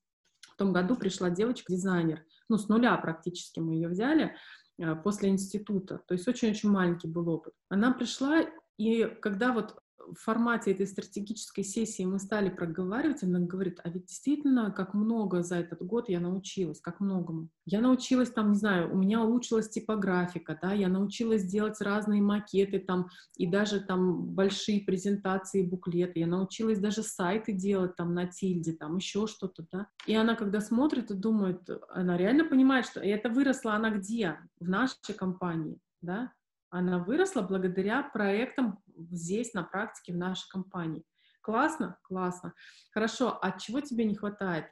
том 0.59 0.73
году 0.73 0.97
пришла 0.97 1.31
девочка-дизайнер, 1.31 2.25
ну, 2.49 2.59
с 2.59 2.69
нуля 2.69 2.97
практически 2.97 3.61
мы 3.61 3.75
ее 3.75 3.89
взяли, 3.89 4.37
э, 4.79 4.95
после 4.97 5.31
института. 5.31 6.03
То 6.07 6.15
есть 6.15 6.29
очень-очень 6.29 6.71
маленький 6.71 7.09
был 7.09 7.29
опыт. 7.29 7.55
Она 7.69 7.93
пришла, 7.93 8.45
и 8.77 9.05
когда 9.05 9.53
вот 9.53 9.79
формате 10.15 10.73
этой 10.73 10.87
стратегической 10.87 11.65
сессии 11.65 12.05
мы 12.05 12.19
стали 12.19 12.49
проговаривать, 12.49 13.23
она 13.23 13.41
говорит, 13.41 13.81
а 13.85 13.91
ведь 13.91 14.07
действительно, 14.07 14.71
как 14.71 14.95
много 14.95 15.43
за 15.43 15.57
этот 15.57 15.83
год 15.83 16.09
я 16.09 16.21
научилась, 16.21 16.81
как 16.81 17.01
многому. 17.01 17.49
Я 17.65 17.81
научилась 17.81 18.31
там, 18.31 18.53
не 18.53 18.59
знаю, 18.59 18.93
у 18.93 18.97
меня 18.97 19.23
улучшилась 19.23 19.69
типографика, 19.69 20.59
да, 20.61 20.73
я 20.73 20.89
научилась 20.89 21.45
делать 21.45 21.81
разные 21.81 22.23
макеты 22.23 22.79
там, 22.79 23.09
и 23.37 23.47
даже 23.47 23.81
там 23.81 24.25
большие 24.27 24.81
презентации, 24.81 25.63
буклеты, 25.63 26.21
я 26.21 26.27
научилась 26.27 26.79
даже 26.79 27.03
сайты 27.03 27.53
делать 27.53 27.97
там 27.97 28.15
на 28.15 28.27
тильде, 28.27 28.73
там 28.73 28.97
еще 28.97 29.27
что-то, 29.27 29.67
да. 29.71 29.89
И 30.07 30.15
она, 30.15 30.35
когда 30.35 30.61
смотрит 30.61 31.11
и 31.11 31.15
думает, 31.15 31.69
она 31.91 32.17
реально 32.17 32.45
понимает, 32.45 32.87
что 32.87 33.01
это 33.01 33.29
выросла 33.29 33.75
она 33.75 33.91
где? 33.91 34.39
В 34.61 34.69
нашей 34.69 35.15
компании, 35.17 35.79
да, 36.01 36.33
она 36.71 36.99
выросла 36.99 37.43
благодаря 37.43 38.03
проектам 38.03 38.79
здесь, 39.11 39.55
на 39.55 39.63
практике, 39.63 40.13
в 40.13 40.17
нашей 40.17 40.49
компании. 40.49 41.05
Классно? 41.41 41.99
Классно. 42.03 42.55
Хорошо, 42.93 43.39
а 43.41 43.59
чего 43.59 43.81
тебе 43.81 44.05
не 44.05 44.15
хватает? 44.15 44.67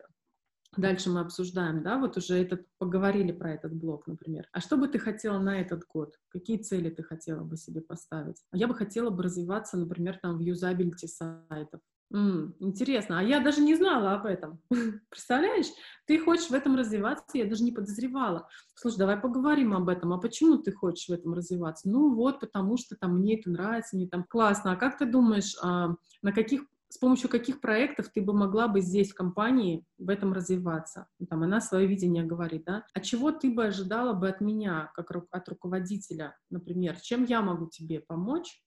Дальше 0.77 1.11
мы 1.11 1.21
обсуждаем, 1.21 1.83
да, 1.83 1.99
вот 1.99 2.19
уже 2.19 2.37
этот, 2.37 2.67
поговорили 2.79 3.33
про 3.33 3.55
этот 3.55 3.73
блок, 3.73 4.07
например. 4.07 4.47
А 4.53 4.61
что 4.61 4.77
бы 4.77 4.89
ты 4.89 4.99
хотела 4.99 5.39
на 5.39 5.59
этот 5.61 5.85
год? 5.87 6.15
Какие 6.29 6.59
цели 6.59 6.91
ты 6.91 7.03
хотела 7.03 7.43
бы 7.45 7.57
себе 7.57 7.81
поставить? 7.81 8.43
Я 8.53 8.69
бы 8.69 8.75
хотела 8.75 9.09
бы 9.09 9.23
развиваться, 9.23 9.79
например, 9.79 10.19
там 10.21 10.37
в 10.37 10.41
юзабилити 10.41 11.07
сайтов. 11.07 11.81
М, 12.13 12.55
интересно, 12.61 13.19
а 13.19 13.23
я 13.23 13.41
даже 13.41 13.61
не 13.61 13.75
знала 13.75 14.13
об 14.15 14.27
этом. 14.27 14.61
Представляешь, 15.11 15.67
ты 16.07 16.19
хочешь 16.21 16.51
в 16.51 16.55
этом 16.55 16.77
развиваться, 16.77 17.25
я 17.37 17.47
даже 17.47 17.65
не 17.65 17.73
подозревала. 17.73 18.49
Слушай, 18.75 18.99
давай 18.99 19.17
поговорим 19.21 19.75
об 19.75 19.89
этом. 19.89 20.13
А 20.13 20.19
почему 20.19 20.59
ты 20.59 20.71
хочешь 20.73 21.09
в 21.09 21.13
этом 21.13 21.35
развиваться? 21.35 21.89
Ну 21.89 22.15
вот, 22.15 22.39
потому 22.39 22.77
что 22.77 22.97
там 22.97 23.19
мне 23.19 23.39
это 23.41 23.51
нравится, 23.51 23.97
мне 23.97 24.07
там 24.09 24.25
классно. 24.25 24.73
А 24.73 24.77
как 24.77 24.99
ты 24.99 25.07
думаешь, 25.07 25.57
а, 25.63 25.97
на 26.23 26.33
каких 26.33 26.63
с 26.89 26.99
помощью 26.99 27.29
каких 27.29 27.61
проектов 27.61 28.11
ты 28.15 28.23
бы 28.23 28.33
могла 28.33 28.69
бы 28.69 28.81
здесь, 28.81 29.11
в 29.11 29.15
компании, 29.17 29.85
в 29.99 30.09
этом 30.09 30.33
развиваться? 30.33 31.09
Ну, 31.19 31.27
там 31.27 31.43
она 31.43 31.61
свое 31.61 31.89
видение 31.89 32.23
говорит, 32.23 32.63
да? 32.65 32.85
А 32.95 33.01
чего 33.01 33.33
ты 33.33 33.53
бы 33.53 33.65
ожидала 33.67 34.13
бы 34.13 34.29
от 34.29 34.41
меня, 34.41 34.93
как 34.95 35.11
от 35.11 35.49
руководителя, 35.49 36.37
например? 36.49 36.97
Чем 37.01 37.25
я 37.25 37.43
могу 37.43 37.67
тебе 37.69 37.99
помочь? 38.01 38.63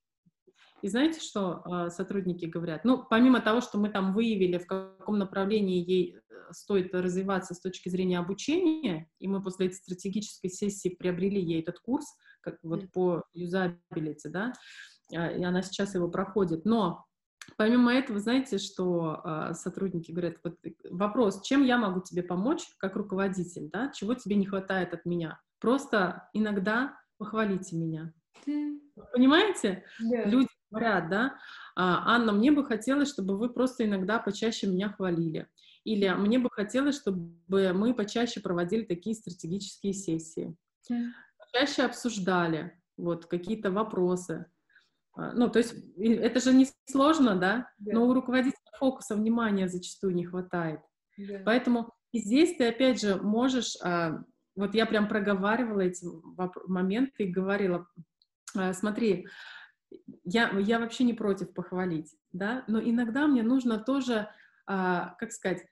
И 0.82 0.88
знаете, 0.88 1.20
что 1.20 1.62
э, 1.66 1.90
сотрудники 1.90 2.46
говорят? 2.46 2.86
Ну, 2.86 3.06
помимо 3.10 3.42
того, 3.42 3.62
что 3.62 3.78
мы 3.78 3.90
там 3.90 4.14
выявили, 4.14 4.58
в 4.58 4.68
каком 4.68 5.18
направлении 5.18 5.84
ей 5.84 6.16
э, 6.16 6.20
стоит 6.52 6.94
развиваться 6.94 7.54
с 7.54 7.60
точки 7.60 7.90
зрения 7.90 8.20
обучения, 8.20 9.10
и 9.20 9.28
мы 9.28 9.42
после 9.42 9.68
этой 9.68 9.76
стратегической 9.76 10.50
сессии 10.50 10.90
приобрели 10.90 11.42
ей 11.42 11.62
этот 11.62 11.80
курс, 11.80 12.06
как 12.42 12.58
вот 12.64 12.92
по 12.92 13.24
юзабилити, 13.34 14.30
да, 14.30 14.54
э, 15.12 15.40
и 15.40 15.44
она 15.44 15.62
сейчас 15.62 15.96
его 15.96 16.10
проходит. 16.10 16.66
Но 16.66 17.06
помимо 17.58 17.94
этого, 17.94 18.20
знаете, 18.20 18.58
что 18.58 19.22
э, 19.24 19.54
сотрудники 19.54 20.12
говорят, 20.12 20.38
вот 20.44 20.58
вопрос, 20.90 21.42
чем 21.42 21.64
я 21.64 21.78
могу 21.78 22.02
тебе 22.02 22.24
помочь 22.24 22.64
как 22.78 22.96
руководитель, 22.96 23.70
да, 23.72 23.92
чего 23.94 24.14
тебе 24.14 24.36
не 24.36 24.46
хватает 24.46 24.94
от 24.94 25.06
меня? 25.06 25.40
Просто 25.60 26.30
иногда 26.34 26.98
похвалите 27.18 27.76
меня. 27.76 28.14
Понимаете? 29.14 29.84
Yeah. 30.02 30.30
Люди 30.30 30.49
говорят, 30.70 31.10
да, 31.10 31.36
«А, 31.76 32.16
Анна, 32.16 32.34
мне 32.34 32.52
бы 32.52 32.66
хотелось, 32.66 33.10
чтобы 33.10 33.38
вы 33.38 33.50
просто 33.50 33.86
иногда 33.86 34.20
почаще 34.20 34.68
меня 34.68 34.90
хвалили. 34.90 35.48
Или 35.86 36.10
мне 36.10 36.38
бы 36.38 36.50
хотелось, 36.52 36.98
чтобы 36.98 37.74
мы 37.74 37.94
почаще 37.94 38.42
проводили 38.42 38.84
такие 38.84 39.16
стратегические 39.16 39.94
сессии. 39.94 40.56
Чаще 41.54 41.84
обсуждали 41.84 42.80
вот 42.98 43.26
какие-то 43.26 43.72
вопросы. 43.72 44.46
А, 45.14 45.32
ну, 45.34 45.50
то 45.50 45.60
есть 45.60 45.74
это 45.98 46.40
же 46.40 46.54
не 46.54 46.68
сложно, 46.90 47.36
да? 47.36 47.72
Но 47.80 48.06
у 48.08 48.14
руководителя 48.14 48.60
фокуса 48.78 49.16
внимания 49.16 49.68
зачастую 49.68 50.14
не 50.14 50.26
хватает. 50.26 50.82
Поэтому 51.46 51.94
и 52.12 52.20
здесь 52.20 52.56
ты 52.58 52.68
опять 52.68 53.00
же 53.00 53.16
можешь, 53.16 53.78
а, 53.82 54.24
вот 54.56 54.76
я 54.76 54.86
прям 54.86 55.08
проговаривала 55.08 55.82
эти 55.82 56.06
моменты 56.68 57.24
и 57.24 57.32
говорила, 57.32 57.88
смотри, 58.74 59.28
я, 60.32 60.50
я 60.60 60.80
вообще 60.80 61.04
не 61.04 61.14
против 61.14 61.54
похвалить, 61.54 62.16
да, 62.32 62.64
но 62.68 62.80
иногда 62.80 63.28
мне 63.28 63.44
нужно 63.44 63.80
тоже, 63.80 64.30
а, 64.68 65.16
как 65.18 65.32
сказать, 65.32 65.66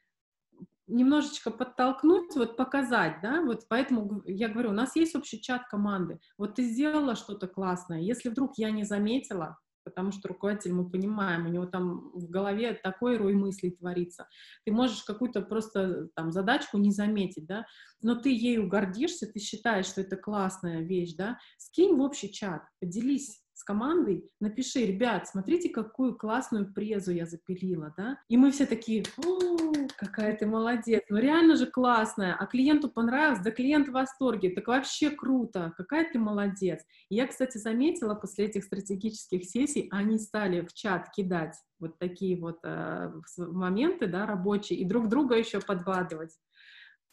немножечко 0.87 1.51
подтолкнуть, 1.51 2.35
вот 2.35 2.57
показать, 2.57 3.19
да, 3.21 3.41
вот 3.41 3.67
поэтому 3.69 4.23
я 4.25 4.47
говорю, 4.49 4.69
у 4.69 4.73
нас 4.73 4.95
есть 4.95 5.15
общий 5.15 5.41
чат 5.41 5.67
команды, 5.67 6.19
вот 6.37 6.55
ты 6.55 6.63
сделала 6.63 7.15
что-то 7.15 7.47
классное, 7.47 7.99
если 7.99 8.29
вдруг 8.29 8.57
я 8.57 8.71
не 8.71 8.83
заметила, 8.83 9.57
потому 9.83 10.11
что 10.11 10.27
руководитель, 10.27 10.73
мы 10.73 10.89
понимаем, 10.89 11.45
у 11.45 11.49
него 11.49 11.65
там 11.65 12.11
в 12.13 12.29
голове 12.29 12.73
такой 12.73 13.15
рой 13.15 13.33
мыслей 13.35 13.71
творится. 13.71 14.27
Ты 14.65 14.73
можешь 14.73 15.03
какую-то 15.03 15.41
просто 15.41 16.09
там 16.13 16.33
задачку 16.33 16.77
не 16.77 16.91
заметить, 16.91 17.45
да, 17.45 17.65
но 18.01 18.15
ты 18.15 18.29
ею 18.29 18.67
гордишься, 18.67 19.27
ты 19.27 19.39
считаешь, 19.39 19.85
что 19.85 20.01
это 20.01 20.17
классная 20.17 20.81
вещь, 20.81 21.15
да, 21.15 21.37
скинь 21.57 21.95
в 21.95 22.01
общий 22.01 22.31
чат, 22.33 22.63
поделись 22.81 23.41
с 23.57 23.63
командой, 23.63 24.29
напиши, 24.39 24.85
ребят, 24.85 25.27
смотрите, 25.27 25.69
какую 25.69 26.15
классную 26.15 26.71
презу 26.71 27.11
я 27.11 27.25
запилила, 27.25 27.91
да, 27.97 28.19
и 28.29 28.37
мы 28.37 28.51
все 28.51 28.67
такие, 28.67 29.03
какая 29.97 30.37
ты 30.37 30.45
молодец, 30.45 31.01
ну 31.09 31.17
реально 31.17 31.55
же 31.55 31.65
классная, 31.65 32.35
а 32.35 32.45
клиенту 32.45 32.87
понравилось, 32.87 33.39
да 33.43 33.49
клиент 33.49 33.87
в 33.87 33.93
восторге, 33.93 34.51
так 34.51 34.67
вообще 34.67 35.09
круто, 35.09 35.73
какая 35.75 36.07
ты 36.07 36.19
молодец. 36.19 36.83
И 37.09 37.15
я, 37.15 37.25
кстати, 37.25 37.57
заметила 37.57 38.13
после 38.13 38.45
этих 38.45 38.63
стратегических 38.63 39.43
сессий, 39.43 39.87
они 39.89 40.19
стали 40.19 40.61
в 40.61 40.71
чат 40.73 41.09
кидать 41.09 41.55
вот 41.79 41.97
такие 41.97 42.39
вот 42.39 42.59
э, 42.63 43.11
моменты, 43.37 44.05
да, 44.05 44.27
рабочие, 44.27 44.79
и 44.79 44.85
друг 44.85 45.09
друга 45.09 45.35
еще 45.35 45.59
подвадывать. 45.61 46.31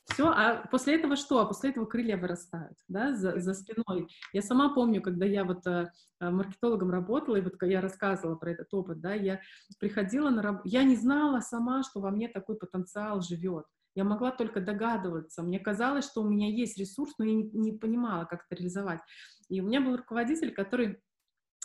Все, 0.07 0.29
а 0.29 0.67
после 0.71 0.97
этого 0.97 1.17
что? 1.17 1.41
А 1.41 1.47
после 1.47 1.71
этого 1.71 1.87
крылья 1.87 2.17
вырастают, 2.17 2.77
да, 2.89 3.15
за, 3.15 3.41
за 3.41 3.55
спиной. 3.55 4.09
Я 4.33 4.43
сама 4.43 4.75
помню, 4.75 5.01
когда 5.01 5.25
я 5.25 5.45
вот 5.45 5.67
э, 5.67 5.91
маркетологом 6.21 6.91
работала, 6.91 7.37
и 7.37 7.41
вот 7.41 7.55
я 7.63 7.81
рассказывала 7.81 8.37
про 8.37 8.53
этот 8.53 8.73
опыт, 8.75 9.01
да, 9.01 9.15
я 9.15 9.41
приходила 9.81 10.29
на 10.29 10.43
работу, 10.43 10.69
я 10.69 10.85
не 10.85 10.97
знала 10.97 11.41
сама, 11.41 11.83
что 11.83 12.01
во 12.01 12.11
мне 12.11 12.29
такой 12.29 12.57
потенциал 12.57 13.23
живет. 13.23 13.65
Я 13.95 14.05
могла 14.05 14.31
только 14.33 14.61
догадываться. 14.61 15.43
Мне 15.43 15.59
казалось, 15.59 16.05
что 16.05 16.23
у 16.23 16.29
меня 16.29 16.49
есть 16.49 16.77
ресурс, 16.77 17.15
но 17.19 17.25
я 17.25 17.35
не, 17.35 17.45
не 17.53 17.73
понимала, 17.73 18.25
как 18.25 18.45
это 18.45 18.57
реализовать. 18.57 19.01
И 19.49 19.61
у 19.61 19.65
меня 19.65 19.81
был 19.81 19.97
руководитель, 19.97 20.53
который, 20.53 21.01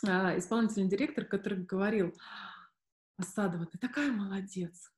э, 0.06 0.38
исполнительный 0.38 0.88
директор, 0.88 1.24
который 1.24 1.58
говорил, 1.64 2.14
Асадова, 3.18 3.66
ты 3.66 3.76
такая 3.76 4.10
молодец, 4.12 4.90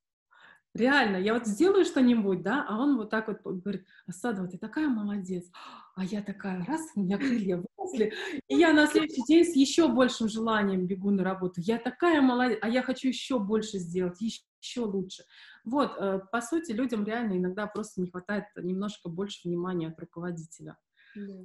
Реально, 0.74 1.18
я 1.18 1.34
вот 1.34 1.46
сделаю 1.46 1.84
что-нибудь, 1.84 2.42
да, 2.42 2.64
а 2.66 2.78
он 2.78 2.96
вот 2.96 3.10
так 3.10 3.28
вот 3.28 3.42
говорит, 3.42 3.86
Асадова, 4.06 4.48
ты 4.48 4.56
такая 4.56 4.88
молодец. 4.88 5.50
А 5.94 6.04
я 6.04 6.22
такая, 6.22 6.64
раз, 6.64 6.80
у 6.94 7.00
меня 7.00 7.18
крылья 7.18 7.62
выросли, 7.76 8.14
и 8.48 8.56
я 8.56 8.72
на 8.72 8.86
следующий 8.86 9.22
день 9.28 9.44
с 9.44 9.54
еще 9.54 9.88
большим 9.88 10.28
желанием 10.28 10.86
бегу 10.86 11.10
на 11.10 11.24
работу. 11.24 11.60
Я 11.60 11.78
такая 11.78 12.22
молодец, 12.22 12.58
а 12.62 12.70
я 12.70 12.82
хочу 12.82 13.08
еще 13.08 13.38
больше 13.38 13.78
сделать, 13.78 14.18
еще 14.22 14.80
лучше. 14.80 15.24
Вот, 15.64 15.92
э, 15.98 16.20
по 16.32 16.40
сути, 16.40 16.72
людям 16.72 17.04
реально 17.04 17.34
иногда 17.36 17.66
просто 17.66 18.00
не 18.00 18.10
хватает 18.10 18.44
немножко 18.56 19.10
больше 19.10 19.46
внимания 19.46 19.88
от 19.88 20.00
руководителя. 20.00 20.78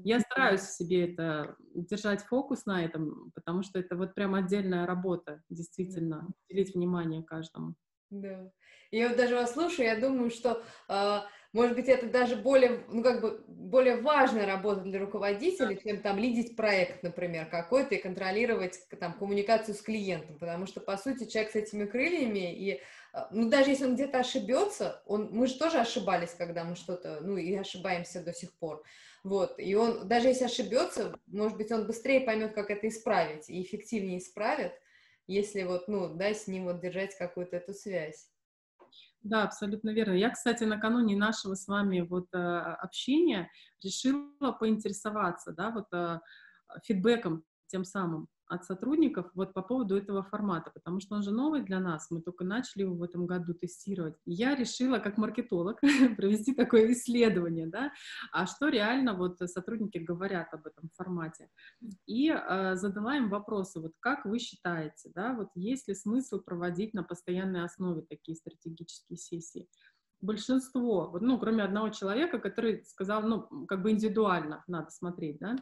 Я 0.06 0.22
стараюсь 0.22 0.62
себе 0.62 1.12
это 1.12 1.58
держать 1.74 2.22
фокус 2.24 2.66
на 2.66 2.86
этом, 2.86 3.32
потому 3.36 3.64
что 3.64 3.80
это 3.80 3.98
вот 3.98 4.16
прям 4.16 4.34
отдельная 4.36 4.86
работа, 4.86 5.42
действительно, 5.50 6.30
уделить 6.48 6.74
внимание 6.74 7.22
каждому. 7.22 7.76
Да. 8.12 8.52
Я 8.92 9.10
вот 9.10 9.18
даже 9.18 9.36
вас 9.36 9.54
слушаю, 9.54 9.86
я 9.88 9.98
думаю, 10.00 10.30
что, 10.30 10.64
э, 10.88 11.20
может 11.52 11.76
быть, 11.76 11.90
это 11.90 12.08
даже 12.08 12.38
более, 12.38 12.86
ну, 12.88 13.04
как 13.04 13.20
бы, 13.22 13.44
более 13.48 13.98
важная 14.02 14.46
работа 14.46 14.82
для 14.82 15.00
руководителей, 15.00 15.78
чем 15.84 16.02
там 16.02 16.18
лидить 16.18 16.56
проект, 16.56 17.04
например, 17.04 17.48
какой-то 17.50 17.96
и 17.96 18.02
контролировать 18.02 18.80
там 19.00 19.14
коммуникацию 19.18 19.76
с 19.76 19.82
клиентом, 19.82 20.38
потому 20.40 20.68
что, 20.68 20.80
по 20.80 20.96
сути, 20.98 21.26
человек 21.30 21.52
с 21.52 21.56
этими 21.56 21.86
крыльями, 21.86 22.54
и, 22.56 22.82
э, 23.14 23.18
ну, 23.32 23.50
даже 23.50 23.72
если 23.72 23.84
он 23.86 23.96
где-то 23.96 24.20
ошибется, 24.20 25.02
он, 25.06 25.30
мы 25.32 25.46
же 25.48 25.58
тоже 25.58 25.80
ошибались, 25.80 26.34
когда 26.34 26.64
мы 26.64 26.78
что-то, 26.78 27.20
ну, 27.22 27.36
и 27.36 27.54
ошибаемся 27.56 28.24
до 28.24 28.32
сих 28.34 28.58
пор, 28.58 28.84
вот, 29.24 29.60
и 29.60 29.76
он, 29.76 30.08
даже 30.08 30.30
если 30.30 30.46
ошибется, 30.46 31.20
может 31.26 31.58
быть, 31.58 31.72
он 31.74 31.88
быстрее 31.88 32.22
поймет, 32.22 32.54
как 32.54 32.70
это 32.72 32.88
исправить, 32.88 33.50
и 33.50 33.62
эффективнее 33.62 34.20
исправит, 34.20 34.72
если 35.28 35.64
вот, 35.64 35.88
ну, 35.88 36.16
да, 36.16 36.34
с 36.34 36.48
ним 36.48 36.66
вот 36.66 36.80
держать 36.80 37.18
какую-то 37.18 37.58
эту 37.58 37.74
связь. 37.74 38.30
Да, 39.22 39.44
абсолютно 39.44 39.90
верно. 39.90 40.14
Я, 40.14 40.30
кстати, 40.30 40.64
накануне 40.64 41.16
нашего 41.18 41.56
с 41.56 41.68
вами 41.68 42.02
вот 42.02 42.28
э, 42.34 42.38
общения 42.38 43.52
решила 43.84 44.52
поинтересоваться, 44.54 45.52
да, 45.52 45.72
вот 45.72 45.88
э, 45.92 46.20
фидбэком 46.84 47.44
тем 47.68 47.84
самым 47.84 48.30
от 48.48 48.66
сотрудников 48.66 49.30
вот 49.34 49.54
по 49.54 49.62
поводу 49.62 49.98
этого 49.98 50.24
формата, 50.24 50.72
потому 50.74 51.00
что 51.00 51.16
он 51.16 51.24
же 51.24 51.32
новый 51.32 51.64
для 51.64 51.80
нас, 51.80 52.10
мы 52.12 52.22
только 52.22 52.44
начали 52.44 52.84
его 52.84 52.96
в 52.96 53.04
этом 53.04 53.26
году 53.26 53.54
тестировать. 53.54 54.16
Я 54.26 54.56
решила, 54.56 55.00
как 55.00 55.18
маркетолог, 55.18 55.80
провести 56.18 56.54
такое 56.54 56.92
исследование, 56.92 57.68
да, 57.68 57.92
а 58.32 58.46
что 58.46 58.70
реально 58.70 59.14
вот 59.14 59.40
сотрудники 59.40 59.98
говорят 59.98 60.54
об 60.54 60.66
этом 60.68 60.90
формате. 60.96 61.50
И 62.06 62.30
э, 62.30 62.76
задала 62.76 63.18
им 63.18 63.30
вопросы, 63.30 63.80
вот 63.80 63.94
как 64.00 64.26
вы 64.26 64.40
считаете, 64.40 65.12
да, 65.14 65.34
вот 65.34 65.50
есть 65.56 65.88
ли 65.88 65.96
смысл 65.96 66.40
проводить 66.40 66.94
на 66.94 67.04
постоянной 67.04 67.64
основе 67.64 68.02
такие 68.02 68.36
стратегические 68.36 69.18
сессии? 69.18 69.68
Большинство, 70.22 71.18
ну, 71.22 71.40
кроме 71.40 71.64
одного 71.64 71.90
человека, 71.90 72.40
который 72.40 72.84
сказал, 72.86 73.22
ну, 73.24 73.66
как 73.68 73.82
бы 73.82 73.92
индивидуально 73.92 74.64
надо 74.68 74.90
смотреть, 74.92 75.40
да, 75.40 75.56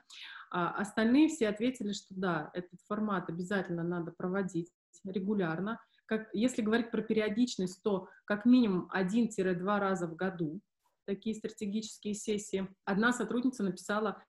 а 0.51 0.71
остальные 0.71 1.29
все 1.29 1.49
ответили, 1.49 1.91
что 1.91 2.07
да, 2.15 2.49
этот 2.53 2.79
формат 2.87 3.29
обязательно 3.29 3.83
надо 3.83 4.11
проводить 4.11 4.71
регулярно. 5.03 5.79
Как, 6.05 6.29
если 6.33 6.61
говорить 6.61 6.91
про 6.91 7.01
периодичность, 7.01 7.81
то 7.83 8.07
как 8.25 8.45
минимум 8.45 8.89
1-2 8.95 9.79
раза 9.79 10.07
в 10.07 10.15
году 10.15 10.61
такие 11.05 11.35
стратегические 11.35 12.13
сессии. 12.13 12.67
Одна 12.83 13.13
сотрудница 13.13 13.63
написала 13.63 14.23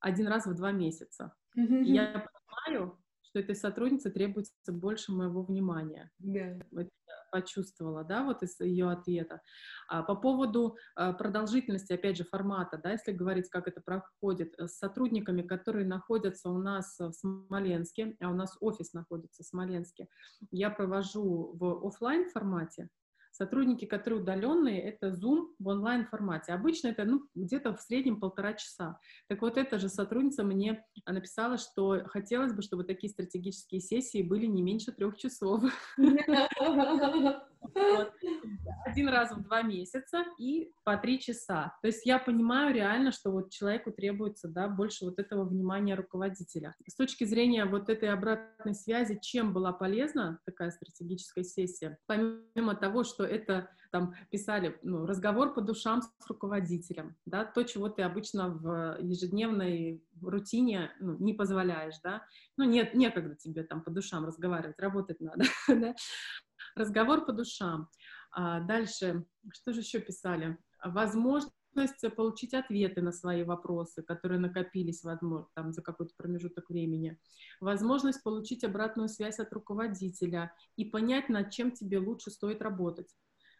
один 0.00 0.28
раз 0.28 0.46
в 0.46 0.54
два 0.54 0.72
месяца. 0.72 1.34
Mm-hmm. 1.58 1.84
И 1.84 1.92
я 1.92 2.28
понимаю, 2.66 2.98
что 3.22 3.38
этой 3.38 3.54
сотруднице 3.54 4.10
требуется 4.10 4.72
больше 4.72 5.12
моего 5.12 5.42
внимания. 5.42 6.10
Yeah 6.22 6.60
почувствовала, 7.30 8.04
да, 8.04 8.24
вот 8.24 8.42
из 8.42 8.58
ее 8.60 8.90
ответа. 8.90 9.40
А 9.88 10.02
по 10.02 10.14
поводу 10.14 10.76
а, 10.94 11.12
продолжительности, 11.12 11.92
опять 11.92 12.16
же, 12.16 12.24
формата, 12.24 12.78
да, 12.82 12.92
если 12.92 13.12
говорить, 13.12 13.48
как 13.48 13.68
это 13.68 13.80
проходит, 13.80 14.54
с 14.58 14.78
сотрудниками, 14.78 15.42
которые 15.42 15.86
находятся 15.86 16.50
у 16.50 16.58
нас 16.58 16.98
в 16.98 17.12
Смоленске, 17.12 18.16
а 18.20 18.30
у 18.30 18.34
нас 18.34 18.56
офис 18.60 18.92
находится 18.92 19.42
в 19.42 19.46
Смоленске, 19.46 20.08
я 20.50 20.70
провожу 20.70 21.52
в 21.54 21.86
офлайн 21.86 22.28
формате, 22.30 22.88
Сотрудники, 23.30 23.84
которые 23.84 24.20
удаленные, 24.20 24.82
это 24.82 25.08
Zoom 25.08 25.54
в 25.58 25.68
онлайн-формате. 25.68 26.52
Обычно 26.52 26.88
это 26.88 27.04
ну, 27.04 27.24
где-то 27.34 27.74
в 27.74 27.80
среднем 27.80 28.20
полтора 28.20 28.54
часа. 28.54 28.98
Так 29.28 29.42
вот, 29.42 29.56
эта 29.56 29.78
же 29.78 29.88
сотрудница 29.88 30.42
мне 30.44 30.84
написала, 31.06 31.56
что 31.58 32.02
хотелось 32.06 32.52
бы, 32.52 32.62
чтобы 32.62 32.84
такие 32.84 33.10
стратегические 33.10 33.80
сессии 33.80 34.22
были 34.22 34.46
не 34.46 34.62
меньше 34.62 34.92
трех 34.92 35.16
часов. 35.16 35.62
Один 38.84 39.08
раз 39.08 39.32
в 39.32 39.42
два 39.42 39.62
месяца 39.62 40.24
и 40.38 40.72
по 40.84 40.96
три 40.96 41.20
часа. 41.20 41.76
То 41.82 41.88
есть 41.88 42.06
я 42.06 42.18
понимаю 42.18 42.74
реально, 42.74 43.12
что 43.12 43.30
вот 43.30 43.50
человеку 43.50 43.92
требуется 43.92 44.48
да, 44.48 44.68
больше 44.68 45.04
вот 45.04 45.18
этого 45.18 45.44
внимания 45.44 45.94
руководителя. 45.94 46.74
С 46.86 46.94
точки 46.94 47.24
зрения 47.24 47.64
вот 47.64 47.88
этой 47.88 48.08
обратной 48.10 48.74
связи, 48.74 49.18
чем 49.20 49.52
была 49.52 49.72
полезна 49.72 50.38
такая 50.44 50.70
стратегическая 50.70 51.44
сессия? 51.44 51.98
Помимо 52.06 52.74
того, 52.74 53.04
что 53.04 53.24
это 53.24 53.70
там 53.90 54.14
писали 54.30 54.78
ну, 54.82 55.06
разговор 55.06 55.52
по 55.52 55.60
душам 55.60 56.02
с 56.02 56.10
руководителем, 56.28 57.16
да, 57.26 57.44
то, 57.44 57.62
чего 57.64 57.88
ты 57.88 58.02
обычно 58.02 58.48
в 58.48 58.98
ежедневной 59.00 60.04
рутине 60.22 60.92
ну, 61.00 61.16
не 61.18 61.34
позволяешь, 61.34 61.98
да, 62.02 62.24
ну 62.56 62.64
нет, 62.64 62.94
некогда 62.94 63.34
тебе 63.34 63.64
там 63.64 63.82
по 63.82 63.90
душам 63.90 64.24
разговаривать, 64.24 64.78
работать 64.78 65.20
надо, 65.20 65.44
да? 65.68 65.94
Разговор 66.74 67.24
по 67.24 67.32
душам. 67.32 67.88
А 68.32 68.60
дальше, 68.60 69.24
что 69.52 69.72
же 69.72 69.80
еще 69.80 70.00
писали? 70.00 70.58
Возможность 70.84 71.54
получить 72.16 72.54
ответы 72.54 73.02
на 73.02 73.12
свои 73.12 73.42
вопросы, 73.42 74.02
которые 74.02 74.40
накопились, 74.40 75.02
возможно, 75.02 75.48
там, 75.54 75.72
за 75.72 75.82
какой-то 75.82 76.14
промежуток 76.16 76.68
времени. 76.70 77.18
Возможность 77.60 78.22
получить 78.22 78.64
обратную 78.64 79.08
связь 79.08 79.38
от 79.38 79.52
руководителя 79.52 80.52
и 80.76 80.84
понять, 80.84 81.28
над 81.28 81.50
чем 81.50 81.72
тебе 81.72 81.98
лучше 81.98 82.30
стоит 82.30 82.62
работать. 82.62 83.14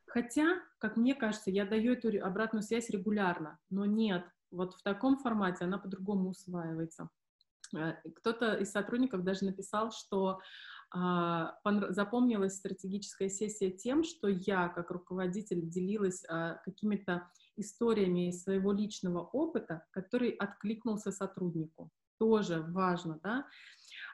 Хотя, 0.06 0.60
как 0.78 0.96
мне 0.96 1.14
кажется, 1.14 1.50
я 1.50 1.64
даю 1.64 1.92
эту 1.92 2.24
обратную 2.24 2.62
связь 2.62 2.90
регулярно, 2.90 3.58
но 3.70 3.84
нет, 3.84 4.24
вот 4.50 4.74
в 4.74 4.82
таком 4.82 5.18
формате 5.18 5.64
она 5.64 5.78
по-другому 5.78 6.30
усваивается. 6.30 7.08
Э, 7.76 7.94
кто-то 8.16 8.54
из 8.54 8.70
сотрудников 8.72 9.22
даже 9.22 9.44
написал, 9.44 9.92
что 9.92 10.40
запомнилась 10.92 12.56
стратегическая 12.56 13.28
сессия 13.28 13.70
тем, 13.70 14.02
что 14.02 14.28
я, 14.28 14.68
как 14.68 14.90
руководитель, 14.90 15.68
делилась 15.68 16.24
а, 16.28 16.54
какими-то 16.64 17.28
историями 17.56 18.28
из 18.28 18.42
своего 18.42 18.72
личного 18.72 19.20
опыта, 19.20 19.84
который 19.92 20.30
откликнулся 20.30 21.12
сотруднику. 21.12 21.90
Тоже 22.18 22.60
важно, 22.60 23.20
да? 23.22 23.46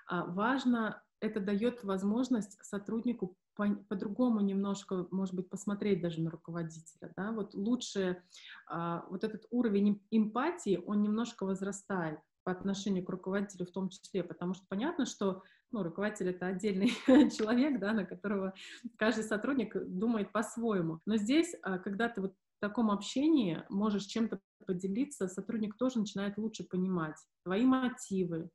А, 0.06 0.26
важно, 0.26 1.02
это 1.20 1.40
дает 1.40 1.82
возможность 1.82 2.62
сотруднику 2.62 3.36
по-другому 3.54 4.40
немножко, 4.40 5.06
может 5.10 5.34
быть, 5.34 5.48
посмотреть 5.48 6.02
даже 6.02 6.20
на 6.20 6.30
руководителя, 6.30 7.10
да, 7.16 7.32
вот 7.32 7.54
лучше 7.54 8.22
вот 8.68 9.24
этот 9.24 9.46
уровень 9.50 10.02
эмпатии, 10.10 10.82
он 10.86 11.00
немножко 11.00 11.46
возрастает 11.46 12.20
по 12.44 12.52
отношению 12.52 13.02
к 13.02 13.08
руководителю 13.08 13.66
в 13.66 13.72
том 13.72 13.88
числе, 13.88 14.22
потому 14.22 14.52
что 14.52 14.66
понятно, 14.68 15.06
что 15.06 15.42
ну, 15.72 15.82
руководитель 15.82 16.30
это 16.30 16.46
отдельный 16.46 16.88
человек, 17.30 17.78
да, 17.80 17.92
на 17.92 18.04
которого 18.04 18.54
каждый 18.96 19.24
сотрудник 19.24 19.76
думает 19.76 20.32
по-своему. 20.32 21.00
Но 21.06 21.16
здесь, 21.16 21.54
а, 21.62 21.78
когда 21.78 22.08
ты 22.08 22.20
вот 22.20 22.32
в 22.32 22.60
таком 22.60 22.90
общении 22.90 23.62
можешь 23.68 24.04
чем-то 24.04 24.40
поделиться, 24.66 25.28
сотрудник 25.28 25.76
тоже 25.76 25.98
начинает 25.98 26.38
лучше 26.38 26.64
понимать 26.64 27.16
твои 27.44 27.64
мотивы, 27.64 28.50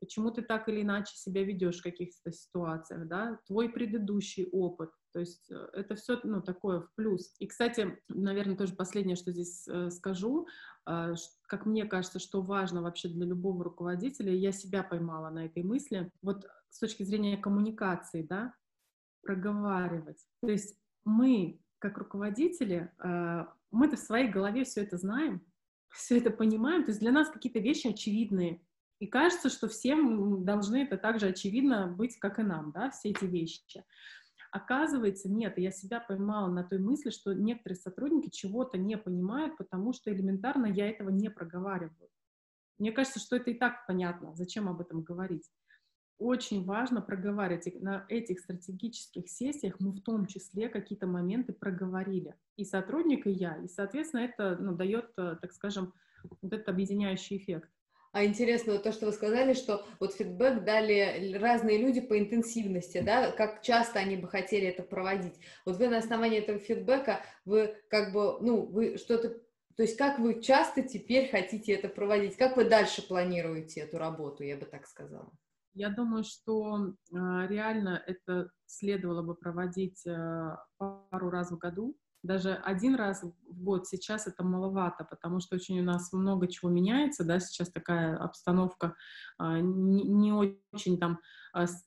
почему 0.00 0.30
ты 0.30 0.42
так 0.42 0.68
или 0.68 0.82
иначе 0.82 1.16
себя 1.16 1.44
ведешь 1.44 1.80
в 1.80 1.82
каких-то 1.82 2.32
ситуациях, 2.32 3.08
да, 3.08 3.38
твой 3.46 3.68
предыдущий 3.68 4.48
опыт. 4.52 4.90
То 5.12 5.20
есть 5.20 5.50
э, 5.50 5.68
это 5.72 5.94
все, 5.94 6.20
ну, 6.22 6.42
такое 6.42 6.80
в 6.80 6.94
плюс. 6.94 7.34
И, 7.38 7.46
кстати, 7.46 7.98
наверное, 8.08 8.56
тоже 8.56 8.74
последнее, 8.74 9.16
что 9.16 9.32
здесь 9.32 9.66
э, 9.68 9.90
скажу, 9.90 10.46
э, 10.86 11.14
как 11.48 11.66
мне 11.66 11.86
кажется, 11.86 12.18
что 12.18 12.42
важно 12.42 12.82
вообще 12.82 13.08
для 13.08 13.26
любого 13.26 13.64
руководителя, 13.64 14.32
я 14.32 14.52
себя 14.52 14.82
поймала 14.82 15.30
на 15.30 15.46
этой 15.46 15.62
мысли, 15.62 16.10
вот 16.22 16.46
с 16.70 16.78
точки 16.78 17.02
зрения 17.02 17.36
коммуникации, 17.36 18.22
да, 18.22 18.54
проговаривать. 19.22 20.24
То 20.40 20.48
есть 20.48 20.78
мы, 21.04 21.60
как 21.78 21.98
руководители, 21.98 22.92
э, 22.98 23.46
мы-то 23.70 23.96
в 23.96 24.00
своей 24.00 24.28
голове 24.28 24.64
все 24.64 24.82
это 24.82 24.96
знаем, 24.96 25.40
все 25.90 26.18
это 26.18 26.30
понимаем, 26.30 26.84
то 26.84 26.90
есть 26.90 27.00
для 27.00 27.12
нас 27.12 27.28
какие-то 27.28 27.58
вещи 27.58 27.88
очевидные, 27.88 28.60
и 28.98 29.06
кажется, 29.06 29.48
что 29.48 29.68
всем 29.68 30.44
должны 30.44 30.84
это 30.84 30.96
также 30.96 31.26
очевидно 31.26 31.86
быть, 31.86 32.18
как 32.18 32.38
и 32.38 32.42
нам, 32.42 32.72
да, 32.72 32.90
все 32.90 33.10
эти 33.10 33.24
вещи. 33.24 33.84
Оказывается, 34.50 35.28
нет, 35.28 35.58
я 35.58 35.70
себя 35.70 36.00
поймала 36.00 36.50
на 36.50 36.64
той 36.64 36.78
мысли, 36.78 37.10
что 37.10 37.34
некоторые 37.34 37.76
сотрудники 37.76 38.30
чего-то 38.30 38.78
не 38.78 38.96
понимают, 38.96 39.56
потому 39.58 39.92
что 39.92 40.12
элементарно 40.12 40.66
я 40.66 40.88
этого 40.88 41.10
не 41.10 41.30
проговариваю. 41.30 42.08
Мне 42.78 42.92
кажется, 42.92 43.20
что 43.20 43.36
это 43.36 43.50
и 43.50 43.54
так 43.54 43.86
понятно, 43.86 44.34
зачем 44.34 44.68
об 44.68 44.80
этом 44.80 45.02
говорить 45.02 45.50
очень 46.18 46.64
важно 46.64 47.02
проговаривать. 47.02 47.80
на 47.82 48.04
этих 48.08 48.40
стратегических 48.40 49.28
сессиях 49.28 49.76
мы 49.80 49.92
в 49.92 50.00
том 50.00 50.26
числе 50.26 50.68
какие-то 50.68 51.06
моменты 51.06 51.52
проговорили. 51.52 52.34
И 52.56 52.64
сотрудник, 52.64 53.26
и 53.26 53.30
я. 53.30 53.56
И, 53.56 53.68
соответственно, 53.68 54.22
это 54.22 54.56
ну, 54.58 54.74
дает, 54.74 55.10
э, 55.18 55.36
так 55.40 55.52
скажем, 55.52 55.92
вот 56.40 56.52
этот 56.52 56.68
объединяющий 56.68 57.36
эффект. 57.36 57.70
А 58.16 58.24
интересно 58.24 58.78
то, 58.78 58.92
что 58.92 59.04
вы 59.04 59.12
сказали, 59.12 59.52
что 59.52 59.84
вот 60.00 60.14
фидбэк 60.14 60.64
дали 60.64 61.36
разные 61.36 61.76
люди 61.76 62.00
по 62.00 62.18
интенсивности, 62.18 63.02
да, 63.02 63.30
как 63.30 63.60
часто 63.60 63.98
они 63.98 64.16
бы 64.16 64.26
хотели 64.26 64.68
это 64.68 64.82
проводить. 64.82 65.34
Вот 65.66 65.76
вы 65.76 65.88
на 65.88 65.98
основании 65.98 66.38
этого 66.38 66.58
фидбэка, 66.58 67.20
вы 67.44 67.76
как 67.90 68.14
бы, 68.14 68.38
ну, 68.40 68.64
вы 68.64 68.96
что-то, 68.96 69.28
то 69.28 69.82
есть 69.82 69.98
как 69.98 70.18
вы 70.18 70.40
часто 70.40 70.80
теперь 70.82 71.30
хотите 71.30 71.74
это 71.74 71.90
проводить, 71.90 72.38
как 72.38 72.56
вы 72.56 72.66
дальше 72.66 73.06
планируете 73.06 73.82
эту 73.82 73.98
работу, 73.98 74.44
я 74.44 74.56
бы 74.56 74.64
так 74.64 74.86
сказала. 74.86 75.30
Я 75.74 75.90
думаю, 75.90 76.24
что 76.24 76.86
э, 76.86 76.92
реально 77.12 78.02
это 78.06 78.48
следовало 78.64 79.20
бы 79.20 79.34
проводить 79.34 80.06
э, 80.06 80.56
пару 80.78 81.28
раз 81.28 81.50
в 81.50 81.58
году. 81.58 81.94
Даже 82.22 82.54
один 82.54 82.94
раз 82.94 83.22
в 83.56 83.62
год 83.62 83.86
сейчас 83.86 84.26
это 84.26 84.44
маловато, 84.44 85.04
потому 85.04 85.40
что 85.40 85.56
очень 85.56 85.80
у 85.80 85.84
нас 85.84 86.12
много 86.12 86.46
чего 86.46 86.70
меняется, 86.70 87.24
да, 87.24 87.40
сейчас 87.40 87.70
такая 87.70 88.16
обстановка 88.16 88.94
э, 89.40 89.58
не, 89.60 90.04
не 90.04 90.32
очень 90.32 90.98
там 90.98 91.12
а, 91.12 91.45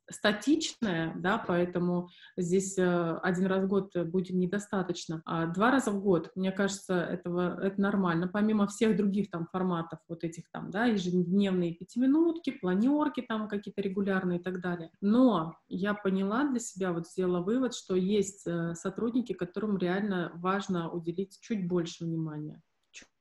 статичная, 0.10 1.14
да, 1.16 1.38
поэтому 1.38 2.10
здесь 2.38 2.78
э, 2.78 3.18
один 3.22 3.46
раз 3.46 3.64
в 3.64 3.68
год 3.68 3.96
будет 4.06 4.32
недостаточно. 4.32 5.22
А 5.26 5.48
два 5.48 5.72
раза 5.72 5.92
в 5.92 6.02
год, 6.02 6.32
мне 6.36 6.52
кажется, 6.52 6.96
этого, 6.96 7.62
это 7.62 7.80
нормально, 7.80 8.28
помимо 8.28 8.68
всех 8.68 8.98
других 8.98 9.30
там 9.30 9.48
форматов, 9.52 10.00
вот 10.08 10.24
этих 10.24 10.50
там, 10.52 10.72
да, 10.72 10.86
ежедневные 10.86 11.76
пятиминутки, 11.76 12.52
планерки 12.52 13.22
там 13.22 13.48
какие-то 13.48 13.82
регулярные 13.82 14.40
и 14.40 14.44
так 14.44 14.62
далее. 14.62 14.92
Но 15.02 15.56
я 15.68 15.94
поняла 15.94 16.48
для 16.48 16.60
себя, 16.60 16.94
вот 16.94 17.08
сделала 17.08 17.42
вывод, 17.42 17.76
что 17.76 17.96
есть 17.96 18.48
э, 18.48 18.74
сотрудники, 18.76 19.34
которым 19.34 19.78
реально 19.78 20.32
важно 20.36 20.90
уделить 20.92 21.40
чуть 21.42 21.68
больше 21.68 22.06
внимания 22.06 22.62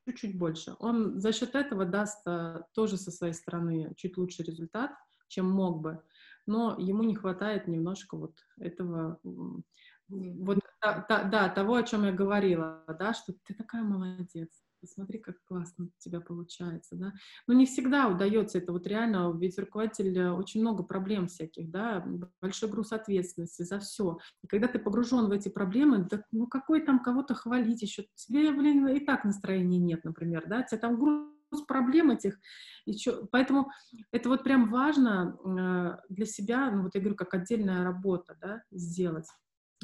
чуть-чуть 0.09 0.39
больше. 0.39 0.75
Он 0.79 1.21
за 1.21 1.33
счет 1.33 1.55
этого 1.55 1.85
даст 1.85 2.27
э, 2.27 2.63
тоже 2.75 2.97
со 2.97 3.11
своей 3.11 3.35
стороны 3.35 3.93
чуть 3.97 4.17
лучший 4.17 4.45
результат, 4.45 4.93
чем 5.29 5.51
мог 5.51 5.83
бы 5.83 6.03
но 6.49 6.75
ему 6.79 7.03
не 7.03 7.15
хватает 7.15 7.69
немножко 7.69 8.17
вот 8.17 8.35
этого, 8.59 9.21
вот, 10.09 10.59
да, 10.83 11.25
да, 11.25 11.49
того, 11.51 11.75
о 11.75 11.83
чем 11.83 12.05
я 12.05 12.13
говорила, 12.13 12.83
да, 12.99 13.13
что 13.13 13.35
ты 13.45 13.55
такая 13.55 13.83
молодец, 13.83 14.49
посмотри, 14.81 15.19
как 15.19 15.37
классно 15.45 15.87
у 15.87 15.91
тебя 15.99 16.21
получается, 16.21 16.97
да. 16.97 17.13
Но 17.47 17.53
не 17.53 17.67
всегда 17.67 18.09
удается 18.09 18.59
это, 18.59 18.73
вот 18.73 18.87
реально, 18.87 19.31
ведь 19.39 19.59
руководитель 19.59 20.19
э, 20.19 20.33
очень 20.33 20.63
много 20.63 20.83
проблем 20.83 21.27
всяких, 21.27 21.71
да, 21.71 22.05
большой 22.41 22.71
груз 22.71 22.93
ответственности 22.93 23.63
за 23.63 23.79
все. 23.81 24.19
И 24.43 24.47
когда 24.47 24.69
ты 24.69 24.79
погружен 24.79 25.27
в 25.27 25.33
эти 25.33 25.51
проблемы, 25.51 26.07
да, 26.11 26.25
ну 26.33 26.47
какой 26.47 26.81
там 26.81 27.03
кого-то 27.03 27.35
хвалить 27.35 27.83
еще, 27.83 28.07
тебе, 28.15 28.53
блин, 28.53 28.89
и 28.89 29.01
так 29.01 29.25
настроения 29.25 29.79
нет, 29.79 30.05
например, 30.05 30.47
да, 30.49 30.63
тебя 30.63 30.81
там 30.81 30.99
груз 30.99 31.38
проблем 31.67 32.11
этих. 32.11 32.39
И 32.85 32.95
чё, 32.95 33.27
поэтому 33.31 33.71
это 34.13 34.29
вот 34.29 34.45
прям 34.45 34.71
важно 34.71 35.37
э, 35.45 35.97
для 36.09 36.27
себя, 36.27 36.71
ну 36.71 36.83
вот 36.83 36.95
я 36.95 37.01
говорю, 37.01 37.17
как 37.17 37.35
отдельная 37.35 37.85
работа, 37.85 38.37
да, 38.41 38.63
сделать. 38.71 39.27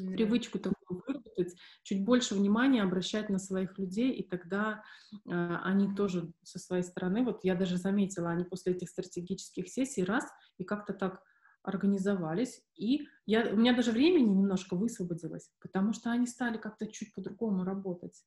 Mm-hmm. 0.01 0.13
Привычку 0.13 0.59
такую 0.59 1.01
выработать, 1.07 1.55
чуть 1.83 2.03
больше 2.03 2.35
внимания 2.35 2.83
обращать 2.83 3.29
на 3.29 3.39
своих 3.39 3.77
людей, 3.77 4.11
и 4.11 4.27
тогда 4.27 4.83
э, 5.13 5.57
они 5.63 5.95
тоже 5.95 6.33
со 6.43 6.59
своей 6.59 6.83
стороны, 6.83 7.23
вот 7.23 7.43
я 7.43 7.55
даже 7.55 7.77
заметила, 7.77 8.29
они 8.29 8.43
после 8.43 8.73
этих 8.73 8.89
стратегических 8.89 9.69
сессий 9.69 10.03
раз, 10.03 10.25
и 10.57 10.65
как-то 10.65 10.93
так 10.93 11.21
организовались, 11.63 12.61
и 12.75 13.07
я, 13.25 13.49
у 13.51 13.55
меня 13.55 13.73
даже 13.75 13.91
времени 13.91 14.29
немножко 14.29 14.75
высвободилось, 14.75 15.49
потому 15.61 15.93
что 15.93 16.11
они 16.11 16.27
стали 16.27 16.57
как-то 16.57 16.87
чуть 16.87 17.13
по-другому 17.13 17.63
работать. 17.63 18.23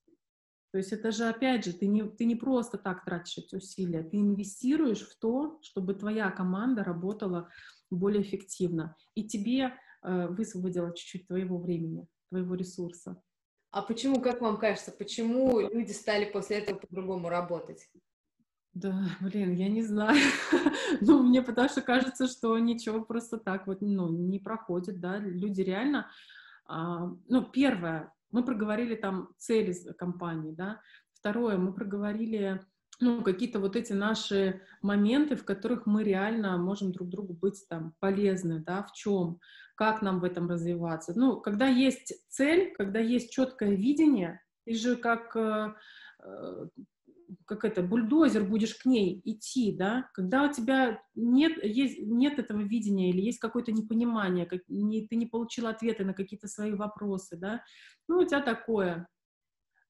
То 0.71 0.79
есть 0.79 0.93
это 0.93 1.11
же, 1.11 1.25
опять 1.25 1.65
же, 1.65 1.73
ты 1.73 1.87
не, 1.87 2.05
ты 2.05 2.25
не 2.27 2.37
просто 2.37 2.77
так 2.77 3.05
тратишь 3.05 3.39
эти 3.39 3.57
усилия, 3.57 4.03
ты 4.03 4.19
инвестируешь 4.19 5.01
в 5.01 5.19
то, 5.19 5.59
чтобы 5.63 5.95
твоя 5.95 6.31
команда 6.31 6.85
работала 6.85 7.49
более 7.91 8.23
эффективно, 8.23 8.95
и 9.15 9.27
тебе 9.27 9.75
э, 10.03 10.27
высвободило 10.29 10.95
чуть-чуть 10.95 11.27
твоего 11.27 11.59
времени, 11.59 12.07
твоего 12.29 12.55
ресурса. 12.55 13.23
А 13.71 13.83
почему, 13.83 14.21
как 14.21 14.41
вам 14.41 14.59
кажется, 14.59 14.93
почему 14.93 15.61
люди 15.61 15.93
стали 15.93 16.31
после 16.31 16.59
этого 16.59 16.79
по-другому 16.79 17.29
работать? 17.29 17.89
Да, 18.75 19.09
блин, 19.21 19.55
я 19.55 19.69
не 19.69 19.83
знаю. 19.83 20.21
ну, 21.01 21.23
мне 21.23 21.43
потому 21.43 21.69
что 21.69 21.81
кажется, 21.83 22.29
что 22.29 22.59
ничего 22.59 23.03
просто 23.03 23.39
так 23.39 23.67
вот, 23.67 23.81
ну, 23.81 24.09
не 24.11 24.39
проходит, 24.39 25.01
да. 25.01 25.19
Люди 25.19 25.63
реально... 25.63 26.11
А, 26.67 27.11
ну, 27.29 27.45
первое, 27.45 28.13
мы 28.31 28.45
проговорили 28.45 28.95
там 28.95 29.31
цели 29.39 29.75
компании, 29.99 30.53
да. 30.53 30.81
Второе, 31.13 31.57
мы 31.57 31.73
проговорили 31.73 32.61
ну, 33.01 33.23
какие-то 33.23 33.61
вот 33.61 33.77
эти 33.77 33.93
наши 33.93 34.61
моменты, 34.83 35.37
в 35.37 35.45
которых 35.45 35.87
мы 35.87 36.03
реально 36.03 36.59
можем 36.59 36.93
друг 36.93 37.09
другу 37.09 37.33
быть 37.33 37.65
там 37.69 37.95
полезны, 38.01 38.61
да, 38.61 38.83
в 38.83 38.93
чем, 38.93 39.41
как 39.77 40.03
нам 40.03 40.21
в 40.21 40.25
этом 40.25 40.49
развиваться. 40.49 41.13
Ну, 41.17 41.41
когда 41.41 41.67
есть 41.67 42.13
цель, 42.29 42.75
когда 42.77 42.99
есть 42.99 43.33
четкое 43.33 43.75
видение, 43.75 44.41
ты 44.65 44.75
же 44.75 44.97
как 44.97 45.37
э, 45.37 45.75
э 46.25 46.67
как 47.45 47.65
это, 47.65 47.83
бульдозер 47.83 48.45
будешь 48.45 48.75
к 48.75 48.87
ней 48.87 49.21
идти, 49.25 49.73
да, 49.77 50.09
когда 50.15 50.45
у 50.45 50.53
тебя 50.53 51.03
нет, 51.15 51.63
есть, 51.63 51.99
нет 52.01 52.39
этого 52.39 52.61
видения 52.61 53.11
или 53.11 53.21
есть 53.21 53.39
какое-то 53.39 53.73
непонимание, 53.73 54.47
как, 54.47 54.63
не, 54.69 55.07
ты 55.07 55.17
не 55.17 55.27
получил 55.27 55.67
ответы 55.67 56.05
на 56.05 56.15
какие-то 56.15 56.49
свои 56.49 56.73
вопросы, 56.73 57.37
да, 57.37 57.63
ну, 58.09 58.19
у 58.19 58.25
тебя 58.25 58.41
такое. 58.41 59.09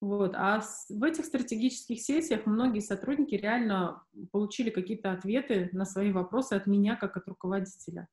Вот. 0.01 0.33
А 0.35 0.61
в 0.89 1.03
этих 1.03 1.25
стратегических 1.25 1.99
сессиях 2.01 2.45
многие 2.45 2.79
сотрудники 2.79 3.35
реально 3.35 4.03
получили 4.31 4.69
какие-то 4.69 5.11
ответы 5.11 5.69
на 5.73 5.85
свои 5.85 6.11
вопросы 6.11 6.53
от 6.53 6.67
меня, 6.67 6.95
как 6.95 7.17
от 7.17 7.27
руководителя. 7.27 8.07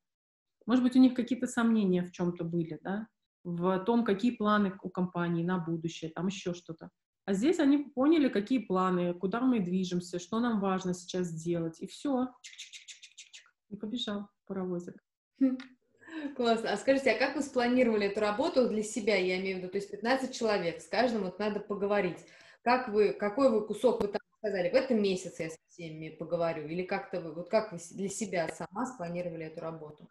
Может 0.66 0.82
быть, 0.82 0.96
у 0.96 0.98
них 0.98 1.14
какие-то 1.14 1.46
сомнения 1.46 2.02
в 2.02 2.10
чем-то 2.10 2.42
были, 2.42 2.80
да, 2.82 3.06
в 3.44 3.78
том, 3.84 4.04
какие 4.04 4.32
планы 4.32 4.76
у 4.82 4.90
компании 4.90 5.44
на 5.44 5.58
будущее, 5.58 6.10
там 6.10 6.26
еще 6.26 6.54
что-то. 6.54 6.90
А 7.26 7.34
здесь 7.34 7.58
они 7.58 7.78
поняли, 7.78 8.28
какие 8.28 8.60
планы, 8.60 9.12
куда 9.12 9.40
мы 9.40 9.58
движемся, 9.58 10.20
что 10.20 10.38
нам 10.38 10.60
важно 10.60 10.94
сейчас 10.94 11.26
сделать. 11.26 11.80
И 11.80 11.88
все. 11.88 12.28
Чик-чик-чик-чик-чик. 12.40 13.44
И 13.70 13.76
побежал 13.76 14.28
паровозик. 14.46 14.94
Классно. 16.36 16.72
А 16.72 16.76
скажите, 16.76 17.10
а 17.10 17.18
как 17.18 17.34
вы 17.34 17.42
спланировали 17.42 18.06
эту 18.06 18.20
работу 18.20 18.68
для 18.68 18.84
себя, 18.84 19.16
я 19.16 19.40
имею 19.40 19.56
в 19.56 19.60
виду, 19.60 19.72
то 19.72 19.78
есть 19.78 19.90
15 19.90 20.32
человек, 20.32 20.80
с 20.80 20.86
каждым 20.86 21.24
вот 21.24 21.40
надо 21.40 21.58
поговорить. 21.58 22.18
Как 22.62 22.88
вы, 22.88 23.12
какой 23.12 23.50
вы 23.50 23.66
кусок 23.66 24.02
вы 24.02 24.08
там 24.08 24.20
сказали, 24.38 24.70
в 24.70 24.74
этом 24.74 25.02
месяце 25.02 25.42
я 25.42 25.50
со 25.50 25.58
всеми 25.68 26.10
поговорю, 26.10 26.68
или 26.68 26.84
как-то 26.84 27.20
вы, 27.20 27.32
вот 27.32 27.48
как 27.48 27.72
вы 27.72 27.78
для 27.90 28.08
себя 28.08 28.48
сама 28.48 28.86
спланировали 28.86 29.46
эту 29.46 29.60
работу? 29.60 30.08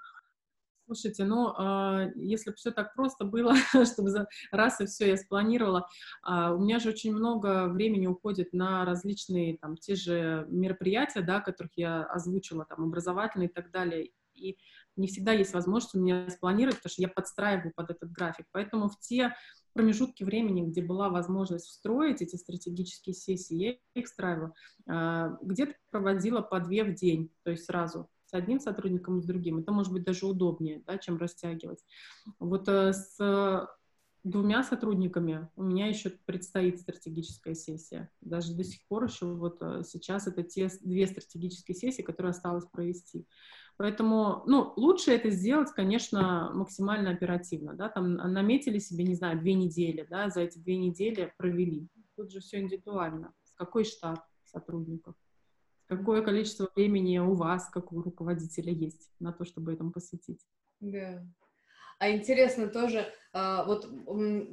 Слушайте, 0.86 1.26
ну, 1.26 1.52
э, 1.52 2.12
если 2.16 2.52
бы 2.52 2.56
все 2.56 2.70
так 2.72 2.94
просто 2.94 3.26
было, 3.26 3.56
чтобы 3.92 4.12
за 4.12 4.28
раз 4.52 4.80
и 4.82 4.86
все 4.86 5.10
я 5.10 5.18
спланировала, 5.18 5.88
э, 6.28 6.52
у 6.52 6.60
меня 6.60 6.78
же 6.78 6.90
очень 6.90 7.14
много 7.14 7.68
времени 7.68 8.06
уходит 8.06 8.54
на 8.54 8.86
различные 8.86 9.58
там 9.58 9.78
те 9.78 9.96
же 9.96 10.46
мероприятия, 10.48 11.22
да, 11.22 11.42
которых 11.42 11.72
я 11.76 12.04
озвучила, 12.04 12.66
там, 12.66 12.84
образовательные 12.84 13.50
и 13.50 13.52
так 13.52 13.72
далее, 13.72 14.12
и 14.36 14.58
не 14.96 15.08
всегда 15.08 15.32
есть 15.32 15.54
возможность 15.54 15.96
у 15.96 16.00
меня 16.00 16.30
спланировать, 16.30 16.78
потому 16.78 16.92
что 16.92 17.02
я 17.02 17.10
подстраиваю 17.10 17.74
под 17.76 17.90
этот 17.90 18.12
график, 18.12 18.46
поэтому 18.52 18.88
в 18.88 19.00
те 19.00 19.34
промежутки 19.74 20.24
времени, 20.24 20.70
где 20.70 20.82
была 20.82 21.10
возможность 21.10 21.66
встроить 21.66 22.22
эти 22.22 22.36
стратегические 22.36 23.14
сессии, 23.14 23.56
я 23.56 23.76
их 23.94 24.06
встраивала. 24.06 24.54
Э, 24.88 25.36
где-то 25.42 25.74
проводила 25.90 26.42
по 26.42 26.60
две 26.60 26.84
в 26.84 26.94
день, 26.94 27.32
то 27.44 27.52
есть 27.52 27.66
сразу 27.66 28.08
с 28.26 28.34
одним 28.34 28.60
сотрудником 28.60 29.20
и 29.20 29.22
с 29.22 29.26
другим. 29.26 29.60
Это 29.60 29.72
может 29.72 29.92
быть 29.92 30.04
даже 30.04 30.26
удобнее, 30.26 30.84
да, 30.86 30.98
чем 30.98 31.18
растягивать. 31.18 31.84
Вот 32.40 32.68
э, 32.68 32.94
с 32.94 33.68
двумя 34.26 34.64
сотрудниками 34.64 35.48
у 35.56 35.64
меня 35.64 35.88
еще 35.88 36.10
предстоит 36.10 36.80
стратегическая 36.80 37.54
сессия. 37.54 38.10
Даже 38.22 38.56
до 38.56 38.64
сих 38.64 38.86
пор 38.88 39.06
еще 39.06 39.28
вот 39.28 39.58
э, 39.62 39.84
сейчас 39.86 40.28
это 40.28 40.42
те 40.42 40.70
две 40.82 41.06
стратегические 41.06 41.76
сессии, 41.76 42.02
которые 42.02 42.32
осталось 42.32 42.66
провести. 42.66 43.28
Поэтому, 43.78 44.44
ну, 44.48 44.74
лучше 44.78 45.12
это 45.12 45.30
сделать, 45.30 45.70
конечно, 45.72 46.52
максимально 46.54 47.12
оперативно, 47.12 47.74
да, 47.76 47.90
там 47.90 48.14
наметили 48.14 48.80
себе, 48.80 49.04
не 49.04 49.16
знаю, 49.16 49.40
две 49.40 49.54
недели, 49.54 50.08
да, 50.10 50.30
за 50.30 50.42
эти 50.42 50.58
две 50.58 50.78
недели 50.78 51.32
провели. 51.38 51.88
Тут 52.16 52.32
же 52.32 52.40
все 52.40 52.60
индивидуально. 52.62 53.34
Какой 53.56 53.84
штат 53.84 54.24
сотрудников? 54.46 55.16
Какое 55.88 56.22
количество 56.22 56.70
времени 56.76 57.20
у 57.20 57.36
вас, 57.36 57.70
как 57.70 57.92
у 57.94 58.02
руководителя, 58.02 58.72
есть 58.72 59.12
на 59.20 59.32
то, 59.32 59.46
чтобы 59.46 59.74
этому 59.74 59.92
посвятить? 59.92 60.42
Да. 60.80 61.24
А 62.00 62.10
интересно 62.10 62.68
тоже, 62.68 63.06
а, 63.32 63.64
вот 63.66 63.88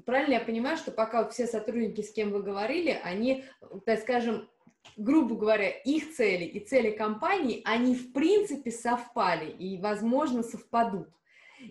правильно 0.04 0.34
я 0.34 0.40
понимаю, 0.40 0.76
что 0.76 0.92
пока 0.92 1.28
все 1.28 1.46
сотрудники, 1.46 2.02
с 2.02 2.12
кем 2.12 2.30
вы 2.30 2.42
говорили, 2.42 3.00
они, 3.02 3.44
так 3.84 4.00
скажем, 4.00 4.48
грубо 4.96 5.36
говоря, 5.36 5.68
их 5.68 6.14
цели 6.14 6.44
и 6.44 6.64
цели 6.64 6.90
компании, 6.90 7.62
они 7.64 7.94
в 7.94 8.12
принципе 8.12 8.70
совпали 8.70 9.50
и, 9.50 9.80
возможно, 9.80 10.42
совпадут? 10.42 11.08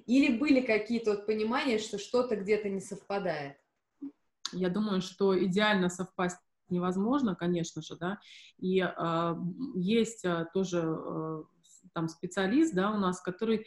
Или 0.06 0.38
были 0.38 0.62
какие-то 0.62 1.12
вот 1.12 1.26
понимания, 1.26 1.78
что 1.78 1.98
что-то 1.98 2.36
где-то 2.36 2.70
не 2.70 2.82
совпадает? 2.82 3.58
Я 4.54 4.70
думаю, 4.70 5.02
что 5.02 5.38
идеально 5.46 5.90
совпасть 5.90 6.40
невозможно, 6.72 7.36
конечно 7.36 7.82
же, 7.82 7.96
да, 7.96 8.20
и 8.58 8.80
э, 8.80 9.36
есть 9.76 10.26
э, 10.26 10.48
тоже 10.54 10.84
э, 10.84 11.44
там 11.94 12.08
специалист, 12.08 12.74
да, 12.74 12.92
у 12.92 12.98
нас, 12.98 13.22
который 13.22 13.66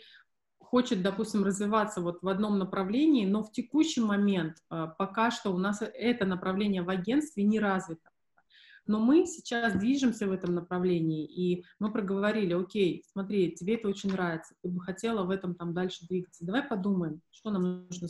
хочет, 0.59 1.03
допустим, 1.03 1.45
развиваться 1.45 2.01
вот 2.01 2.23
в 2.23 2.29
одном 2.29 2.59
направлении, 2.59 3.27
но 3.27 3.43
в 3.45 3.53
текущий 3.53 4.01
момент 4.01 4.57
э, 4.71 4.89
пока 4.99 5.31
что 5.31 5.51
у 5.51 5.59
нас 5.59 5.83
это 5.83 6.25
направление 6.25 6.83
в 6.83 6.91
агентстве 6.91 7.45
не 7.45 7.61
развито. 7.61 8.11
Но 8.87 9.01
мы 9.01 9.27
сейчас 9.27 9.75
движемся 9.75 10.27
в 10.27 10.33
этом 10.33 10.55
направлении, 10.55 11.25
и 11.25 11.65
мы 11.79 11.91
проговорили, 11.91 12.53
окей, 12.53 13.05
смотри, 13.13 13.53
тебе 13.53 13.77
это 13.77 13.89
очень 13.89 14.13
нравится, 14.13 14.55
ты 14.63 14.69
бы 14.69 14.81
хотела 14.81 15.25
в 15.25 15.31
этом 15.31 15.55
там 15.55 15.73
дальше 15.73 16.07
двигаться. 16.07 16.45
Давай 16.45 16.63
подумаем, 16.63 17.21
что 17.31 17.51
нам 17.51 17.87
нужно 17.89 18.09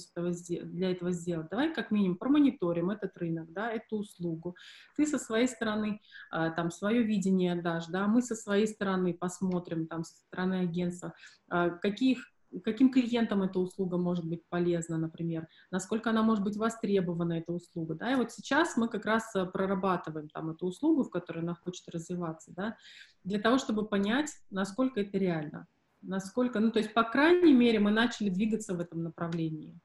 для 0.64 0.90
этого 0.90 1.12
сделать. 1.12 1.48
Давай 1.50 1.72
как 1.72 1.90
минимум 1.90 2.16
промониторим 2.16 2.90
этот 2.90 3.16
рынок, 3.16 3.52
да, 3.52 3.70
эту 3.70 3.98
услугу. 3.98 4.56
Ты 4.96 5.06
со 5.06 5.18
своей 5.18 5.46
стороны 5.46 6.00
а, 6.30 6.50
там 6.50 6.70
свое 6.70 7.02
видение 7.02 7.54
дашь, 7.54 7.86
да, 7.86 8.06
мы 8.06 8.22
со 8.22 8.34
своей 8.34 8.66
стороны 8.66 9.14
посмотрим 9.14 9.86
там 9.86 10.04
со 10.04 10.16
стороны 10.16 10.60
агентства, 10.60 11.14
а, 11.48 11.70
каких 11.70 12.33
каким 12.62 12.90
клиентам 12.90 13.42
эта 13.42 13.58
услуга 13.58 13.96
может 13.96 14.24
быть 14.24 14.42
полезна, 14.48 14.98
например, 14.98 15.48
насколько 15.70 16.10
она 16.10 16.22
может 16.22 16.44
быть 16.44 16.56
востребована, 16.56 17.34
эта 17.34 17.52
услуга, 17.52 17.94
да, 17.94 18.12
и 18.12 18.16
вот 18.16 18.32
сейчас 18.32 18.76
мы 18.76 18.88
как 18.88 19.06
раз 19.06 19.34
э, 19.34 19.46
прорабатываем 19.46 20.28
там 20.28 20.50
эту 20.50 20.66
услугу, 20.66 21.04
в 21.04 21.10
которой 21.10 21.40
она 21.40 21.54
хочет 21.54 21.88
развиваться, 21.88 22.52
да, 22.54 22.76
для 23.24 23.38
того, 23.38 23.58
чтобы 23.58 23.86
понять, 23.86 24.30
насколько 24.50 25.00
это 25.00 25.18
реально, 25.18 25.66
насколько, 26.06 26.60
ну, 26.60 26.70
то 26.70 26.78
есть, 26.78 26.92
по 26.92 27.02
крайней 27.02 27.52
мере, 27.52 27.80
мы 27.80 27.90
начали 27.90 28.28
двигаться 28.28 28.74
в 28.74 28.80
этом 28.80 29.02
направлении. 29.02 29.78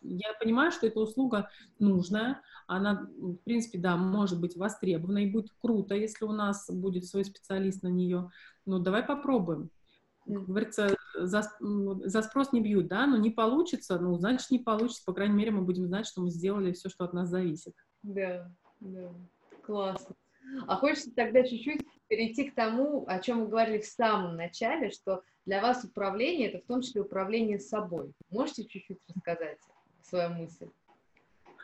Я 0.00 0.32
понимаю, 0.40 0.70
что 0.70 0.86
эта 0.86 1.00
услуга 1.00 1.50
нужная, 1.78 2.40
она, 2.66 3.08
в 3.16 3.36
принципе, 3.38 3.78
да, 3.78 3.96
может 3.96 4.40
быть 4.40 4.56
востребована, 4.56 5.18
и 5.18 5.30
будет 5.30 5.50
круто, 5.60 5.94
если 5.94 6.24
у 6.24 6.32
нас 6.32 6.70
будет 6.70 7.06
свой 7.06 7.24
специалист 7.24 7.82
на 7.82 7.88
нее, 7.88 8.30
ну, 8.64 8.78
давай 8.78 9.02
попробуем, 9.02 9.70
как 10.26 10.46
говорится, 10.46 10.96
за, 11.16 11.42
за 11.60 12.22
спрос 12.22 12.52
не 12.52 12.60
бьют, 12.60 12.88
да, 12.88 13.06
но 13.06 13.16
не 13.16 13.30
получится, 13.30 13.98
ну, 13.98 14.14
значит, 14.16 14.50
не 14.50 14.58
получится, 14.58 15.02
по 15.04 15.12
крайней 15.12 15.34
мере, 15.34 15.50
мы 15.50 15.62
будем 15.62 15.86
знать, 15.86 16.06
что 16.06 16.20
мы 16.20 16.30
сделали 16.30 16.72
все, 16.72 16.88
что 16.88 17.04
от 17.04 17.12
нас 17.12 17.28
зависит. 17.28 17.74
Да, 18.02 18.50
да, 18.80 19.12
классно. 19.64 20.14
А 20.66 20.76
хочется 20.76 21.14
тогда 21.14 21.42
чуть-чуть 21.42 21.82
перейти 22.08 22.50
к 22.50 22.54
тому, 22.54 23.04
о 23.08 23.18
чем 23.18 23.40
мы 23.40 23.48
говорили 23.48 23.80
в 23.80 23.86
самом 23.86 24.36
начале, 24.36 24.90
что 24.90 25.22
для 25.44 25.60
вас 25.60 25.84
управление– 25.84 26.48
это 26.50 26.64
в 26.64 26.66
том 26.66 26.82
числе 26.82 27.02
управление 27.02 27.58
собой. 27.58 28.12
Можете 28.30 28.64
чуть-чуть 28.64 28.98
рассказать 29.08 29.58
свою 30.02 30.30
мысль? 30.30 30.68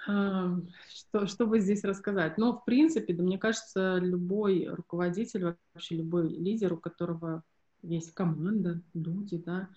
Что, 0.05 1.27
что 1.27 1.47
бы 1.47 1.61
здесь 1.61 1.85
рассказать? 1.85 2.37
Ну, 2.37 2.53
в 2.53 2.65
принципе, 2.65 3.15
да, 3.15 3.23
мне 3.23 3.39
кажется, 3.39 3.99
любой 3.99 4.67
руководитель, 4.67 5.57
вообще 5.75 5.97
любой 5.97 6.29
лидер, 6.29 6.73
у 6.73 6.77
которого 6.77 7.45
есть 7.83 8.13
команда, 8.13 8.83
люди, 8.95 9.37
да. 9.39 9.69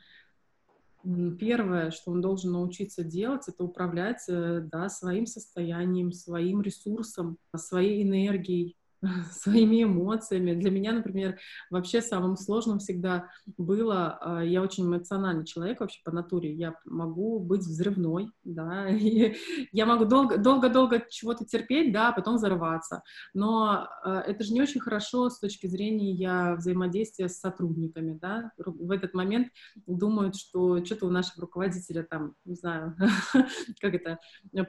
Первое, 1.39 1.91
что 1.91 2.11
он 2.11 2.21
должен 2.21 2.53
научиться 2.53 3.03
делать, 3.03 3.47
это 3.47 3.63
управлять 3.63 4.23
э, 4.27 4.61
да, 4.71 4.89
своим 4.89 5.27
состоянием, 5.27 6.11
своим 6.11 6.63
ресурсом, 6.63 7.37
своей 7.55 8.01
энергией, 8.01 8.75
своими 9.31 9.83
эмоциями. 9.83 10.53
Для 10.53 10.71
меня, 10.71 10.93
например, 10.93 11.37
вообще 11.69 12.01
самым 12.01 12.37
сложным 12.37 12.79
всегда 12.79 13.29
было, 13.57 14.17
а, 14.21 14.43
я 14.43 14.61
очень 14.61 14.85
эмоциональный 14.85 15.45
человек 15.45 15.79
вообще 15.79 15.99
по 16.03 16.11
натуре, 16.11 16.53
я 16.53 16.75
могу 16.85 17.39
быть 17.39 17.61
взрывной, 17.61 18.29
да, 18.43 18.89
и 18.89 19.35
я 19.71 19.85
могу 19.85 20.05
долго-долго 20.05 21.03
чего-то 21.09 21.45
терпеть, 21.45 21.91
да, 21.93 22.09
а 22.09 22.13
потом 22.13 22.35
взорваться, 22.35 23.03
но 23.33 23.87
а, 24.03 24.21
это 24.21 24.43
же 24.43 24.53
не 24.53 24.61
очень 24.61 24.81
хорошо 24.81 25.29
с 25.29 25.39
точки 25.39 25.67
зрения 25.67 26.55
взаимодействия 26.55 27.29
с 27.29 27.39
сотрудниками, 27.39 28.17
да, 28.19 28.51
в 28.57 28.91
этот 28.91 29.13
момент 29.13 29.49
думают, 29.85 30.35
что 30.35 30.83
что-то 30.83 31.07
у 31.07 31.09
нашего 31.09 31.41
руководителя 31.41 32.03
там, 32.03 32.35
не 32.45 32.55
знаю, 32.55 32.95
как 33.81 33.93
это, 33.93 34.19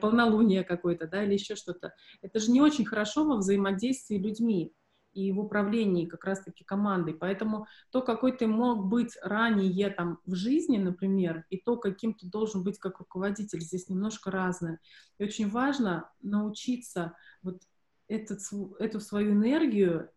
полнолуние 0.01 0.63
какое-то, 0.63 1.07
да, 1.07 1.23
или 1.23 1.33
еще 1.33 1.55
что-то. 1.55 1.93
Это 2.21 2.39
же 2.39 2.51
не 2.51 2.61
очень 2.61 2.85
хорошо 2.85 3.25
во 3.25 3.37
взаимодействии 3.37 4.17
людьми 4.27 4.73
и 5.13 5.31
в 5.31 5.39
управлении 5.39 6.05
как 6.05 6.25
раз-таки 6.25 6.63
командой. 6.63 7.15
Поэтому 7.15 7.65
то, 7.89 8.01
какой 8.03 8.37
ты 8.37 8.45
мог 8.45 8.85
быть 8.85 9.17
ранее 9.23 9.89
там 9.89 10.19
в 10.25 10.35
жизни, 10.35 10.77
например, 10.77 11.45
и 11.49 11.57
то, 11.57 11.77
каким 11.77 12.13
ты 12.13 12.27
должен 12.27 12.63
быть 12.63 12.77
как 12.77 12.99
руководитель, 12.99 13.61
здесь 13.61 13.89
немножко 13.89 14.29
разное. 14.29 14.79
И 15.17 15.23
очень 15.23 15.49
важно 15.49 16.11
научиться 16.21 17.13
вот 17.41 17.63
этот, 18.07 18.41
эту 18.79 18.99
свою 18.99 19.31
энергию, 19.31 20.09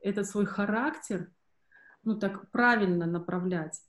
этот 0.00 0.26
свой 0.26 0.46
характер, 0.46 1.30
ну 2.02 2.18
так 2.18 2.50
правильно 2.50 3.06
направлять. 3.06 3.80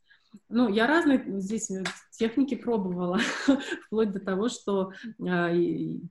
Ну, 0.48 0.68
я 0.70 0.88
разные 0.88 1.24
здесь 1.40 1.70
э, 1.72 1.84
техники 2.12 2.56
пробовала, 2.56 3.20
вплоть 3.86 4.12
до 4.12 4.20
того, 4.20 4.50
что 4.50 4.92
э, 5.04 5.56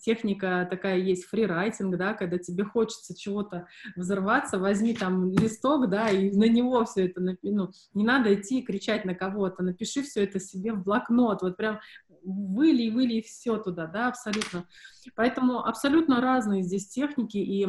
техника 0.01 0.67
такая 0.71 0.99
есть 0.99 1.25
фрирайтинг, 1.25 1.97
да, 1.97 2.15
когда 2.15 2.39
тебе 2.39 2.65
хочется 2.65 3.17
чего-то 3.17 3.67
взорваться, 3.97 4.59
возьми 4.59 4.95
там 4.95 5.31
листок, 5.31 5.89
да, 5.89 6.11
и 6.11 6.31
на 6.37 6.49
него 6.49 6.85
все 6.85 7.07
это, 7.07 7.21
ну, 7.43 7.71
не 7.95 8.05
надо 8.05 8.35
идти 8.35 8.61
и 8.61 8.65
кричать 8.65 9.05
на 9.05 9.15
кого-то, 9.15 9.63
напиши 9.63 10.03
все 10.03 10.25
это 10.25 10.41
себе 10.41 10.73
в 10.73 10.83
блокнот, 10.83 11.43
вот 11.43 11.57
прям 11.57 11.81
выли, 12.23 12.91
выли 12.91 13.21
все 13.21 13.57
туда, 13.59 13.87
да, 13.87 14.09
абсолютно. 14.09 14.67
Поэтому 15.15 15.65
абсолютно 15.65 16.21
разные 16.21 16.63
здесь 16.63 16.89
техники, 16.89 17.39
и 17.39 17.67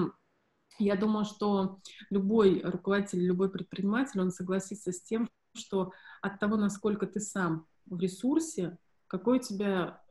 я 0.80 0.96
думаю, 0.96 1.26
что 1.26 1.80
любой 2.10 2.62
руководитель, 2.64 3.26
любой 3.26 3.52
предприниматель, 3.52 4.22
он 4.22 4.32
согласится 4.32 4.92
с 4.92 5.02
тем, 5.02 5.30
что 5.54 5.92
от 6.22 6.40
того, 6.40 6.58
насколько 6.58 7.08
ты 7.08 7.20
сам 7.20 7.68
в 7.86 8.00
ресурсе, 8.00 8.78
какой 9.08 9.40
у 9.40 9.42
тебя 9.42 10.02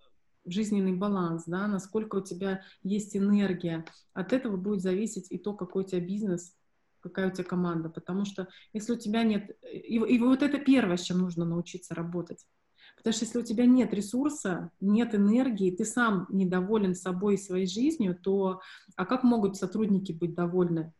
жизненный 0.44 0.96
баланс, 0.96 1.44
да, 1.46 1.66
насколько 1.66 2.16
у 2.16 2.20
тебя 2.20 2.62
есть 2.82 3.16
энергия, 3.16 3.84
от 4.14 4.32
этого 4.32 4.56
будет 4.56 4.80
зависеть 4.80 5.30
и 5.30 5.38
то, 5.38 5.54
какой 5.54 5.84
у 5.84 5.86
тебя 5.86 6.00
бизнес, 6.00 6.54
какая 7.00 7.28
у 7.28 7.32
тебя 7.32 7.44
команда, 7.44 7.88
потому 7.88 8.24
что 8.24 8.48
если 8.72 8.92
у 8.92 8.98
тебя 8.98 9.22
нет, 9.22 9.56
и, 9.72 9.96
и 9.96 10.18
вот 10.18 10.42
это 10.42 10.58
первое, 10.58 10.96
с 10.96 11.02
чем 11.02 11.18
нужно 11.18 11.44
научиться 11.44 11.94
работать, 11.94 12.44
потому 12.96 13.12
что 13.12 13.24
если 13.24 13.38
у 13.38 13.42
тебя 13.42 13.66
нет 13.66 13.94
ресурса, 13.94 14.70
нет 14.80 15.14
энергии, 15.14 15.70
ты 15.70 15.84
сам 15.84 16.26
недоволен 16.30 16.94
собой 16.94 17.34
и 17.34 17.38
своей 17.38 17.66
жизнью, 17.66 18.18
то 18.20 18.60
а 18.96 19.06
как 19.06 19.22
могут 19.22 19.56
сотрудники 19.56 20.12
быть 20.12 20.34
довольны? 20.34 20.92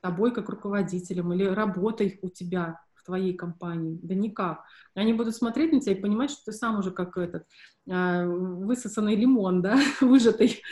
Тобой 0.00 0.34
как 0.34 0.48
руководителем 0.48 1.32
или 1.32 1.44
работой 1.44 2.18
у 2.22 2.28
тебя, 2.28 2.80
твоей 3.04 3.34
компании? 3.34 3.98
Да 4.02 4.14
никак. 4.14 4.64
Они 4.94 5.12
будут 5.12 5.36
смотреть 5.36 5.72
на 5.72 5.80
тебя 5.80 5.92
и 5.92 6.00
понимать, 6.00 6.30
что 6.30 6.46
ты 6.46 6.52
сам 6.52 6.78
уже 6.78 6.90
как 6.90 7.16
этот 7.16 7.46
а, 7.90 8.26
высосанный 8.26 9.14
лимон, 9.16 9.62
да, 9.62 9.78
выжатый. 10.00 10.62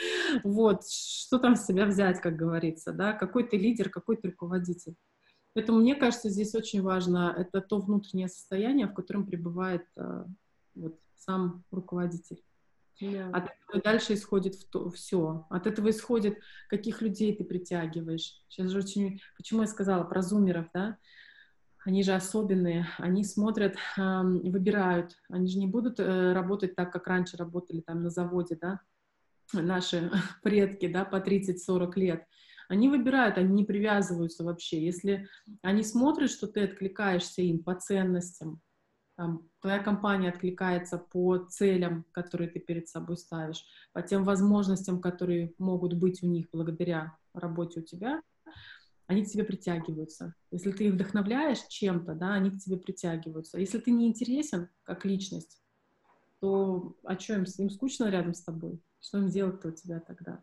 Вот, 0.44 0.86
что 0.88 1.38
там 1.38 1.56
с 1.56 1.66
себя 1.66 1.86
взять, 1.86 2.20
как 2.20 2.36
говорится, 2.36 2.92
да, 2.92 3.12
какой 3.12 3.44
ты 3.44 3.56
лидер, 3.56 3.90
какой 3.90 4.16
ты 4.16 4.28
руководитель. 4.28 4.94
Поэтому 5.54 5.80
мне 5.80 5.94
кажется, 5.94 6.30
здесь 6.30 6.54
очень 6.54 6.82
важно 6.82 7.34
это 7.36 7.60
то 7.60 7.78
внутреннее 7.78 8.28
состояние, 8.28 8.86
в 8.86 8.94
котором 8.94 9.26
пребывает 9.26 9.84
а, 9.96 10.26
вот, 10.74 10.98
сам 11.16 11.64
руководитель. 11.70 12.42
Yeah. 13.00 13.30
От 13.32 13.44
этого 13.44 13.82
дальше 13.82 14.14
исходит 14.14 14.54
в 14.54 14.68
то, 14.68 14.90
все. 14.90 15.46
От 15.50 15.66
этого 15.66 15.90
исходит, 15.90 16.38
каких 16.68 17.02
людей 17.02 17.34
ты 17.34 17.44
притягиваешь. 17.44 18.42
Сейчас 18.48 18.70
же 18.70 18.78
очень... 18.78 19.20
Почему 19.36 19.62
я 19.62 19.66
сказала 19.66 20.04
про 20.04 20.22
зумеров, 20.22 20.66
да? 20.72 20.98
Они 21.84 22.02
же 22.02 22.12
особенные, 22.12 22.86
они 22.98 23.24
смотрят, 23.24 23.76
выбирают, 23.96 25.16
они 25.28 25.48
же 25.48 25.58
не 25.58 25.66
будут 25.66 25.98
э, 25.98 26.32
работать 26.32 26.76
так, 26.76 26.92
как 26.92 27.06
раньше 27.06 27.36
работали 27.36 27.80
там 27.80 28.02
на 28.02 28.10
заводе, 28.10 28.56
да, 28.60 28.80
наши 29.52 30.10
предки, 30.42 30.86
да, 30.86 31.04
по 31.04 31.16
30-40 31.16 31.92
лет. 31.96 32.26
Они 32.68 32.88
выбирают, 32.88 33.36
они 33.36 33.52
не 33.52 33.64
привязываются 33.64 34.44
вообще. 34.44 34.82
Если 34.82 35.28
они 35.60 35.82
смотрят, 35.82 36.30
что 36.30 36.46
ты 36.46 36.64
откликаешься 36.64 37.42
им 37.42 37.62
по 37.62 37.74
ценностям, 37.74 38.62
там, 39.16 39.48
твоя 39.60 39.78
компания 39.78 40.30
откликается 40.30 40.98
по 40.98 41.36
целям, 41.38 42.06
которые 42.12 42.48
ты 42.48 42.60
перед 42.60 42.88
собой 42.88 43.18
ставишь, 43.18 43.64
по 43.92 44.00
тем 44.00 44.24
возможностям, 44.24 45.00
которые 45.00 45.52
могут 45.58 45.94
быть 45.94 46.22
у 46.22 46.26
них 46.26 46.46
благодаря 46.50 47.16
работе 47.34 47.80
у 47.80 47.82
тебя, 47.82 48.22
они 49.12 49.24
к 49.24 49.28
тебе 49.28 49.44
притягиваются. 49.44 50.34
Если 50.50 50.72
ты 50.72 50.86
их 50.86 50.94
вдохновляешь 50.94 51.60
чем-то, 51.68 52.14
да, 52.14 52.34
они 52.34 52.50
к 52.50 52.58
тебе 52.58 52.76
притягиваются. 52.76 53.58
Если 53.58 53.78
ты 53.78 53.90
не 53.90 54.08
интересен 54.08 54.68
как 54.84 55.04
личность, 55.04 55.62
то 56.40 56.96
о 57.04 57.16
чем 57.16 57.44
им 57.58 57.70
скучно 57.70 58.10
рядом 58.10 58.34
с 58.34 58.42
тобой? 58.42 58.80
Что 59.00 59.18
им 59.18 59.28
делать-то 59.28 59.68
у 59.68 59.72
тебя 59.72 60.00
тогда? 60.00 60.40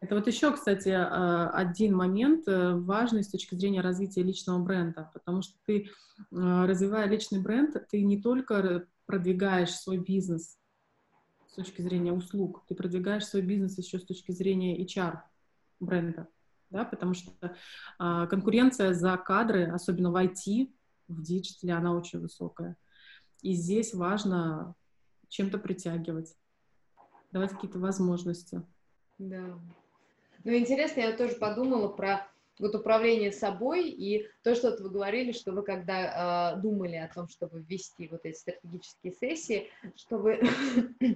Это 0.00 0.14
вот 0.14 0.26
еще, 0.26 0.52
кстати, 0.52 0.88
а, 0.88 1.50
один 1.50 1.94
момент 1.94 2.48
э, 2.48 2.74
важный 2.74 3.22
с 3.22 3.28
точки 3.28 3.54
зрения 3.54 3.82
развития 3.82 4.22
личного 4.22 4.58
бренда, 4.58 5.10
потому 5.12 5.42
что 5.42 5.58
ты, 5.66 5.90
а, 6.32 6.66
развивая 6.66 7.06
личный 7.06 7.42
бренд, 7.42 7.76
ты 7.90 8.02
не 8.02 8.20
только 8.20 8.86
продвигаешь 9.04 9.74
свой 9.74 9.98
бизнес 9.98 10.58
с 11.48 11.54
точки 11.54 11.82
зрения 11.82 12.12
услуг, 12.12 12.64
ты 12.66 12.74
продвигаешь 12.74 13.26
свой 13.26 13.42
бизнес 13.42 13.76
еще 13.76 13.98
с 13.98 14.06
точки 14.06 14.32
зрения 14.32 14.82
HR 14.82 15.18
бренда 15.80 16.28
да, 16.70 16.84
потому 16.84 17.14
что 17.14 17.32
а, 17.98 18.26
конкуренция 18.26 18.94
за 18.94 19.16
кадры, 19.16 19.66
особенно 19.66 20.10
в 20.10 20.16
IT, 20.16 20.72
в 21.08 21.22
digital 21.22 21.62
е, 21.62 21.74
она 21.74 21.94
очень 21.94 22.20
высокая. 22.20 22.76
И 23.42 23.54
здесь 23.54 23.94
важно 23.94 24.74
чем-то 25.28 25.58
притягивать, 25.58 26.36
давать 27.32 27.50
какие-то 27.50 27.78
возможности. 27.78 28.62
Да. 29.18 29.58
Ну, 30.44 30.54
интересно, 30.54 31.00
я 31.00 31.16
тоже 31.16 31.34
подумала 31.34 31.88
про 31.88 32.26
вот 32.58 32.74
управление 32.74 33.32
собой 33.32 33.88
и 33.88 34.28
то, 34.42 34.54
что 34.54 34.76
вы 34.80 34.90
говорили, 34.90 35.32
что 35.32 35.52
вы 35.52 35.62
когда 35.62 36.54
э, 36.54 36.60
думали 36.60 36.96
о 36.96 37.12
том, 37.12 37.28
чтобы 37.28 37.62
ввести 37.62 38.08
вот 38.08 38.20
эти 38.24 38.36
стратегические 38.36 39.14
сессии, 39.14 39.70
что 39.96 40.18
вы 40.18 40.40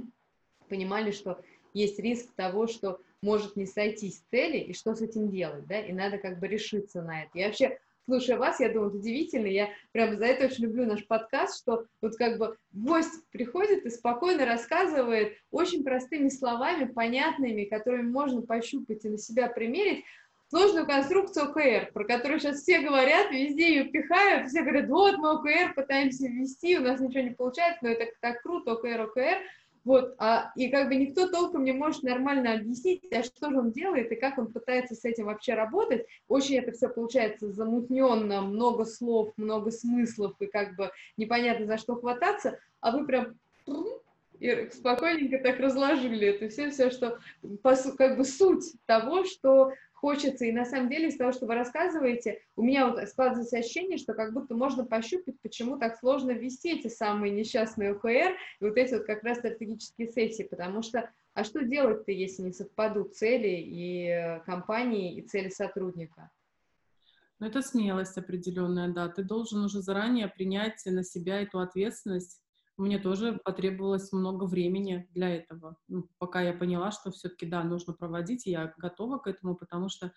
понимали, 0.69 1.11
что 1.11 1.41
есть 1.75 1.99
риск 1.99 2.33
того, 2.35 2.67
что 2.67 3.01
может 3.25 3.57
не 3.57 3.67
сойтись 3.67 4.23
цели, 4.31 4.59
и 4.59 4.75
что 4.75 4.95
с 4.95 5.01
этим 5.01 5.31
делать, 5.31 5.67
да, 5.67 5.81
и 5.81 5.93
надо 5.93 6.19
как 6.19 6.39
бы 6.39 6.47
решиться 6.47 7.03
на 7.03 7.23
это. 7.23 7.31
Я 7.35 7.47
вообще, 7.47 7.79
слушая 8.05 8.37
вас, 8.37 8.61
я 8.61 8.69
думаю, 8.69 8.95
удивительно, 8.95 9.47
я 9.47 9.71
прям 9.93 10.17
за 10.17 10.27
это 10.27 10.45
очень 10.45 10.65
люблю 10.65 10.85
наш 10.85 11.05
подкаст, 11.07 11.59
что 11.59 11.87
вот 12.03 12.17
как 12.17 12.39
бы 12.39 12.57
гость 12.73 13.25
приходит 13.33 13.87
и 13.87 13.91
спокойно 13.91 14.45
рассказывает 14.45 15.39
очень 15.51 15.83
простыми 15.83 16.29
словами, 16.29 16.85
понятными, 16.85 17.65
которыми 17.65 18.11
можно 18.11 18.43
пощупать 18.43 19.05
и 19.05 19.09
на 19.09 19.19
себя 19.19 19.49
примерить, 19.49 20.05
сложную 20.51 20.87
конструкцию 20.87 21.47
ОКР, 21.47 21.93
про 21.93 22.05
которую 22.05 22.39
сейчас 22.39 22.61
все 22.61 22.81
говорят, 22.81 23.31
везде 23.31 23.77
ее 23.77 23.85
пихают, 23.85 24.49
все 24.49 24.63
говорят, 24.63 24.89
вот 24.89 25.17
мы 25.17 25.31
ОКР 25.31 25.75
пытаемся 25.75 26.29
ввести, 26.29 26.79
у 26.79 26.83
нас 26.83 27.01
ничего 27.01 27.23
не 27.23 27.31
получается, 27.31 27.79
но 27.83 27.89
это 27.89 28.13
так 28.21 28.43
круто, 28.43 28.73
ОКР, 28.73 29.01
ОКР, 29.01 29.39
вот, 29.85 30.15
а, 30.19 30.53
и 30.57 30.69
как 30.69 30.89
бы 30.89 30.97
никто 30.97 31.29
толком 31.29 31.65
не 31.65 31.73
может 31.73 32.03
нормально 32.03 32.55
объяснить, 32.55 33.05
а 33.13 33.23
что 33.23 33.51
же 33.51 33.59
он 33.59 33.71
делает 33.73 34.11
и 34.11 34.17
как 34.17 34.39
он 34.39 34.53
пытается 34.53 34.95
с 34.95 35.05
этим 35.05 35.27
вообще 35.27 35.55
работать. 35.55 36.07
Очень 36.29 36.57
это 36.57 36.73
все 36.73 36.89
получается 36.89 37.51
замутненно, 37.51 38.41
много 38.41 38.85
слов, 38.87 39.33
много 39.37 39.71
смыслов, 39.71 40.35
и 40.41 40.47
как 40.47 40.75
бы 40.77 40.91
непонятно 41.17 41.67
за 41.67 41.79
что 41.79 41.97
хвататься, 41.97 42.59
а 42.81 42.97
вы 42.97 43.07
прям 43.07 43.35
и 44.41 44.69
спокойненько 44.73 45.39
так 45.39 45.61
разложили 45.61 46.27
это 46.27 46.49
все, 46.49 46.71
все, 46.71 46.91
что 46.91 47.19
как 47.97 48.17
бы 48.17 48.25
суть 48.25 48.75
того, 48.85 49.25
что 49.25 49.73
хочется, 50.05 50.45
и 50.45 50.53
на 50.53 50.67
самом 50.67 50.91
деле 50.91 51.09
из 51.09 51.17
того, 51.17 51.33
что 51.33 51.47
вы 51.47 51.55
рассказываете, 51.55 52.39
у 52.57 52.63
меня 52.63 52.91
вот 52.91 53.09
складывается 53.09 53.57
ощущение, 53.57 53.97
что 53.97 54.13
как 54.13 54.35
будто 54.35 54.55
можно 54.55 54.85
пощупать, 54.85 55.41
почему 55.41 55.79
так 55.79 55.97
сложно 55.99 56.33
ввести 56.33 56.79
эти 56.79 56.89
самые 56.89 57.33
несчастные 57.33 57.93
ОКР 57.93 58.37
и 58.61 58.65
вот 58.65 58.77
эти 58.77 58.93
вот 58.93 59.05
как 59.05 59.23
раз 59.23 59.39
стратегические 59.39 60.09
сессии, 60.09 60.43
потому 60.43 60.83
что, 60.83 61.11
а 61.33 61.43
что 61.43 61.65
делать-то, 61.65 62.13
если 62.13 62.43
не 62.43 62.53
совпадут 62.53 63.17
цели 63.17 63.49
и 63.49 64.09
э, 64.09 64.41
компании, 64.41 65.17
и 65.17 65.23
цели 65.23 65.49
сотрудника? 65.49 66.31
Ну, 67.39 67.47
это 67.47 67.63
смелость 67.63 68.19
определенная, 68.19 68.93
да. 68.93 69.09
Ты 69.09 69.23
должен 69.23 69.65
уже 69.65 69.81
заранее 69.81 70.29
принять 70.29 70.85
на 70.85 71.03
себя 71.03 71.41
эту 71.41 71.61
ответственность 71.61 72.43
мне 72.77 72.99
тоже 72.99 73.41
потребовалось 73.45 74.13
много 74.13 74.45
времени 74.45 75.09
для 75.15 75.29
этого, 75.37 75.77
ну, 75.89 76.09
пока 76.19 76.41
я 76.41 76.53
поняла, 76.53 76.91
что 76.91 77.11
все-таки, 77.11 77.47
да, 77.47 77.63
нужно 77.63 77.93
проводить, 77.93 78.47
и 78.47 78.51
я 78.51 78.75
готова 78.79 79.19
к 79.19 79.27
этому, 79.27 79.55
потому 79.55 79.89
что 79.89 80.13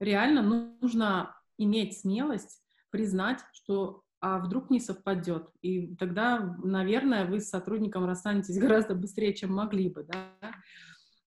реально 0.00 0.76
нужно 0.80 1.36
иметь 1.58 1.98
смелость 1.98 2.62
признать, 2.90 3.40
что 3.52 4.02
а 4.20 4.38
вдруг 4.38 4.70
не 4.70 4.80
совпадет. 4.80 5.50
И 5.60 5.94
тогда, 5.96 6.56
наверное, 6.62 7.26
вы 7.26 7.40
с 7.40 7.48
сотрудником 7.48 8.06
расстанетесь 8.06 8.58
гораздо 8.60 8.94
быстрее, 8.94 9.34
чем 9.34 9.54
могли 9.54 9.88
бы, 9.88 10.04
да. 10.04 10.32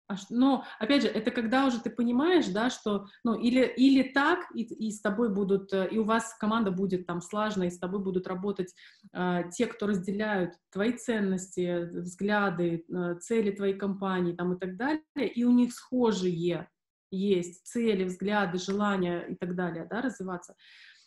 А 0.07 0.15
но, 0.29 0.63
опять 0.79 1.01
же, 1.01 1.07
это 1.07 1.31
когда 1.31 1.65
уже 1.65 1.79
ты 1.79 1.89
понимаешь, 1.89 2.45
да, 2.47 2.69
что, 2.69 3.07
ну, 3.23 3.33
или, 3.33 3.65
или 3.65 4.03
так, 4.03 4.45
и, 4.53 4.61
и 4.61 4.91
с 4.91 5.01
тобой 5.01 5.33
будут, 5.33 5.73
э, 5.73 5.87
и 5.89 5.97
у 5.97 6.03
вас 6.03 6.35
команда 6.39 6.69
будет 6.69 7.07
там 7.07 7.21
слажена, 7.21 7.65
и 7.65 7.71
с 7.71 7.79
тобой 7.79 7.99
будут 8.03 8.27
работать 8.27 8.71
э, 9.13 9.43
те, 9.51 9.65
кто 9.65 9.87
разделяют 9.87 10.53
твои 10.69 10.93
ценности, 10.93 11.89
взгляды, 12.01 12.85
э, 12.87 13.15
цели 13.19 13.49
твоей 13.49 13.73
компании 13.73 14.33
там 14.33 14.53
и 14.53 14.59
так 14.59 14.77
далее, 14.77 15.01
и 15.15 15.43
у 15.43 15.51
них 15.51 15.73
схожие 15.73 16.69
есть 17.09 17.65
цели, 17.65 18.03
взгляды, 18.03 18.59
желания 18.59 19.21
и 19.21 19.35
так 19.35 19.55
далее, 19.55 19.87
да, 19.89 20.01
развиваться, 20.01 20.55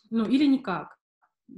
ну, 0.09 0.25
или 0.25 0.45
никак. 0.45 0.98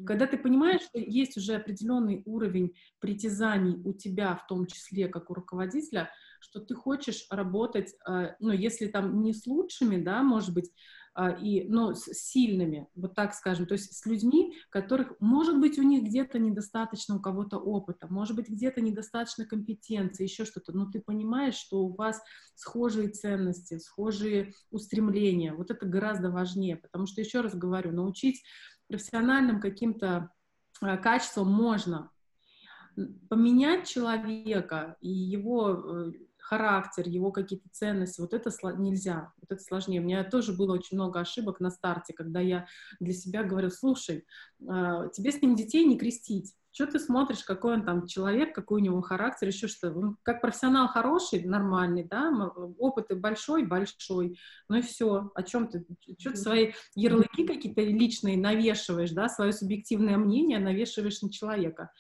Когда 0.05 0.27
ты 0.27 0.37
понимаешь, 0.37 0.81
что 0.81 0.99
есть 0.99 1.37
уже 1.37 1.55
определенный 1.55 2.23
уровень 2.25 2.73
притязаний 2.99 3.81
у 3.83 3.93
тебя, 3.93 4.35
в 4.35 4.47
том 4.47 4.65
числе 4.65 5.07
как 5.07 5.29
у 5.29 5.33
руководителя, 5.33 6.09
что 6.39 6.59
ты 6.59 6.73
хочешь 6.75 7.27
работать, 7.29 7.93
э, 8.07 8.35
ну, 8.39 8.51
если 8.51 8.87
там 8.87 9.21
не 9.21 9.33
с 9.33 9.45
лучшими, 9.45 10.01
да, 10.01 10.23
может 10.23 10.53
быть, 10.53 10.71
а, 11.13 11.31
и, 11.31 11.67
но 11.67 11.93
с 11.93 12.05
сильными, 12.13 12.87
вот 12.95 13.15
так 13.15 13.33
скажем, 13.33 13.65
то 13.65 13.73
есть 13.73 13.93
с 13.93 14.05
людьми, 14.05 14.55
которых, 14.69 15.13
может 15.19 15.59
быть, 15.59 15.77
у 15.77 15.83
них 15.83 16.03
где-то 16.03 16.39
недостаточно 16.39 17.17
у 17.17 17.19
кого-то 17.19 17.57
опыта, 17.57 18.07
может 18.09 18.35
быть, 18.37 18.47
где-то 18.47 18.79
недостаточно 18.79 19.45
компетенции, 19.45 20.23
еще 20.23 20.45
что-то, 20.45 20.71
но 20.71 20.85
ты 20.89 21.01
понимаешь, 21.01 21.55
что 21.55 21.83
у 21.83 21.93
вас 21.93 22.21
схожие 22.55 23.09
ценности, 23.09 23.77
схожие 23.77 24.53
устремления, 24.69 25.53
вот 25.53 25.69
это 25.69 25.85
гораздо 25.85 26.31
важнее, 26.31 26.77
потому 26.77 27.07
что, 27.07 27.19
еще 27.19 27.41
раз 27.41 27.55
говорю, 27.55 27.91
научить 27.91 28.41
профессиональным 28.91 29.59
каким-то 29.61 30.29
э, 30.81 30.97
качествам 30.97 31.51
можно, 31.51 32.11
поменять 33.29 33.87
человека 33.87 34.97
и 34.99 35.09
его 35.09 35.71
э, 35.71 36.11
характер, 36.37 37.07
его 37.07 37.31
какие-то 37.31 37.69
ценности, 37.71 38.19
вот 38.19 38.33
это 38.33 38.51
нельзя, 38.77 39.31
вот 39.39 39.51
это 39.51 39.63
сложнее. 39.63 40.01
У 40.01 40.03
меня 40.03 40.23
тоже 40.25 40.51
было 40.51 40.73
очень 40.73 40.97
много 40.97 41.21
ошибок 41.21 41.61
на 41.61 41.69
старте, 41.69 42.13
когда 42.13 42.41
я 42.41 42.67
для 42.99 43.13
себя 43.13 43.43
говорю, 43.43 43.69
слушай, 43.69 44.25
а, 44.67 45.07
тебе 45.09 45.31
с 45.31 45.41
ним 45.41 45.55
детей 45.55 45.85
не 45.85 45.97
крестить, 45.97 46.53
что 46.71 46.87
ты 46.87 46.99
смотришь, 46.99 47.43
какой 47.43 47.73
он 47.73 47.85
там 47.85 48.07
человек, 48.07 48.55
какой 48.55 48.81
у 48.81 48.83
него 48.83 49.01
характер, 49.01 49.47
еще 49.47 49.67
что. 49.67 49.91
Он 49.91 50.17
как 50.23 50.41
профессионал 50.41 50.87
хороший, 50.87 51.43
нормальный, 51.43 52.05
да, 52.05 52.31
опыт 52.77 53.11
и 53.11 53.15
большой, 53.15 53.65
большой, 53.65 54.37
ну 54.69 54.77
и 54.77 54.81
все. 54.81 55.31
О 55.35 55.43
чем 55.43 55.67
ты? 55.67 55.85
Что 56.17 56.31
ты 56.31 56.37
свои 56.37 56.71
ярлыки 56.95 57.45
какие-то 57.45 57.81
личные 57.81 58.37
навешиваешь, 58.37 59.11
да, 59.11 59.27
свое 59.27 59.51
субъективное 59.51 60.17
мнение 60.17 60.59
навешиваешь 60.59 61.21
на 61.21 61.31
человека. 61.31 61.91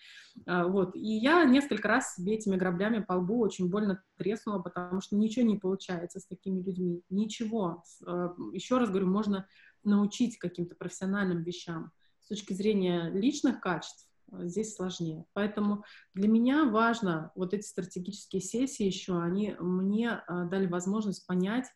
А, 0.45 0.65
вот. 0.67 0.95
И 0.95 1.17
я 1.17 1.43
несколько 1.43 1.87
раз 1.87 2.15
себе 2.15 2.35
этими 2.35 2.55
граблями 2.55 3.03
по 3.03 3.13
лбу 3.13 3.39
очень 3.39 3.69
больно 3.69 4.01
треснула, 4.17 4.59
потому 4.59 5.01
что 5.01 5.17
ничего 5.17 5.45
не 5.45 5.57
получается 5.57 6.19
с 6.19 6.25
такими 6.25 6.61
людьми. 6.61 7.03
Ничего. 7.09 7.83
А, 8.05 8.33
Еще 8.53 8.77
раз 8.77 8.89
говорю, 8.89 9.07
можно 9.07 9.47
научить 9.83 10.37
каким-то 10.37 10.75
профессиональным 10.75 11.43
вещам. 11.43 11.91
С 12.21 12.27
точки 12.27 12.53
зрения 12.53 13.09
личных 13.09 13.59
качеств 13.59 14.07
здесь 14.31 14.75
сложнее. 14.75 15.25
Поэтому 15.33 15.83
для 16.13 16.27
меня 16.27 16.65
важно, 16.65 17.31
вот 17.35 17.53
эти 17.53 17.65
стратегические 17.65 18.41
сессии 18.41 18.85
еще, 18.85 19.21
они 19.21 19.55
мне 19.59 20.23
дали 20.27 20.67
возможность 20.67 21.25
понять 21.27 21.67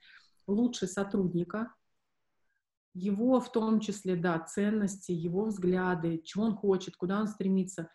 лучше 0.48 0.88
сотрудника, 0.88 1.74
его 2.94 3.42
в 3.42 3.52
том 3.52 3.82
числе, 3.82 4.16
да, 4.16 4.40
ценности, 4.40 5.12
его 5.12 5.46
взгляды, 5.46 6.22
чего 6.24 6.46
он 6.46 6.56
хочет, 6.56 6.96
куда 6.96 7.20
он 7.20 7.28
стремится 7.28 7.90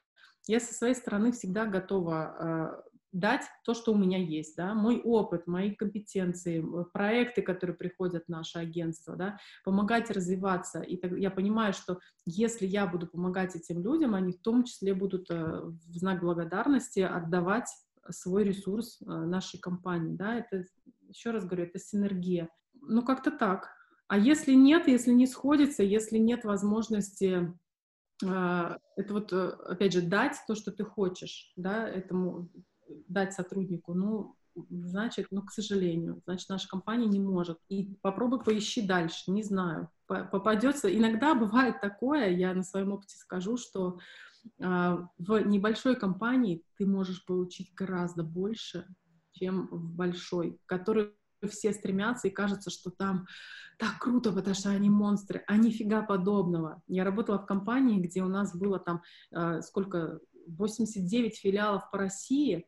я 0.46 0.60
со 0.60 0.74
своей 0.74 0.94
стороны 0.94 1.32
всегда 1.32 1.66
готова 1.66 2.82
э, 2.84 2.89
дать 3.12 3.42
то, 3.64 3.74
что 3.74 3.92
у 3.92 3.98
меня 3.98 4.18
есть, 4.18 4.56
да, 4.56 4.74
мой 4.74 5.00
опыт, 5.02 5.46
мои 5.46 5.74
компетенции, 5.74 6.64
проекты, 6.92 7.42
которые 7.42 7.76
приходят 7.76 8.24
в 8.26 8.28
наше 8.28 8.58
агентство, 8.58 9.16
да, 9.16 9.38
помогать 9.64 10.10
развиваться. 10.10 10.80
И 10.80 10.96
так, 10.96 11.12
я 11.12 11.30
понимаю, 11.30 11.72
что 11.72 11.98
если 12.24 12.66
я 12.66 12.86
буду 12.86 13.06
помогать 13.06 13.56
этим 13.56 13.82
людям, 13.82 14.14
они 14.14 14.32
в 14.32 14.40
том 14.40 14.64
числе 14.64 14.94
будут 14.94 15.30
э, 15.30 15.34
в 15.34 15.98
знак 15.98 16.20
благодарности 16.20 17.00
отдавать 17.00 17.68
свой 18.10 18.44
ресурс 18.44 19.00
э, 19.00 19.04
нашей 19.06 19.58
компании, 19.58 20.16
да, 20.16 20.36
это, 20.36 20.64
еще 21.08 21.30
раз 21.30 21.44
говорю, 21.44 21.64
это 21.64 21.78
синергия. 21.78 22.48
Ну, 22.74 23.02
как-то 23.02 23.30
так. 23.30 23.70
А 24.08 24.18
если 24.18 24.54
нет, 24.54 24.88
если 24.88 25.12
не 25.12 25.26
сходится, 25.26 25.82
если 25.82 26.18
нет 26.18 26.44
возможности 26.44 27.52
а, 28.26 28.76
это 28.96 29.14
вот, 29.14 29.32
э, 29.32 29.48
опять 29.66 29.92
же, 29.92 30.02
дать 30.02 30.36
то, 30.46 30.54
что 30.54 30.72
ты 30.72 30.84
хочешь, 30.84 31.52
да, 31.56 31.88
этому, 31.88 32.50
дать 33.08 33.32
сотруднику, 33.32 33.94
ну, 33.94 34.36
значит, 34.68 35.28
ну, 35.30 35.42
к 35.42 35.52
сожалению, 35.52 36.22
значит, 36.26 36.48
наша 36.48 36.68
компания 36.68 37.06
не 37.06 37.20
может. 37.20 37.58
И 37.68 37.94
попробуй 38.02 38.42
поищи 38.42 38.82
дальше, 38.82 39.30
не 39.30 39.42
знаю. 39.42 39.88
Попадется, 40.06 40.94
иногда 40.94 41.34
бывает 41.34 41.80
такое, 41.80 42.30
я 42.30 42.52
на 42.54 42.62
своем 42.62 42.92
опыте 42.92 43.16
скажу, 43.16 43.56
что 43.56 43.98
а, 44.60 45.08
в 45.18 45.38
небольшой 45.40 45.96
компании 45.96 46.64
ты 46.76 46.86
можешь 46.86 47.24
получить 47.24 47.72
гораздо 47.74 48.22
больше, 48.22 48.86
чем 49.32 49.68
в 49.68 49.94
большой, 49.94 50.58
который 50.66 51.12
все 51.48 51.72
стремятся, 51.72 52.28
и 52.28 52.32
кажется, 52.32 52.70
что 52.70 52.90
там 52.90 53.26
так 53.78 53.98
круто, 53.98 54.32
потому 54.32 54.54
что 54.54 54.70
они 54.70 54.90
монстры, 54.90 55.42
а 55.46 55.56
нифига 55.56 56.02
подобного. 56.02 56.82
Я 56.86 57.04
работала 57.04 57.38
в 57.38 57.46
компании, 57.46 58.00
где 58.00 58.22
у 58.22 58.28
нас 58.28 58.54
было 58.54 58.78
там 58.78 59.02
э, 59.32 59.62
сколько, 59.62 60.20
89 60.46 61.38
филиалов 61.38 61.90
по 61.90 61.98
России, 61.98 62.66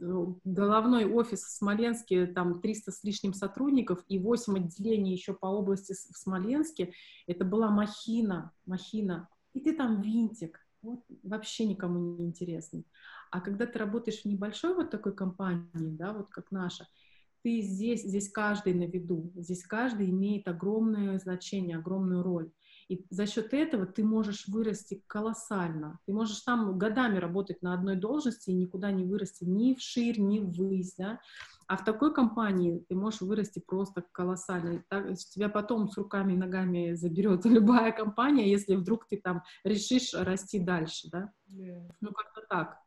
головной 0.00 1.04
офис 1.04 1.42
в 1.42 1.50
Смоленске, 1.50 2.26
там 2.26 2.60
300 2.60 2.92
с 2.92 3.04
лишним 3.04 3.34
сотрудников 3.34 4.02
и 4.08 4.18
8 4.18 4.56
отделений 4.56 5.12
еще 5.12 5.34
по 5.34 5.46
области 5.46 5.92
в 5.92 6.16
Смоленске. 6.16 6.92
Это 7.26 7.44
была 7.44 7.70
махина, 7.70 8.52
махина. 8.66 9.28
И 9.52 9.60
ты 9.60 9.76
там 9.76 10.00
винтик, 10.00 10.58
вот, 10.82 11.04
вообще 11.22 11.66
никому 11.66 11.98
не 11.98 12.26
интересный. 12.26 12.86
А 13.30 13.40
когда 13.40 13.66
ты 13.66 13.78
работаешь 13.78 14.22
в 14.22 14.24
небольшой 14.24 14.74
вот 14.74 14.90
такой 14.90 15.14
компании, 15.14 15.96
да, 15.96 16.12
вот 16.12 16.30
как 16.30 16.50
наша, 16.50 16.86
ты 17.42 17.60
здесь, 17.60 18.02
здесь 18.02 18.30
каждый 18.30 18.74
на 18.74 18.84
виду, 18.84 19.32
здесь 19.34 19.64
каждый 19.64 20.10
имеет 20.10 20.48
огромное 20.48 21.18
значение, 21.18 21.78
огромную 21.78 22.22
роль. 22.22 22.50
И 22.90 23.06
за 23.08 23.26
счет 23.26 23.54
этого 23.54 23.86
ты 23.86 24.02
можешь 24.02 24.48
вырасти 24.48 25.00
колоссально. 25.06 26.00
Ты 26.06 26.12
можешь 26.12 26.40
там 26.40 26.76
годами 26.76 27.18
работать 27.18 27.62
на 27.62 27.72
одной 27.72 27.94
должности 27.94 28.50
и 28.50 28.54
никуда 28.54 28.90
не 28.90 29.04
вырасти 29.04 29.44
ни 29.44 29.74
вширь, 29.74 30.18
ни 30.18 30.40
ввысь, 30.40 30.96
да? 30.98 31.20
А 31.68 31.76
в 31.76 31.84
такой 31.84 32.12
компании 32.12 32.84
ты 32.88 32.96
можешь 32.96 33.20
вырасти 33.20 33.62
просто 33.64 34.02
колоссально. 34.10 34.82
Так, 34.88 35.16
тебя 35.16 35.48
потом 35.48 35.88
с 35.88 35.96
руками 35.96 36.32
и 36.32 36.36
ногами 36.36 36.94
заберет 36.94 37.44
любая 37.46 37.92
компания, 37.92 38.50
если 38.50 38.74
вдруг 38.74 39.06
ты 39.06 39.18
там 39.18 39.44
решишь 39.62 40.12
расти 40.12 40.58
дальше, 40.58 41.08
да? 41.12 41.32
Yeah. 41.48 41.92
Ну, 42.00 42.10
как-то 42.10 42.42
так. 42.48 42.79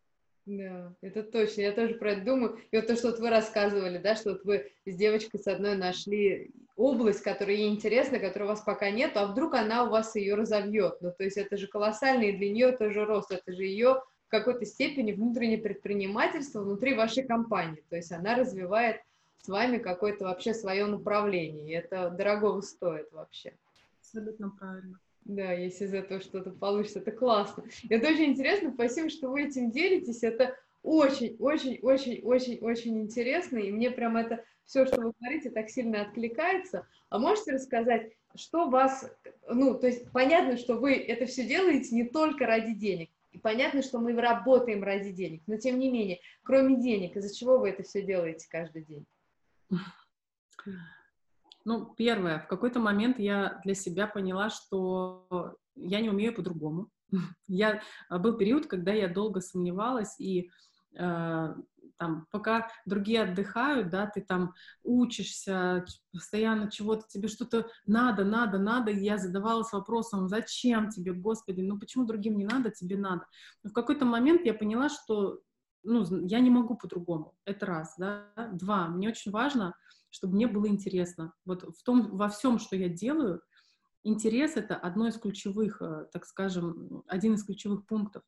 Да, 0.45 0.93
это 1.01 1.23
точно, 1.23 1.61
я 1.61 1.71
тоже 1.71 1.95
про 1.95 2.11
это 2.11 2.25
думаю. 2.25 2.59
И 2.71 2.75
вот 2.75 2.87
то, 2.87 2.95
что 2.97 3.11
вот 3.11 3.19
вы 3.19 3.29
рассказывали, 3.29 3.97
да, 3.97 4.15
что 4.15 4.31
вот 4.31 4.43
вы 4.43 4.71
с 4.85 4.93
девочкой 4.93 5.39
с 5.39 5.47
одной 5.47 5.77
нашли 5.77 6.51
область, 6.75 7.21
которая 7.21 7.55
ей 7.55 7.69
интересна, 7.69 8.19
которой 8.19 8.43
у 8.43 8.47
вас 8.47 8.61
пока 8.61 8.89
нет, 8.89 9.15
а 9.15 9.27
вдруг 9.27 9.53
она 9.53 9.85
у 9.85 9.89
вас 9.89 10.15
ее 10.15 10.35
разовьет. 10.35 10.97
Ну, 10.99 11.11
то 11.11 11.23
есть 11.23 11.37
это 11.37 11.55
же 11.55 11.67
колоссальный 11.67 12.33
для 12.33 12.49
нее 12.51 12.73
тоже 12.73 13.05
рост, 13.05 13.31
это 13.31 13.53
же 13.53 13.63
ее 13.63 14.01
в 14.27 14.29
какой-то 14.29 14.65
степени 14.65 15.13
внутреннее 15.13 15.59
предпринимательство 15.59 16.61
внутри 16.61 16.93
вашей 16.93 17.23
компании. 17.23 17.83
То 17.89 17.95
есть 17.95 18.11
она 18.11 18.35
развивает 18.35 19.01
с 19.37 19.47
вами 19.47 19.77
какое-то 19.77 20.25
вообще 20.25 20.53
свое 20.53 20.85
направление, 20.85 21.69
и 21.69 21.77
это 21.77 22.09
дорого 22.09 22.61
стоит 22.61 23.09
вообще. 23.13 23.53
Абсолютно 24.01 24.49
правильно. 24.49 24.99
Да, 25.25 25.53
если 25.53 25.85
из 25.85 25.93
этого 25.93 26.19
что-то 26.19 26.51
получится, 26.51 26.99
это 26.99 27.11
классно. 27.11 27.63
Это 27.89 28.09
очень 28.09 28.31
интересно, 28.31 28.71
спасибо, 28.73 29.09
что 29.09 29.29
вы 29.29 29.43
этим 29.43 29.71
делитесь, 29.71 30.21
это 30.23 30.57
очень, 30.81 31.37
очень, 31.39 31.79
очень, 31.81 32.21
очень, 32.23 32.59
очень 32.59 32.99
интересно, 32.99 33.57
и 33.57 33.71
мне 33.71 33.89
прям 33.89 34.17
это 34.17 34.43
все, 34.65 34.85
что 34.85 35.01
вы 35.01 35.13
говорите, 35.19 35.49
так 35.49 35.69
сильно 35.69 36.01
откликается. 36.01 36.87
А 37.09 37.19
можете 37.19 37.53
рассказать, 37.53 38.11
что 38.35 38.69
вас, 38.69 39.09
ну, 39.47 39.79
то 39.79 39.87
есть 39.87 40.11
понятно, 40.11 40.57
что 40.57 40.75
вы 40.75 40.95
это 40.95 41.25
все 41.25 41.45
делаете 41.45 41.95
не 41.95 42.03
только 42.03 42.45
ради 42.45 42.73
денег, 42.73 43.09
и 43.31 43.37
понятно, 43.37 43.81
что 43.81 43.99
мы 43.99 44.13
работаем 44.13 44.83
ради 44.83 45.11
денег, 45.11 45.41
но 45.47 45.57
тем 45.57 45.79
не 45.79 45.89
менее, 45.89 46.19
кроме 46.43 46.81
денег, 46.81 47.15
из-за 47.15 47.33
чего 47.33 47.59
вы 47.59 47.69
это 47.69 47.83
все 47.83 48.01
делаете 48.01 48.47
каждый 48.49 48.83
день? 48.83 49.05
Ну, 51.65 51.93
первое, 51.95 52.39
в 52.39 52.47
какой-то 52.47 52.79
момент 52.79 53.19
я 53.19 53.61
для 53.63 53.73
себя 53.73 54.07
поняла, 54.07 54.49
что 54.49 55.55
я 55.75 56.01
не 56.01 56.09
умею 56.09 56.35
по-другому. 56.35 56.89
Я, 57.47 57.81
а, 58.09 58.19
был 58.19 58.37
период, 58.37 58.67
когда 58.67 58.91
я 58.91 59.07
долго 59.07 59.39
сомневалась 59.39 60.19
и 60.19 60.49
э, 60.97 61.55
там, 61.97 62.27
пока 62.31 62.69
другие 62.85 63.21
отдыхают, 63.23 63.89
да, 63.89 64.07
ты 64.07 64.21
там 64.21 64.53
учишься, 64.83 65.85
постоянно 66.11 66.69
чего-то, 66.69 67.05
тебе 67.07 67.27
что-то 67.27 67.67
надо, 67.85 68.25
надо, 68.25 68.57
надо, 68.57 68.91
и 68.91 69.03
я 69.03 69.17
задавалась 69.17 69.71
вопросом, 69.71 70.27
зачем 70.27 70.89
тебе, 70.89 71.13
Господи, 71.13 71.61
ну 71.61 71.79
почему 71.79 72.05
другим 72.05 72.37
не 72.37 72.45
надо, 72.45 72.71
тебе 72.71 72.97
надо. 72.97 73.25
Но 73.63 73.69
в 73.69 73.73
какой-то 73.73 74.05
момент 74.05 74.41
я 74.45 74.53
поняла, 74.53 74.89
что 74.89 75.39
ну, 75.83 76.05
я 76.25 76.39
не 76.39 76.49
могу 76.49 76.75
по-другому. 76.75 77.35
Это 77.45 77.65
раз, 77.65 77.95
да. 77.97 78.25
Два, 78.53 78.87
мне 78.87 79.09
очень 79.09 79.31
важно, 79.31 79.75
чтобы 80.13 80.35
мне 80.35 80.45
было 80.45 80.67
интересно. 80.67 81.33
Вот 81.43 81.63
в 81.63 81.83
том, 81.83 82.15
во 82.15 82.29
всем, 82.29 82.59
что 82.59 82.75
я 82.75 82.87
делаю, 82.87 83.41
интерес— 84.03 84.51
это 84.55 84.75
одно 84.75 85.07
из 85.07 85.17
ключевых, 85.17 85.81
э, 85.81 86.05
так 86.11 86.27
скажем, 86.27 87.03
один 87.07 87.33
из 87.33 87.43
ключевых 87.43 87.87
пунктов. 87.87 88.21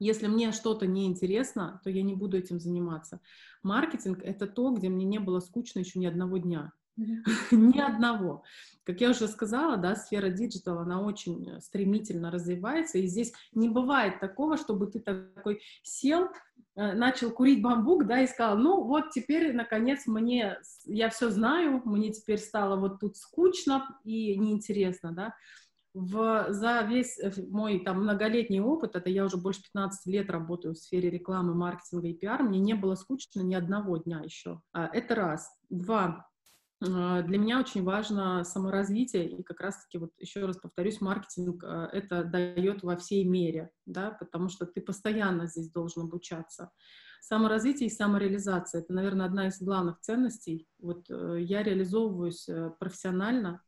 Если 0.00 0.26
мне 0.26 0.50
что-то 0.50 0.88
неинтересно, 0.88 1.80
то 1.84 1.90
я 1.90 2.02
не 2.02 2.14
буду 2.14 2.36
этим 2.36 2.58
заниматься. 2.58 3.20
Маркетинг— 3.62 4.18
это 4.24 4.48
то, 4.48 4.72
где 4.72 4.88
мне 4.88 5.04
не 5.04 5.20
было 5.20 5.38
скучно 5.38 5.78
еще 5.78 6.00
ни 6.00 6.06
одного 6.06 6.38
дня. 6.38 6.72
Ни 7.50 7.80
одного. 7.80 8.42
Как 8.84 9.00
я 9.00 9.10
уже 9.10 9.28
сказала, 9.28 9.76
да, 9.76 9.94
сфера 9.94 10.30
digital, 10.30 10.78
она 10.78 11.00
очень 11.00 11.60
стремительно 11.60 12.30
развивается, 12.30 12.98
и 12.98 13.06
здесь 13.06 13.32
не 13.52 13.68
бывает 13.68 14.20
такого, 14.20 14.56
чтобы 14.56 14.86
ты 14.86 15.00
такой 15.00 15.60
сел, 15.82 16.28
э, 16.76 16.92
начал 16.92 17.30
курить 17.30 17.62
бамбук, 17.62 18.06
да, 18.06 18.20
и 18.20 18.26
сказал, 18.26 18.58
ну 18.58 18.82
вот 18.82 19.10
теперь, 19.10 19.52
наконец, 19.52 20.06
мне, 20.06 20.58
я 20.84 21.08
все 21.10 21.30
знаю, 21.30 21.82
мне 21.84 22.10
теперь 22.10 22.38
стало 22.38 22.76
вот 22.76 23.00
тут 23.00 23.16
скучно 23.16 23.86
и 24.04 24.36
неинтересно, 24.36 25.12
да. 25.12 25.34
В, 25.92 26.46
за 26.50 26.82
весь 26.82 27.18
э, 27.18 27.32
мой 27.48 27.80
там 27.80 28.02
многолетний 28.02 28.60
опыт, 28.60 28.94
это 28.94 29.10
я 29.10 29.24
уже 29.24 29.36
больше 29.36 29.62
15 29.62 30.06
лет 30.06 30.30
работаю 30.30 30.74
в 30.74 30.78
сфере 30.78 31.10
рекламы, 31.10 31.54
маркетинга 31.54 32.08
и 32.08 32.14
пиар, 32.14 32.42
мне 32.42 32.60
не 32.60 32.74
было 32.74 32.94
скучно 32.94 33.40
ни 33.40 33.54
одного 33.54 33.96
дня 33.96 34.20
еще. 34.24 34.60
А, 34.72 34.88
это 34.92 35.14
раз. 35.16 35.50
Два 35.68 36.29
для 36.80 37.38
меня 37.38 37.60
очень 37.60 37.84
важно 37.84 38.42
саморазвитие, 38.42 39.28
и 39.28 39.42
как 39.42 39.60
раз-таки, 39.60 39.98
вот 39.98 40.12
еще 40.18 40.46
раз 40.46 40.56
повторюсь, 40.56 41.02
маркетинг 41.02 41.62
а, 41.62 41.90
это 41.92 42.24
дает 42.24 42.82
во 42.82 42.96
всей 42.96 43.24
мере, 43.24 43.70
да, 43.84 44.10
потому 44.12 44.48
что 44.48 44.64
ты 44.64 44.80
постоянно 44.80 45.46
здесь 45.46 45.70
должен 45.70 46.04
обучаться. 46.04 46.70
Саморазвитие 47.20 47.88
и 47.88 47.92
самореализация— 47.92 48.80
это, 48.82 48.94
наверное, 48.94 49.26
одна 49.26 49.48
из 49.48 49.60
главных 49.60 50.00
ценностей. 50.00 50.66
Вот 50.78 51.04
э, 51.10 51.42
я 51.42 51.62
реализовываюсь 51.62 52.48
э, 52.48 52.70
профессионально, 52.80 53.62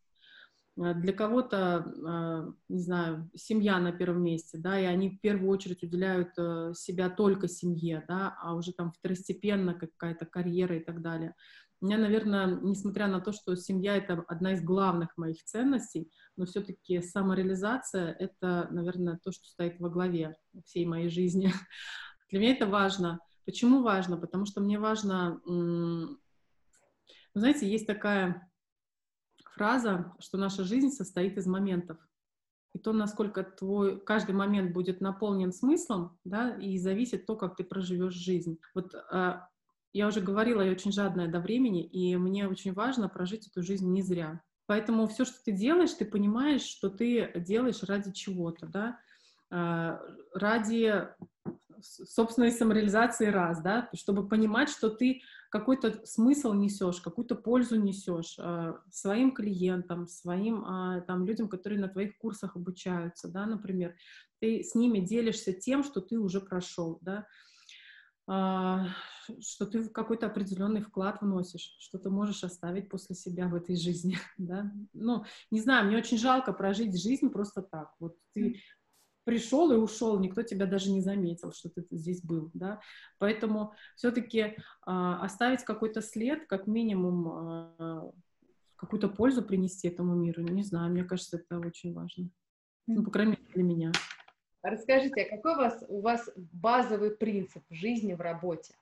а, 0.81 0.95
для 0.95 1.13
кого-то, 1.13 2.55
не 2.71 2.81
знаю, 2.81 3.31
семья 3.35 3.79
на 3.79 3.93
первом 3.93 4.25
месте, 4.25 4.57
да, 4.57 4.81
и 4.81 4.85
они 4.85 5.11
в 5.11 5.21
первую 5.21 5.51
очередь 5.51 5.83
уделяют 5.83 6.31
э, 6.39 6.73
себя 6.75 7.11
только 7.11 7.47
семье, 7.47 8.05
да, 8.09 8.39
а 8.41 8.55
уже 8.55 8.73
там 8.73 8.91
второстепенно 8.91 9.75
какая-то 9.75 10.25
карьера 10.25 10.79
и 10.79 10.81
так 10.83 11.03
далее. 11.03 11.35
Меня, 11.83 11.99
наверное, 11.99 12.61
несмотря 12.63 13.09
на 13.09 13.21
то, 13.21 13.33
что 13.33 13.57
семья— 13.57 13.97
это 13.99 14.25
одна 14.29 14.53
из 14.53 14.63
главных 14.63 15.17
моих 15.17 15.43
ценностей, 15.43 16.13
но 16.37 16.47
все-таки 16.47 17.03
самореализация— 17.03 18.13
это, 18.21 18.69
наверное, 18.71 19.19
то, 19.21 19.33
что 19.33 19.45
стоит 19.49 19.81
во 19.81 19.91
главе 19.91 20.37
всей 20.65 20.87
моей 20.87 21.09
жизни. 21.11 21.53
Для 22.31 22.39
меня 22.39 22.53
это 22.53 22.69
важно. 22.69 23.19
Почему 23.47 23.83
важно? 23.83 24.17
Потому 24.17 24.47
что 24.47 24.61
мне 24.61 24.79
важно... 24.79 25.41
Вы 25.45 26.19
знаете, 27.35 27.69
есть 27.69 27.89
такая 27.89 28.49
фраза, 29.55 30.15
что 30.21 30.39
наша 30.39 30.63
жизнь 30.63 30.91
состоит 30.91 31.37
из 31.37 31.47
моментов. 31.47 31.99
И 32.75 32.79
то, 32.79 32.93
насколько 32.93 33.43
твой 33.43 34.01
каждый 34.01 34.37
момент 34.37 34.73
будет 34.73 35.01
наполнен 35.01 35.53
смыслом, 35.53 36.17
да, 36.25 36.57
и 36.57 36.79
зависит 36.79 37.27
то, 37.27 37.35
как 37.35 37.57
ты 37.57 37.65
проживешь 37.65 38.15
жизнь. 38.15 38.59
Вот 38.73 38.95
а, 38.95 39.49
я 39.93 40.07
уже 40.07 40.21
говорила, 40.21 40.63
я 40.63 40.73
очень 40.73 40.93
жадная 40.93 41.29
до 41.29 41.41
времени, 41.41 41.85
и 41.85 42.17
мне 42.17 42.49
очень 42.49 42.73
важно 42.73 43.09
прожить 43.09 43.47
эту 43.47 43.63
жизнь 43.63 43.91
не 43.91 44.03
зря. 44.03 44.41
Поэтому 44.67 45.07
все, 45.07 45.25
что 45.25 45.43
ты 45.45 45.53
делаешь, 45.53 45.93
ты 45.93 46.05
понимаешь, 46.05 46.63
что 46.63 46.89
ты 46.89 47.33
делаешь 47.37 47.83
ради 47.83 48.13
чего-то, 48.13 48.67
да, 48.67 48.99
а, 49.51 50.01
ради 50.35 51.09
собственной 51.83 52.53
самореализации 52.53 53.27
раз, 53.27 53.61
да, 53.61 53.91
чтобы 53.95 54.29
понимать, 54.29 54.69
что 54.69 54.89
ты 54.89 55.21
какой-то 55.51 56.07
смысл 56.07 56.53
несешь, 56.53 57.01
какую-то 57.01 57.35
пользу 57.35 57.77
несешь 57.77 58.37
э, 58.39 58.75
своим 58.91 59.33
клиентам, 59.35 60.07
своим 60.07 60.65
э, 60.65 61.03
там 61.03 61.27
людям, 61.27 61.49
которые 61.49 61.81
на 61.81 61.89
твоих 61.89 62.17
курсах 62.19 62.57
обучаются, 62.57 63.29
да, 63.29 63.47
например, 63.47 63.95
ты 64.39 64.63
с 64.63 64.75
ними 64.75 65.01
делишься 65.01 65.53
тем, 65.53 65.83
что 65.83 66.01
ты 66.01 66.19
уже 66.19 66.41
прошел, 66.41 66.99
да, 67.03 67.19
а, 67.19 67.25
что 69.41 69.67
ты 69.67 69.89
какой-то 69.89 70.27
определенный 70.27 70.83
вклад 70.83 71.21
вносишь, 71.21 71.77
что 71.79 71.99
ты 71.99 72.11
можешь 72.11 72.45
оставить 72.45 72.89
после 72.89 73.15
себя 73.15 73.49
в 73.49 73.55
этой 73.55 73.77
жизни, 73.77 74.19
да. 74.39 74.73
Ну, 74.93 75.25
не 75.51 75.61
знаю, 75.61 75.87
мне 75.87 75.97
очень 75.97 76.19
жалко 76.19 76.53
прожить 76.53 77.01
жизнь 77.01 77.31
просто 77.31 77.63
так. 77.63 77.95
Вот 78.01 78.17
ты 78.33 78.61
пришел 79.25 79.71
и 79.71 79.77
ушел, 79.77 80.19
никто 80.19 80.43
тебя 80.43 80.67
даже 80.67 80.91
не 80.91 81.01
заметил, 81.01 81.53
что 81.53 81.69
ты 81.71 81.87
здесь 81.91 82.23
был, 82.23 82.51
да. 82.55 82.81
Поэтому 83.19 83.75
все-таки 83.95 84.57
а, 84.85 85.23
оставить 85.23 85.63
какой-то 85.65 86.03
след, 86.03 86.47
как 86.49 86.67
минимум 86.67 87.29
а, 87.29 88.11
какую-то 88.77 89.09
пользу 89.09 89.43
принести 89.43 89.87
этому 89.87 90.17
миру, 90.17 90.43
не 90.43 90.65
знаю, 90.65 90.91
мне 90.91 91.05
кажется, 91.05 91.37
это 91.37 91.61
очень 91.61 91.95
важно. 91.95 92.31
Ну, 92.89 93.05
по 93.05 93.13
крайней 93.13 93.33
мере, 93.33 93.45
для 93.55 93.63
меня. 93.63 93.93
Расскажите, 94.63 95.23
а 95.23 95.37
какой 95.37 95.55
у 95.55 95.59
вас, 95.59 95.85
у 95.89 96.01
вас 96.01 96.31
базовый 96.37 97.11
принцип 97.11 97.65
в 97.69 97.75
жизни, 97.75 98.15
в 98.15 98.21
работе? 98.21 98.75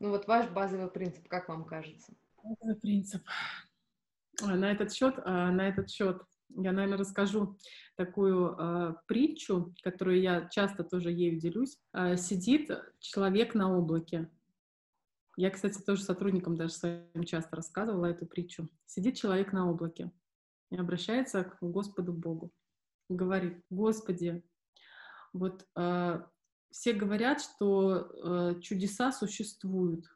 Ну 0.00 0.10
вот 0.10 0.26
ваш 0.26 0.48
базовый 0.50 0.88
принцип, 0.90 1.28
как 1.28 1.48
вам 1.48 1.64
кажется? 1.64 2.12
Базовый 2.42 2.76
принцип. 2.76 3.22
На 4.40 4.70
этот 4.70 4.92
счет, 4.92 5.16
а, 5.24 5.50
на 5.50 5.68
этот 5.68 5.90
счет 5.90 6.22
я, 6.50 6.72
наверное, 6.72 6.98
расскажу 6.98 7.58
такую 7.96 8.56
э, 8.58 8.94
притчу, 9.06 9.74
которую 9.82 10.20
я 10.20 10.48
часто 10.48 10.82
тоже 10.82 11.10
ею 11.10 11.38
делюсь. 11.38 11.78
Э, 11.92 12.16
сидит 12.16 12.70
человек 13.00 13.54
на 13.54 13.76
облаке. 13.76 14.30
Я, 15.36 15.50
кстати, 15.50 15.80
тоже 15.82 16.02
сотрудникам 16.02 16.56
даже 16.56 16.72
своим 16.72 17.24
часто 17.24 17.56
рассказывала 17.56 18.06
эту 18.06 18.26
притчу. 18.26 18.68
Сидит 18.86 19.16
человек 19.16 19.52
на 19.52 19.70
облаке 19.70 20.10
и 20.70 20.76
обращается 20.76 21.44
к 21.44 21.58
Господу 21.60 22.12
Богу. 22.12 22.50
Говорит, 23.08 23.62
Господи, 23.70 24.42
вот 25.32 25.66
э, 25.76 26.22
все 26.70 26.92
говорят, 26.92 27.40
что 27.40 27.96
э, 27.96 28.60
чудеса 28.60 29.12
существуют, 29.12 30.06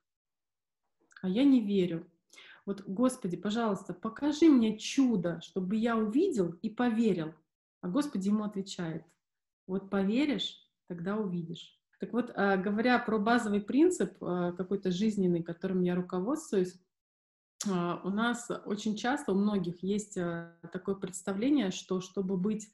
а 1.21 1.29
я 1.29 1.45
не 1.45 1.61
верю. 1.61 2.11
Вот, 2.65 2.83
Господи, 2.83 3.37
пожалуйста, 3.37 3.93
покажи 3.93 4.49
мне 4.49 4.79
чудо, 4.79 5.41
чтобы 5.41 5.77
я 5.77 5.97
увидел 5.97 6.53
и 6.63 6.71
поверил. 6.71 7.35
А 7.81 7.89
Господи 7.89 8.29
ему 8.29 8.45
отвечает, 8.45 9.05
вот 9.67 9.91
поверишь, 9.91 10.71
тогда 10.87 11.17
увидишь. 11.17 11.83
Так 11.99 12.13
вот, 12.13 12.33
э, 12.35 12.57
говоря 12.57 12.99
про 12.99 13.19
базовый 13.19 13.61
принцип 13.61 14.21
э, 14.21 14.53
какой-то 14.57 14.91
жизненный, 14.91 15.43
которым 15.43 15.83
я 15.83 15.95
руководствуюсь, 15.95 16.75
э, 17.65 17.71
у 17.71 18.11
нас 18.11 18.51
очень 18.67 18.97
часто 18.97 19.33
у 19.33 19.37
многих 19.37 19.83
есть 19.85 20.19
такое 20.73 20.97
представление, 20.97 21.71
что 21.71 22.01
чтобы 22.01 22.37
быть 22.37 22.73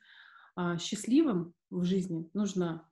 счастливым 0.79 1.55
в 1.71 1.85
жизни, 1.85 2.29
нужно 2.35 2.89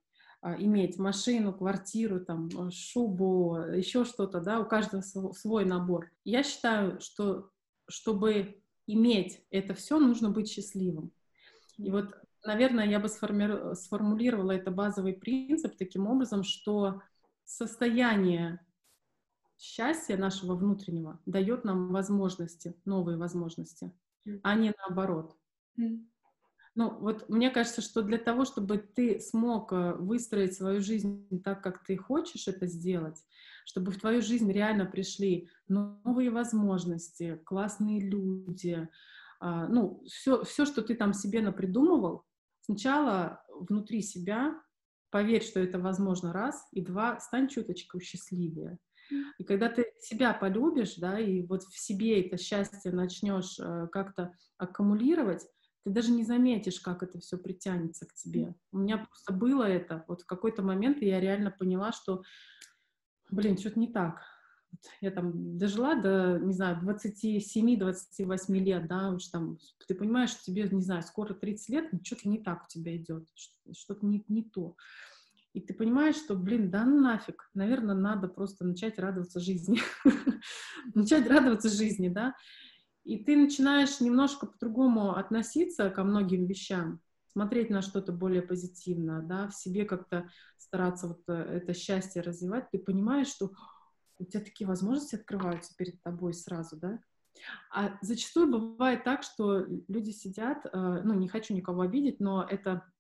иметь 0.59 0.99
машину, 0.99 1.53
квартиру, 1.53 2.21
там, 2.21 2.49
шубу, 2.71 3.57
еще 3.57 4.05
что-то, 4.05 4.41
да, 4.41 4.61
у 4.61 4.65
каждого 4.65 5.01
свой 5.03 5.65
набор. 5.65 6.11
Я 6.25 6.43
считаю, 6.43 7.01
что 7.01 7.51
чтобы 7.89 8.61
иметь 8.87 9.45
это 9.51 9.75
все, 9.75 9.99
нужно 9.99 10.31
быть 10.31 10.49
счастливым. 10.49 11.11
И 11.79 11.91
вот, 11.91 12.15
наверное, 12.45 12.87
я 12.87 13.01
бы 13.01 13.09
сформулировала 13.09 14.53
это 14.53 14.71
базовый 14.71 15.15
принцип 15.15 15.77
таким 15.77 16.07
образом, 16.07 16.45
что 16.45 17.03
состояние 17.45 18.61
счастья 19.59 20.17
нашего 20.17 20.55
внутреннего 20.55 21.19
дает 21.27 21.65
нам 21.65 21.91
возможности, 21.91 22.75
новые 22.85 23.17
возможности, 23.17 23.93
а 24.43 24.55
не 24.55 24.73
наоборот. 24.79 25.37
Ну, 26.77 26.91
вот 26.91 27.29
мне 27.31 27.51
кажется, 27.51 27.81
что 27.81 28.03
для 28.03 28.19
того, 28.19 28.45
чтобы 28.45 28.77
ты 28.77 29.19
смог 29.19 29.73
э, 29.73 29.95
выстроить 29.95 30.55
свою 30.55 30.83
жизнь 30.83 31.27
так, 31.43 31.63
как 31.63 31.83
ты 31.83 31.97
хочешь 31.97 32.49
это 32.49 32.67
сделать, 32.67 33.25
чтобы 33.65 33.91
в 33.91 33.99
твою 33.99 34.21
жизнь 34.21 34.53
реально 34.53 34.85
пришли 34.85 35.49
новые 35.69 36.31
возможности, 36.31 37.41
классные 37.47 38.01
люди, 38.01 38.89
а, 39.41 39.67
ну, 39.69 40.03
все, 40.07 40.45
все, 40.45 40.67
что 40.67 40.83
ты 40.83 40.95
там 40.95 41.15
себе 41.15 41.41
напридумывал, 41.41 42.25
сначала 42.61 43.43
внутри 43.49 44.03
себя 44.03 44.61
поверь, 45.11 45.43
что 45.43 45.61
это 45.61 45.79
возможно, 45.79 46.33
раз, 46.33 46.69
и 46.73 46.83
два, 46.83 47.19
стань 47.21 47.49
чуточку 47.49 48.01
счастливее. 48.01 48.79
И 49.39 49.45
когда 49.45 49.71
ты 49.71 49.87
себя 50.01 50.35
полюбишь, 50.35 50.97
да, 50.97 51.19
и 51.19 51.41
вот 51.43 51.63
в 51.63 51.79
себе 51.79 52.21
это 52.27 52.37
счастье 52.37 52.93
начнешь 52.93 53.59
э, 53.59 53.89
как-то 53.93 54.35
аккумулировать, 54.59 55.47
ты 55.87 55.93
даже 55.93 56.11
не 56.11 56.25
заметишь, 56.25 56.81
как 56.81 57.05
это 57.05 57.21
все 57.21 57.39
притянется 57.39 58.07
к 58.07 58.15
тебе. 58.15 58.57
У 58.73 58.79
меня 58.79 58.99
просто 58.99 59.33
было 59.33 59.63
это. 59.63 60.05
Вот 60.09 60.23
в 60.23 60.27
какой-то 60.27 60.61
момент 60.65 61.01
я 61.01 61.21
реально 61.21 61.53
поняла, 61.53 61.93
что 61.93 62.25
блин, 63.31 63.57
что-то 63.57 63.79
не 63.79 63.93
так. 63.93 64.21
Я 65.01 65.13
там 65.13 65.57
дожила 65.57 65.95
до, 65.95 66.41
не 66.41 66.53
знаю, 66.53 66.81
27-28 66.83 68.59
лет, 68.59 68.89
да, 68.89 69.11
уж 69.11 69.29
там, 69.29 69.59
ты 69.87 69.95
понимаешь, 69.95 70.31
что 70.31 70.43
тебе, 70.43 70.69
не 70.69 70.83
знаю, 70.83 71.05
скоро 71.05 71.35
30 71.35 71.69
лет, 71.69 71.91
что-то 72.03 72.29
не 72.29 72.43
так 72.43 72.65
у 72.65 72.69
тебя 72.69 72.97
идет, 72.97 73.29
что-то 73.73 74.05
не, 74.05 74.25
не 74.27 74.43
то. 74.43 74.75
И 75.53 75.61
ты 75.61 75.73
понимаешь, 75.73 76.17
что, 76.17 76.35
блин, 76.35 76.69
да 76.69 76.85
нафиг, 76.85 77.49
наверное, 77.55 77.95
надо 77.95 78.27
просто 78.27 78.65
начать 78.65 78.99
радоваться 78.99 79.39
жизни. 79.39 79.79
начать 80.97 81.29
радоваться 81.29 81.69
жизни, 81.69 82.09
да. 82.09 82.35
И 83.07 83.19
ты 83.19 83.37
начинаешь 83.37 84.01
немножко 84.01 84.47
по-другому 84.47 85.15
относиться 85.15 85.91
ко 85.91 86.03
многим 86.03 86.47
вещам, 86.47 87.01
смотреть 87.29 87.71
на 87.71 87.81
что-то 87.81 88.11
более 88.11 88.43
позитивно, 88.43 89.23
да, 89.23 89.47
в 89.47 89.55
себе 89.55 89.85
как-то 89.85 90.29
стараться 90.59 91.07
вот 91.07 91.23
э, 91.29 91.33
это 91.33 91.73
счастье 91.73 92.21
развивать, 92.21 92.69
ты 92.73 92.81
понимаешь, 92.81 93.29
что 93.29 93.53
у 94.19 94.25
тебя 94.25 94.43
такие 94.43 94.67
возможности 94.67 95.15
открываются 95.15 95.73
перед 95.77 96.03
тобой 96.03 96.35
сразу, 96.35 96.77
да. 96.77 96.99
А 97.73 97.97
зачастую 98.03 98.51
бывает 98.51 99.05
так, 99.05 99.23
что 99.23 99.65
люди 99.87 100.11
сидят, 100.11 100.67
э, 100.67 101.01
ну, 101.05 101.15
не 101.15 101.29
хочу 101.29 101.55
никого 101.55 101.83
обидеть, 101.83 102.19
но 102.19 102.43
это 102.43 102.91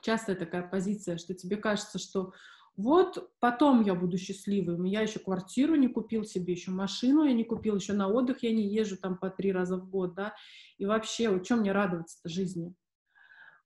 частая 0.00 0.36
такая 0.36 0.62
позиция, 0.62 1.18
что 1.18 1.34
тебе 1.34 1.56
кажется, 1.56 1.98
что 1.98 2.34
вот 2.76 3.30
потом 3.40 3.82
я 3.82 3.94
буду 3.94 4.16
счастливым. 4.16 4.84
Я 4.84 5.02
еще 5.02 5.18
квартиру 5.18 5.74
не 5.74 5.88
купил 5.88 6.24
себе, 6.24 6.54
еще 6.54 6.70
машину 6.70 7.24
я 7.24 7.32
не 7.32 7.44
купил, 7.44 7.76
еще 7.76 7.92
на 7.92 8.08
отдых 8.08 8.42
я 8.42 8.52
не 8.52 8.66
езжу 8.66 8.96
там 8.96 9.18
по 9.18 9.30
три 9.30 9.52
раза 9.52 9.76
в 9.76 9.88
год, 9.88 10.14
да. 10.14 10.34
И 10.78 10.86
вообще, 10.86 11.28
о 11.28 11.40
чем 11.40 11.60
мне 11.60 11.72
радоваться-то 11.72 12.28
жизни? 12.28 12.74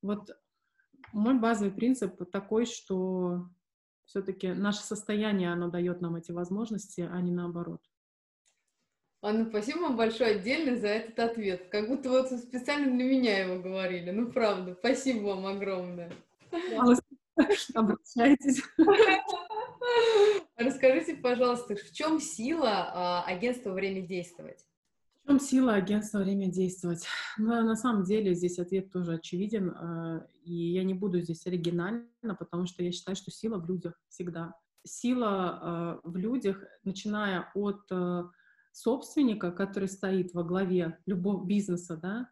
Вот 0.02 0.30
мой 1.12 1.38
базовый 1.38 1.72
принцип 1.72 2.30
такой, 2.30 2.66
что 2.66 3.46
все-таки 4.04 4.52
наше 4.52 4.82
состояние, 4.82 5.52
оно 5.52 5.68
дает 5.68 6.00
нам 6.00 6.16
эти 6.16 6.32
возможности, 6.32 7.08
а 7.10 7.20
не 7.20 7.32
наоборот. 7.32 7.80
Анна, 9.22 9.46
спасибо 9.48 9.78
вам 9.78 9.96
большое 9.96 10.36
отдельно 10.36 10.76
за 10.76 10.88
этот 10.88 11.18
ответ. 11.18 11.68
Как 11.70 11.88
будто 11.88 12.10
вот 12.10 12.30
специально 12.30 12.94
для 12.94 13.04
меня 13.04 13.38
его 13.38 13.62
говорили. 13.62 14.10
Ну, 14.10 14.30
правда, 14.30 14.76
спасибо 14.78 15.28
вам 15.28 15.46
огромное. 15.46 16.12
Обращайтесь. 17.74 18.62
Расскажите, 20.56 21.16
пожалуйста, 21.16 21.74
в 21.76 21.92
чем 21.92 22.20
сила 22.20 22.70
а, 22.70 23.24
агентства 23.24 23.72
«Время 23.72 24.02
действовать»? 24.02 24.64
В 25.22 25.28
чем 25.28 25.40
сила 25.40 25.74
агентства 25.74 26.18
«Время 26.18 26.46
действовать»? 26.46 27.06
Ну, 27.38 27.62
на 27.62 27.76
самом 27.76 28.04
деле 28.04 28.34
здесь 28.34 28.58
ответ 28.58 28.92
тоже 28.92 29.14
очевиден, 29.14 29.70
а, 29.70 30.26
и 30.44 30.52
я 30.52 30.84
не 30.84 30.94
буду 30.94 31.20
здесь 31.20 31.46
оригинальна, 31.46 32.34
потому 32.38 32.66
что 32.66 32.82
я 32.82 32.92
считаю, 32.92 33.16
что 33.16 33.30
сила 33.30 33.58
в 33.58 33.66
людях 33.66 34.00
всегда. 34.08 34.54
Сила 34.84 35.28
а, 35.28 36.00
в 36.04 36.16
людях, 36.16 36.62
начиная 36.84 37.50
от 37.54 37.90
собственника, 38.72 39.52
который 39.52 39.88
стоит 39.88 40.34
во 40.34 40.42
главе 40.42 40.98
любого 41.06 41.44
бизнеса, 41.44 41.96
да, 41.96 42.28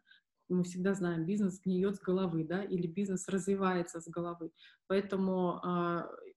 мы 0.49 0.63
всегда 0.63 0.93
знаем, 0.93 1.25
бизнес 1.25 1.59
гниет 1.61 1.95
с 1.95 1.99
головы, 1.99 2.43
да, 2.43 2.63
или 2.63 2.87
бизнес 2.87 3.27
развивается 3.27 4.01
с 4.01 4.07
головы. 4.07 4.51
Поэтому 4.87 5.59
э, 5.63 5.67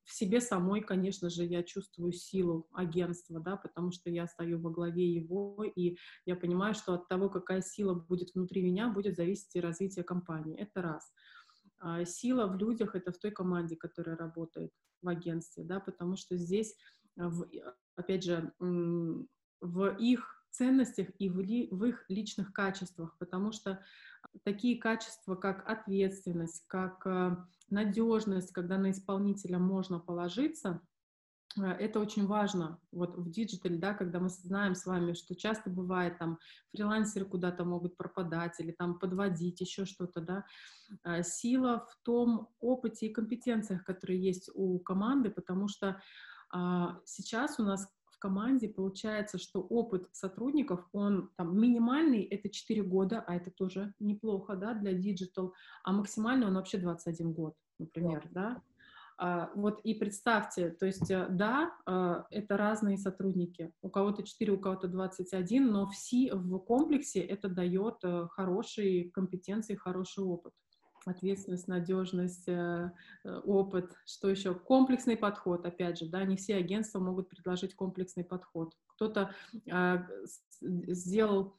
в 0.05 0.13
себе 0.13 0.41
самой, 0.41 0.81
конечно 0.81 1.29
же, 1.29 1.45
я 1.45 1.63
чувствую 1.63 2.13
силу 2.13 2.69
агентства, 2.73 3.41
да, 3.41 3.57
потому 3.57 3.91
что 3.91 4.09
я 4.11 4.27
стою 4.27 4.61
во 4.61 4.71
главе 4.71 5.11
его, 5.11 5.65
и 5.65 5.97
я 6.25 6.37
понимаю, 6.37 6.75
что 6.75 6.95
от 6.95 7.09
того, 7.09 7.29
какая 7.29 7.61
сила 7.61 7.95
будет 7.95 8.35
внутри 8.35 8.63
меня, 8.63 8.89
будет 8.89 9.17
зависеть 9.17 9.55
и 9.55 9.61
развитие 9.61 10.05
компании. 10.05 10.57
Это 10.57 10.83
раз. 10.83 11.13
А 11.79 12.05
сила 12.05 12.47
в 12.47 12.57
людях— 12.57 12.95
это 12.95 13.13
в 13.13 13.19
той 13.19 13.31
команде, 13.31 13.77
которая 13.77 14.17
работает 14.17 14.71
в 15.03 15.09
агентстве, 15.09 15.65
да, 15.65 15.81
потому 15.81 16.17
что 16.17 16.37
здесь, 16.37 16.75
в, 17.17 17.47
опять 17.97 18.25
же, 18.25 18.53
в 18.59 19.97
их 19.99 20.36
ценностях 20.57 21.09
и 21.19 21.29
в, 21.29 21.39
ли, 21.41 21.69
в 21.71 21.85
их 21.85 22.05
личных 22.09 22.53
качествах, 22.53 23.17
потому 23.19 23.53
что 23.53 23.85
такие 24.43 24.79
качества, 24.79 25.35
как 25.35 25.69
ответственность, 25.69 26.65
как 26.67 27.07
э, 27.07 27.37
надежность, 27.71 28.53
когда 28.53 28.79
на 28.79 28.91
исполнителя 28.91 29.59
можно 29.59 29.99
положиться, 29.99 30.81
э, 31.57 31.63
это 31.63 32.01
очень 32.01 32.27
важно 32.27 32.81
вот 32.91 33.17
в 33.17 33.31
digital 33.31 33.68
е, 33.68 33.79
да, 33.79 33.95
когда 33.95 34.19
мы 34.19 34.29
знаем 34.29 34.75
с 34.75 34.87
вами, 34.87 35.13
что 35.13 35.35
часто 35.35 35.71
бывает 35.71 36.19
там 36.19 36.39
фрилансеры 36.75 37.27
куда-то 37.27 37.65
могут 37.65 37.97
пропадать 37.97 38.59
или 38.59 38.73
там 38.73 38.99
подводить, 38.99 39.61
еще 39.61 39.85
что-то, 39.85 40.21
да. 40.21 40.45
Э, 41.05 41.23
сила 41.23 41.87
в 41.91 41.97
том 42.03 42.49
опыте 42.61 43.07
и 43.07 43.13
компетенциях, 43.13 43.85
которые 43.85 44.23
есть 44.23 44.51
у 44.55 44.79
команды, 44.79 45.31
потому 45.31 45.69
что 45.69 46.01
а, 46.51 47.01
сейчас 47.05 47.59
у 47.59 47.65
нас 47.65 47.89
команде 48.27 48.69
получается, 48.69 49.39
что 49.39 49.61
опыт 49.61 50.09
сотрудников, 50.13 50.81
он 50.93 51.31
там 51.37 51.57
минимальный, 51.61 52.23
это 52.23 52.49
4 52.49 52.83
года, 52.83 53.25
а 53.25 53.37
это 53.37 53.53
тоже 53.53 53.95
неплохо, 54.01 54.57
да, 54.57 54.75
для 54.75 54.93
digital, 54.95 55.55
а 55.85 55.93
максимальный 55.93 56.49
он 56.49 56.55
вообще 56.55 56.79
21 56.79 57.33
год, 57.33 57.55
например, 57.79 58.27
да. 58.33 58.61
А, 59.19 59.51
вот 59.55 59.81
и 59.85 59.95
представьте, 59.95 60.71
то 60.71 60.87
есть, 60.87 61.09
э, 61.11 61.29
да, 61.31 61.73
а, 61.87 62.27
это 62.31 62.57
разные 62.57 62.99
сотрудники, 62.99 63.73
у 63.81 63.91
кого-то 63.91 64.25
4, 64.25 64.53
у 64.53 64.59
кого-то 64.59 64.89
21, 64.89 65.71
но 65.71 65.87
все 65.89 66.35
в 66.35 66.59
комплексе 66.59 67.21
это 67.21 67.49
дает 67.49 67.99
э, 68.03 68.27
хорошие 68.33 69.11
компетенции, 69.13 69.77
хороший 69.77 70.25
опыт 70.25 70.53
ответственность, 71.07 71.69
надежность, 71.69 72.49
э, 72.49 72.93
э, 73.25 73.41
опыт, 73.45 73.93
что 74.05 74.29
еще? 74.29 74.55
Комплексный 74.55 75.17
подход, 75.17 75.65
опять 75.65 75.99
же, 75.99 76.07
да, 76.07 76.25
не 76.25 76.37
все 76.37 76.57
агентства 76.57 76.99
могут 76.99 77.29
предложить 77.29 77.75
комплексный 77.75 78.25
подход. 78.25 78.75
Кто-то 78.89 79.31
э, 79.71 79.99
сделал, 80.61 81.57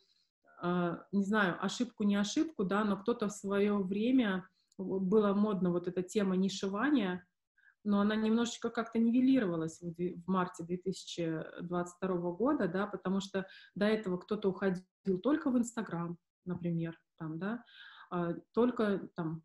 э, 0.62 0.98
не 1.12 1.24
знаю, 1.24 1.58
ошибку, 1.64 2.04
не 2.04 2.18
ошибку, 2.18 2.64
да, 2.66 2.84
но 2.84 2.98
кто-то 2.98 3.30
в 3.30 3.34
свое 3.34 3.78
время, 3.78 4.48
была 4.78 5.34
модна 5.34 5.72
вот 5.72 5.88
эта 5.88 6.04
тема 6.04 6.36
нишевания, 6.36 7.26
но 7.84 8.02
она 8.02 8.16
немножечко 8.16 8.70
как-то 8.70 9.00
нивелировалась 9.00 9.82
в, 9.82 9.94
в 9.96 10.28
марте 10.28 10.64
2022 10.64 12.32
года, 12.32 12.68
да, 12.68 12.86
потому 12.86 13.22
что 13.22 13.48
до 13.76 13.86
этого 13.86 14.18
кто-то 14.18 14.50
уходил 14.50 15.20
только 15.24 15.50
в 15.50 15.58
Инстаграм, 15.58 16.18
например, 16.46 17.00
там, 17.18 17.40
да, 17.40 17.64
только 18.54 19.10
там 19.16 19.44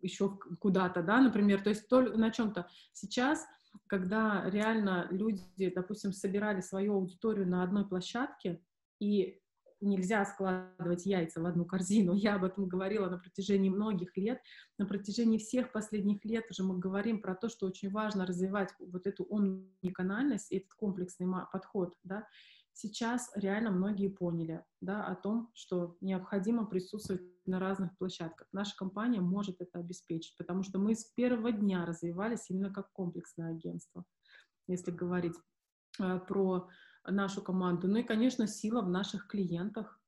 еще 0.00 0.38
куда-то, 0.60 1.02
да, 1.02 1.20
например, 1.20 1.62
то 1.62 1.70
есть 1.70 1.88
только 1.88 2.16
на 2.16 2.30
чем-то. 2.30 2.68
Сейчас, 2.92 3.46
когда 3.86 4.48
реально 4.48 5.08
люди, 5.10 5.72
допустим, 5.74 6.12
собирали 6.12 6.60
свою 6.60 6.94
аудиторию 6.94 7.48
на 7.48 7.62
одной 7.62 7.86
площадке, 7.88 8.62
и 8.98 9.40
нельзя 9.80 10.24
складывать 10.24 11.06
яйца 11.06 11.40
в 11.40 11.46
одну 11.46 11.64
корзину. 11.64 12.14
Я 12.14 12.36
об 12.36 12.44
этом 12.44 12.66
говорила 12.66 13.08
на 13.08 13.18
протяжении 13.18 13.68
многих 13.68 14.16
лет. 14.16 14.40
На 14.78 14.86
протяжении 14.86 15.38
всех 15.38 15.72
последних 15.72 16.24
лет 16.24 16.44
уже 16.50 16.62
мы 16.62 16.78
говорим 16.78 17.20
про 17.20 17.34
то, 17.34 17.48
что 17.48 17.66
очень 17.66 17.90
важно 17.90 18.26
развивать 18.26 18.70
вот 18.78 19.06
эту 19.06 19.26
омниканальность, 19.30 20.52
этот 20.52 20.72
комплексный 20.74 21.26
подход, 21.52 21.94
да, 22.04 22.26
сейчас 22.76 23.30
реально 23.34 23.70
многие 23.70 24.08
поняли 24.08 24.62
да, 24.80 25.04
о 25.06 25.14
том, 25.14 25.50
что 25.54 25.96
необходимо 26.00 26.66
присутствовать 26.66 27.22
на 27.46 27.58
разных 27.58 27.96
площадках. 27.96 28.46
Наша 28.52 28.76
компания 28.76 29.20
может 29.20 29.60
это 29.60 29.78
обеспечить, 29.78 30.36
потому 30.36 30.62
что 30.62 30.78
мы 30.78 30.94
с 30.94 31.04
первого 31.04 31.52
дня 31.52 31.86
развивались 31.86 32.50
именно 32.50 32.70
как 32.70 32.92
комплексное 32.92 33.50
агентство, 33.50 34.04
если 34.68 34.90
говорить 34.90 35.34
э, 35.98 36.20
про 36.28 36.68
нашу 37.06 37.40
команду. 37.42 37.88
Ну 37.88 37.96
и, 37.96 38.02
конечно, 38.02 38.46
сила 38.46 38.82
в 38.82 38.90
наших 38.90 39.26
клиентах, 39.26 39.98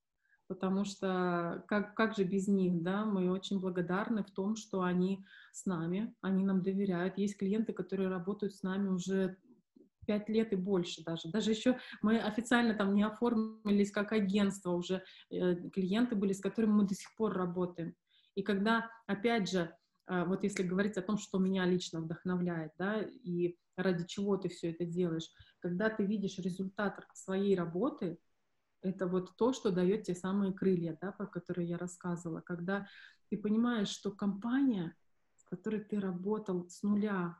потому 0.47 0.85
что 0.85 1.65
как, 1.69 1.95
как 1.95 2.16
же 2.16 2.24
без 2.24 2.49
них, 2.49 2.82
да, 2.82 3.07
мы 3.07 3.31
очень 3.31 3.61
благодарны 3.61 4.24
в 4.24 4.31
том, 4.31 4.57
что 4.57 4.82
они 4.82 5.24
с 5.53 5.65
нами, 5.65 6.15
они 6.20 6.45
нам 6.45 6.62
доверяют. 6.62 7.16
Есть 7.16 7.39
клиенты, 7.39 7.73
которые 7.73 8.11
работают 8.11 8.55
с 8.55 8.62
нами 8.62 8.89
уже 8.89 9.39
пять 10.09 10.30
лет 10.30 10.55
и 10.55 10.56
больше 10.56 11.05
даже. 11.05 11.28
Даже 11.28 11.51
еще 11.51 11.78
мы 12.01 12.18
официально 12.18 12.72
там 12.72 12.94
не 12.94 13.02
оформились 13.02 13.93
как 13.93 14.12
агентство, 14.12 14.70
уже 14.70 15.05
э, 15.30 15.56
клиенты 15.68 16.16
были, 16.16 16.32
с 16.32 16.40
которыми 16.40 16.72
мы 16.72 16.86
до 16.86 16.94
сих 16.94 17.14
пор 17.14 17.35
работаем. 17.35 17.94
И 18.35 18.43
когда, 18.43 18.90
опять 19.06 19.51
же, 19.51 19.76
э, 20.06 20.24
вот 20.24 20.44
если 20.44 20.62
говорить 20.62 20.97
о 20.97 21.02
том, 21.02 21.18
что 21.18 21.39
меня 21.39 21.66
лично 21.66 22.01
вдохновляет, 22.01 22.72
да, 22.78 23.02
и 23.02 23.59
ради 23.76 24.06
чего 24.06 24.39
ты 24.39 24.48
все 24.48 24.70
это 24.70 24.86
делаешь, 24.86 25.30
когда 25.60 25.90
ты 25.90 26.06
видишь 26.06 26.39
результат 26.39 27.06
своей 27.12 27.55
работы, 27.55 28.18
это 28.80 29.06
вот 29.06 29.36
то, 29.36 29.52
что 29.52 29.70
дает 29.70 30.05
те 30.05 30.14
самые 30.14 30.55
крылья, 30.55 30.97
да, 31.02 31.12
про 31.12 31.26
которые 31.26 31.68
я 31.68 31.76
рассказывала, 31.76 32.40
когда 32.40 32.86
ты 33.28 33.36
понимаешь, 33.36 33.89
что 33.89 34.10
компания, 34.10 34.97
с 35.36 35.44
которой 35.44 35.80
ты 35.80 36.01
работал 36.01 36.66
с 36.70 36.82
нуля, 36.82 37.36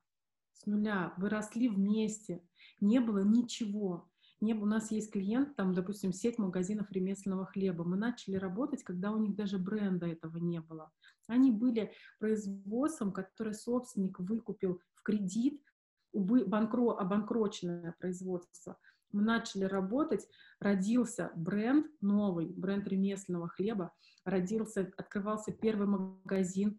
с 0.59 0.67
нуля, 0.67 1.15
вы 1.17 1.29
росли 1.29 1.69
вместе, 1.69 2.43
не 2.81 3.01
было 3.01 3.21
ничего. 3.21 4.09
Не, 4.41 4.55
у 4.55 4.67
нас 4.67 4.93
есть 4.93 5.11
клиент, 5.11 5.57
там, 5.57 5.75
допустим, 5.75 6.13
сеть 6.13 6.39
магазинов 6.39 6.93
ремесленного 6.93 7.47
хлеба. 7.47 7.85
Мы 7.85 7.97
начали 7.97 8.37
работать, 8.37 8.85
когда 8.85 9.11
у 9.11 9.19
них 9.19 9.35
даже 9.35 9.59
бренда 9.59 10.07
этого 10.07 10.37
не 10.39 10.61
было. 10.61 10.93
Они 11.27 11.51
были 11.51 11.93
производством, 12.21 13.13
которое 13.13 13.53
собственник 13.53 14.21
выкупил 14.21 14.81
в 14.95 15.03
кредит 15.03 15.61
банкро, 16.13 16.93
обанкроченное 16.93 17.97
производство. 17.99 18.79
Мы 19.11 19.23
начали 19.23 19.65
работать, 19.65 20.29
родился 20.61 21.33
бренд 21.35 21.87
новый, 22.01 22.47
бренд 22.47 22.87
ремесленного 22.87 23.49
хлеба, 23.49 23.93
родился, 24.25 24.93
открывался 24.97 25.51
первый 25.53 25.89
магазин 25.89 26.79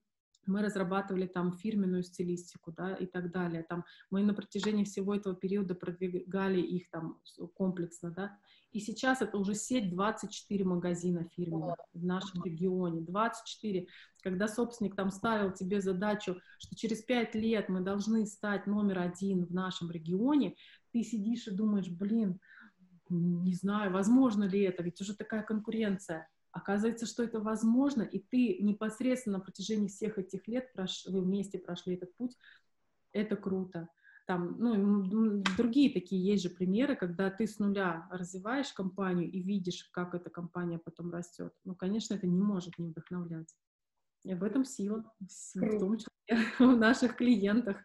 мы 0.50 0.62
разрабатывали 0.62 1.28
там 1.28 1.54
фирменную 1.54 2.04
стилистику, 2.04 2.72
да, 2.72 2.96
и 2.96 3.06
так 3.06 3.32
далее. 3.32 3.64
Там 3.64 3.86
мы 4.10 4.24
на 4.24 4.34
протяжении 4.34 4.84
всего 4.84 5.16
этого 5.16 5.36
периода 5.36 5.76
продвигали 5.76 6.60
их 6.60 6.90
там 6.90 7.22
комплексно, 7.56 8.12
да. 8.12 8.38
И 8.72 8.80
сейчас 8.80 9.22
это 9.22 9.38
уже 9.38 9.56
сеть 9.56 9.90
24 9.90 10.66
магазина 10.66 11.24
фирменных 11.36 11.76
в 11.94 12.04
нашем 12.04 12.44
регионе, 12.44 13.02
24. 13.02 13.88
Когда 14.22 14.48
собственник 14.48 14.96
там 14.96 15.12
ставил 15.12 15.52
тебе 15.54 15.82
задачу, 15.82 16.40
что 16.60 16.76
через 16.76 17.02
5 17.02 17.36
лет 17.36 17.70
мы 17.70 17.82
должны 17.82 18.26
стать 18.26 18.68
номер 18.68 19.00
один 19.00 19.46
в 19.46 19.54
нашем 19.54 19.90
регионе, 19.90 20.56
ты 20.92 21.04
сидишь 21.04 21.48
и 21.48 21.52
думаешь, 21.52 21.90
блин, 21.90 22.40
не 23.10 23.54
знаю, 23.54 23.92
возможно 23.92 24.44
ли 24.44 24.62
это, 24.62 24.84
ведь 24.84 25.02
уже 25.02 25.16
такая 25.16 25.42
конкуренция. 25.42 26.28
Оказывается, 26.52 27.06
что 27.06 27.24
это 27.24 27.40
возможно, 27.40 28.02
и 28.02 28.20
ты 28.20 28.58
непосредственно 28.62 29.38
на 29.38 29.44
протяжении 29.44 29.88
всех 29.88 30.18
этих 30.18 30.48
лет 30.48 30.74
прош... 30.74 31.06
вы 31.06 31.22
вместе 31.22 31.60
прошли 31.60 31.96
этот 31.96 32.16
путь. 32.16 32.36
Это 33.12 33.36
круто. 33.36 33.90
Там, 34.26 34.58
ну, 34.60 35.44
другие 35.58 35.92
такие 35.92 36.24
есть 36.24 36.44
же 36.44 36.50
примеры, 36.50 36.96
когда 36.96 37.32
ты 37.32 37.48
с 37.48 37.58
нуля 37.58 38.08
развиваешь 38.12 38.72
компанию 38.74 39.30
и 39.30 39.42
видишь, 39.42 39.90
как 39.92 40.14
эта 40.14 40.30
компания 40.30 40.78
потом 40.78 41.12
растет. 41.12 41.52
Ну, 41.66 41.76
конечно, 41.76 42.14
это 42.14 42.28
не 42.28 42.40
может 42.40 42.78
не 42.78 42.90
вдохновлять. 42.90 43.56
И 44.24 44.34
в 44.34 44.44
этом 44.44 44.66
сила, 44.66 45.04
в 45.20 45.80
том 45.80 45.98
числе 45.98 46.10
в 46.60 46.78
наших 46.78 47.16
клиентах. 47.16 47.78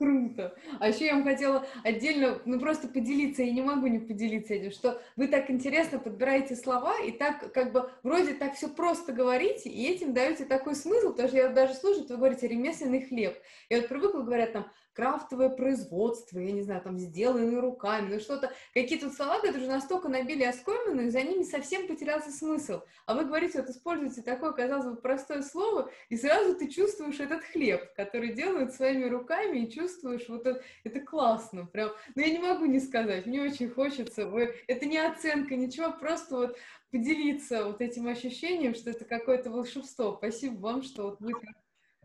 Круто. 0.00 0.56
А 0.78 0.88
еще 0.88 1.04
я 1.04 1.14
вам 1.14 1.24
хотела 1.24 1.66
отдельно, 1.84 2.40
ну 2.46 2.58
просто 2.58 2.88
поделиться, 2.88 3.42
я 3.42 3.52
не 3.52 3.60
могу 3.60 3.86
не 3.86 3.98
поделиться 3.98 4.54
этим, 4.54 4.70
что 4.70 5.02
вы 5.16 5.28
так 5.28 5.50
интересно 5.50 5.98
подбираете 5.98 6.56
слова 6.56 6.98
и 7.00 7.12
так 7.12 7.52
как 7.52 7.70
бы 7.72 7.90
вроде 8.02 8.32
так 8.32 8.54
все 8.54 8.68
просто 8.68 9.12
говорите, 9.12 9.68
и 9.68 9.86
этим 9.86 10.14
даете 10.14 10.46
такой 10.46 10.74
смысл, 10.74 11.10
потому 11.10 11.28
что 11.28 11.36
я 11.36 11.50
даже 11.50 11.74
слушаю, 11.74 12.06
вы 12.08 12.16
говорите 12.16 12.48
ремесленный 12.48 13.02
хлеб. 13.02 13.36
Я 13.68 13.76
вот 13.80 13.88
привыкла, 13.88 14.22
говорят 14.22 14.54
там, 14.54 14.72
крафтовое 15.00 15.48
производство, 15.48 16.38
я 16.38 16.52
не 16.52 16.60
знаю, 16.60 16.82
там, 16.82 16.98
сделанные 16.98 17.58
руками, 17.58 18.12
ну 18.12 18.20
что-то, 18.20 18.52
какие-то 18.74 19.08
слова, 19.08 19.40
которые 19.40 19.66
настолько 19.66 20.10
набили 20.10 20.42
оскомину, 20.42 21.00
и 21.00 21.08
за 21.08 21.22
ними 21.22 21.42
совсем 21.42 21.86
потерялся 21.86 22.30
смысл. 22.30 22.82
А 23.06 23.14
вы 23.14 23.24
говорите, 23.24 23.62
вот 23.62 23.70
используете 23.70 24.20
такое, 24.20 24.52
казалось 24.52 24.84
бы, 24.84 24.96
простое 24.96 25.40
слово, 25.40 25.90
и 26.10 26.18
сразу 26.18 26.54
ты 26.54 26.68
чувствуешь 26.68 27.18
этот 27.18 27.42
хлеб, 27.44 27.94
который 27.94 28.34
делают 28.34 28.74
своими 28.74 29.06
руками, 29.06 29.60
и 29.60 29.72
чувствуешь 29.72 30.28
вот 30.28 30.46
это, 30.46 30.62
это 30.84 31.00
классно, 31.00 31.64
прям, 31.64 31.92
ну 32.14 32.20
я 32.20 32.28
не 32.28 32.38
могу 32.38 32.66
не 32.66 32.78
сказать, 32.78 33.24
мне 33.24 33.40
очень 33.40 33.70
хочется, 33.70 34.26
вы, 34.26 34.54
это 34.66 34.84
не 34.84 34.98
оценка, 34.98 35.56
ничего, 35.56 35.92
просто 35.92 36.36
вот 36.36 36.58
поделиться 36.90 37.64
вот 37.64 37.80
этим 37.80 38.06
ощущением, 38.06 38.74
что 38.74 38.90
это 38.90 39.04
какое-то 39.06 39.48
волшебство. 39.48 40.16
Спасибо 40.18 40.58
вам, 40.58 40.82
что 40.82 41.04
вот 41.04 41.20
вы 41.20 41.32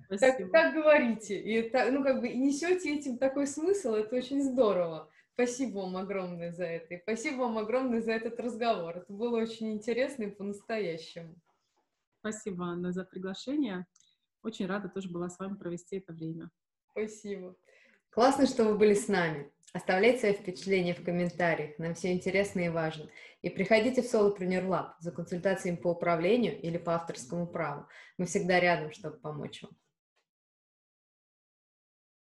так, 0.10 0.52
так 0.52 0.74
говорите, 0.74 1.40
и 1.40 1.54
это, 1.54 1.92
ну, 1.92 2.04
как 2.04 2.22
бы, 2.22 2.28
и 2.28 2.38
несете 2.38 2.96
этим 2.98 3.18
такой 3.18 3.48
смысл, 3.48 3.94
это 3.94 4.16
очень 4.16 4.42
здорово. 4.42 5.10
Спасибо 5.34 5.80
вам 5.80 5.98
огромное 5.98 6.52
за 6.52 6.66
это, 6.66 6.94
и 6.94 7.02
спасибо 7.02 7.42
вам 7.42 7.58
огромное 7.58 8.02
за 8.02 8.14
этот 8.14 8.40
разговор. 8.40 8.98
Это 8.98 9.12
было 9.12 9.42
очень 9.42 9.74
интересно 9.74 10.24
и 10.24 10.32
по-настоящему. 10.32 11.36
Спасибо, 12.20 12.66
Анна, 12.66 12.92
за 12.92 13.04
приглашение. 13.04 13.86
Очень 14.44 14.68
рада 14.68 14.90
тоже 14.90 15.10
была 15.10 15.30
с 15.30 15.38
вами 15.38 15.56
провести 15.56 15.98
это 15.98 16.14
время. 16.14 16.50
Спасибо. 16.92 17.56
Классно, 18.10 18.48
что 18.48 18.64
вы 18.64 18.78
были 18.78 18.94
с 18.94 19.08
нами. 19.08 19.52
Оставляйте 19.74 20.20
свои 20.20 20.34
впечатления 20.34 20.94
в 20.94 21.04
комментариях, 21.04 21.78
нам 21.80 21.96
все 21.96 22.14
интересно 22.14 22.62
и 22.62 22.70
важно. 22.70 23.10
И 23.42 23.50
приходите 23.50 24.02
в 24.02 24.06
Solopreneur 24.06 24.66
Lab 24.66 24.94
за 25.00 25.12
консультациями 25.12 25.76
по 25.76 25.90
управлению 25.90 26.58
или 26.62 26.78
по 26.78 26.96
авторскому 26.96 27.46
праву. 27.46 27.86
Мы 28.18 28.26
всегда 28.26 28.62
рядом, 28.62 28.94
чтобы 28.94 29.18
помочь 29.18 29.64
вам. 29.64 29.76